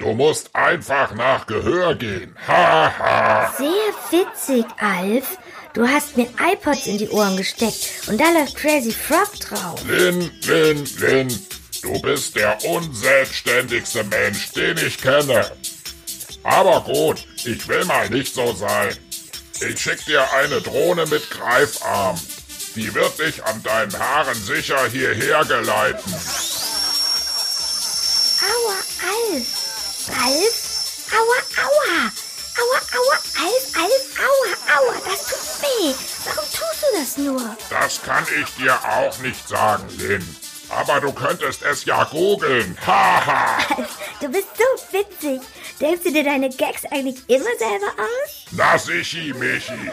Du 0.02 0.14
musst 0.14 0.52
einfach 0.52 1.14
nach 1.14 1.46
Gehör 1.46 1.94
gehen. 1.94 2.36
Ha 2.48 2.92
ha. 2.98 3.54
Sehr 3.56 3.70
witzig, 4.10 4.64
Alf. 4.80 5.38
Du 5.74 5.86
hast 5.86 6.16
mir 6.16 6.28
iPods 6.52 6.88
in 6.88 6.98
die 6.98 7.08
Ohren 7.10 7.36
gesteckt 7.36 8.08
und 8.08 8.20
da 8.20 8.24
läuft 8.32 8.56
Crazy 8.56 8.90
Frog 8.90 9.32
drauf. 9.38 9.80
Lynn, 9.86 10.28
Lynn, 10.42 10.84
Lynn. 10.98 11.46
Du 11.82 12.02
bist 12.02 12.34
der 12.34 12.58
unselbstständigste 12.64 14.02
Mensch, 14.02 14.50
den 14.50 14.76
ich 14.78 14.98
kenne. 14.98 15.52
Aber 16.42 16.80
gut, 16.80 17.24
ich 17.44 17.68
will 17.68 17.84
mal 17.84 18.10
nicht 18.10 18.34
so 18.34 18.52
sein. 18.54 18.96
Ich 19.60 19.80
schick 19.80 20.04
dir 20.04 20.24
eine 20.32 20.60
Drohne 20.60 21.06
mit 21.06 21.30
Greifarm. 21.30 22.18
Die 22.74 22.92
wird 22.92 23.20
dich 23.20 23.44
an 23.44 23.62
deinen 23.62 23.96
Haaren 23.96 24.34
sicher 24.34 24.84
hierher 24.90 25.44
geleiten. 25.44 26.12
Aua, 28.42 28.74
Alf. 29.32 29.61
Alf? 30.20 31.08
Aua, 31.12 31.64
aua. 31.64 32.10
Aua, 32.60 32.80
aua, 32.96 33.16
Alf, 33.40 33.64
Alf, 33.76 34.04
aua, 34.18 34.76
aua. 34.76 34.94
Das 35.04 35.26
tut 35.26 35.62
weh. 35.62 35.94
Warum 36.24 36.44
tust 36.44 36.82
du 36.82 36.98
das 36.98 37.16
nur? 37.16 37.56
Das 37.70 38.02
kann 38.02 38.26
ich 38.40 38.54
dir 38.56 38.74
auch 38.84 39.18
nicht 39.18 39.48
sagen, 39.48 39.88
Lynn. 39.98 40.36
Aber 40.68 41.00
du 41.00 41.12
könntest 41.12 41.62
es 41.62 41.84
ja 41.84 42.04
googeln. 42.04 42.76
Haha. 42.86 43.58
Du 44.20 44.28
bist 44.28 44.48
so 44.56 44.96
witzig. 44.96 45.40
Denkst 45.80 46.02
du 46.04 46.12
dir 46.12 46.24
deine 46.24 46.48
Gags 46.48 46.84
eigentlich 46.90 47.18
immer 47.28 47.50
selber 47.58 47.92
aus? 47.98 48.46
Na 48.52 48.78
sichi, 48.78 49.34
Michi. 49.34 49.90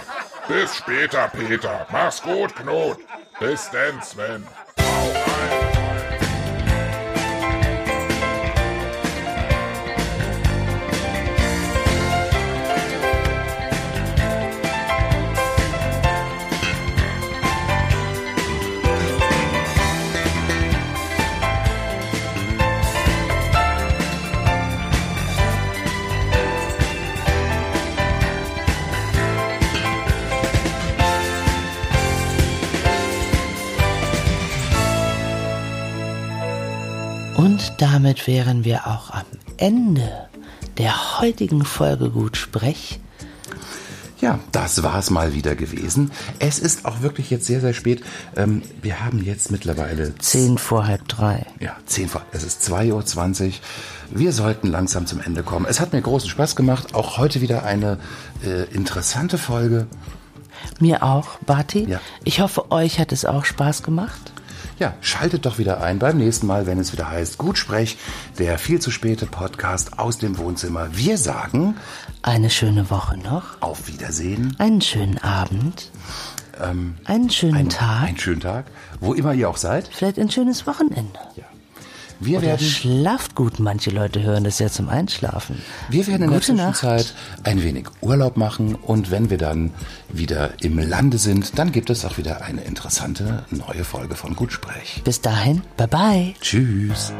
Bis 0.48 0.76
später, 0.76 1.28
Peter. 1.30 1.86
Mach's 1.92 2.22
gut, 2.22 2.56
Knut. 2.56 2.98
Bis 3.40 3.70
denn, 3.72 4.02
Sven. 4.02 4.48
Hau 4.80 5.12
rein. 5.12 5.79
Damit 38.20 38.28
wären 38.28 38.64
wir 38.66 38.88
auch 38.88 39.12
am 39.12 39.26
Ende 39.58 40.28
der 40.78 41.20
heutigen 41.20 41.64
Folge 41.64 42.10
Gut 42.10 42.38
Sprech. 42.38 43.00
Ja, 44.20 44.40
das 44.52 44.84
war's 44.84 45.10
mal 45.10 45.34
wieder 45.34 45.56
gewesen. 45.56 46.12
Es 46.40 46.60
ist 46.60 46.86
auch 46.86 47.02
wirklich 47.02 47.30
jetzt 47.30 47.46
sehr, 47.46 47.62
sehr 47.62 47.74
spät. 47.74 48.04
Ähm, 48.36 48.62
wir 48.82 49.06
haben 49.06 49.24
jetzt 49.24 49.52
mittlerweile 49.52 50.18
Zehn 50.18 50.58
vor 50.58 50.88
halb 50.88 51.08
drei. 51.08 51.46
Ja, 51.62 51.78
10 51.86 52.10
vor. 52.10 52.24
Es 52.34 52.44
ist 52.44 52.62
2.20 52.70 53.48
Uhr. 53.48 53.54
Wir 54.12 54.34
sollten 54.34 54.68
langsam 54.68 55.06
zum 55.06 55.22
Ende 55.22 55.44
kommen. 55.44 55.66
Es 55.70 55.80
hat 55.80 55.94
mir 55.94 56.02
großen 56.02 56.30
Spaß 56.30 56.58
gemacht. 56.58 56.94
Auch 56.96 57.18
heute 57.18 57.40
wieder 57.40 57.64
eine 57.64 57.98
äh, 58.44 58.64
interessante 58.74 59.38
Folge. 59.38 59.88
Mir 60.80 61.04
auch, 61.04 61.38
Barty. 61.46 61.86
Ja. 61.88 62.02
Ich 62.26 62.42
hoffe, 62.42 62.72
euch 62.72 63.00
hat 63.00 63.14
es 63.14 63.24
auch 63.24 63.46
Spaß 63.46 63.84
gemacht. 63.84 64.34
Ja, 64.80 64.94
schaltet 65.02 65.46
doch 65.46 65.58
wieder 65.58 65.82
ein 65.82 66.00
beim 66.00 66.18
nächsten 66.18 66.48
Mal, 66.48 66.66
wenn 66.66 66.80
es 66.80 66.94
wieder 66.94 67.10
heißt 67.10 67.38
Gutsprech, 67.38 67.98
der 68.38 68.58
viel 68.58 68.80
zu 68.80 68.92
späte 68.92 69.26
Podcast 69.26 70.00
aus 70.00 70.18
dem 70.18 70.38
Wohnzimmer. 70.38 70.88
Wir 70.94 71.18
sagen 71.18 71.76
Eine 72.22 72.50
schöne 72.50 72.90
Woche 72.90 73.18
noch. 73.18 73.62
auf 73.62 73.88
Wiedersehen. 73.88 74.56
Einen 74.58 74.80
schönen 74.82 75.18
Abend. 75.18 75.92
einen 77.06 77.30
schönen 77.30 77.56
Ein- 77.56 77.70
Tag. 77.70 78.04
Einen 78.08 78.18
schönen 78.18 78.40
Tag, 78.42 78.66
wo 79.00 79.14
immer 79.14 79.34
ihr 79.34 79.50
auch 79.50 79.58
seid. 79.58 79.90
vielleicht 79.92 80.18
ein 80.20 80.30
schönes 80.32 80.66
Wochenende. 80.66 81.20
Ja. 81.36 81.44
Wir 82.20 82.40
Oder 82.40 82.48
werden- 82.48 82.68
schlaft 82.68 83.36
gut. 83.36 83.60
Manche 83.60 83.90
Leute 83.92 84.22
hören 84.22 84.44
das 84.44 84.60
ja 84.60 84.68
zum 84.70 84.90
Einschlafen. 84.90 85.62
Wir 85.90 86.06
werden 86.08 86.24
in 86.24 86.30
Gute 86.30 86.54
der 86.54 86.74
Zwischenzeit 86.74 87.14
ein 87.44 87.64
wenig 87.64 87.88
Urlaub 88.02 88.36
machen 88.38 88.76
und 88.76 89.10
wenn 89.12 89.30
wir 89.30 89.38
dann 89.38 89.72
wieder 90.10 90.52
im 90.62 90.78
Lande 90.80 91.18
sind, 91.18 91.58
dann 91.58 91.72
gibt 91.72 91.90
es 91.90 92.04
auch 92.06 92.18
wieder 92.18 92.44
eine 92.44 92.62
interessante 92.62 93.44
neue 93.52 93.84
Folge 93.84 94.16
von 94.16 94.36
Gutsprech. 94.36 95.02
Bis 95.04 95.22
dahin, 95.22 95.62
bye 95.78 95.88
bye. 95.88 96.34
Tschüss. 96.42 97.14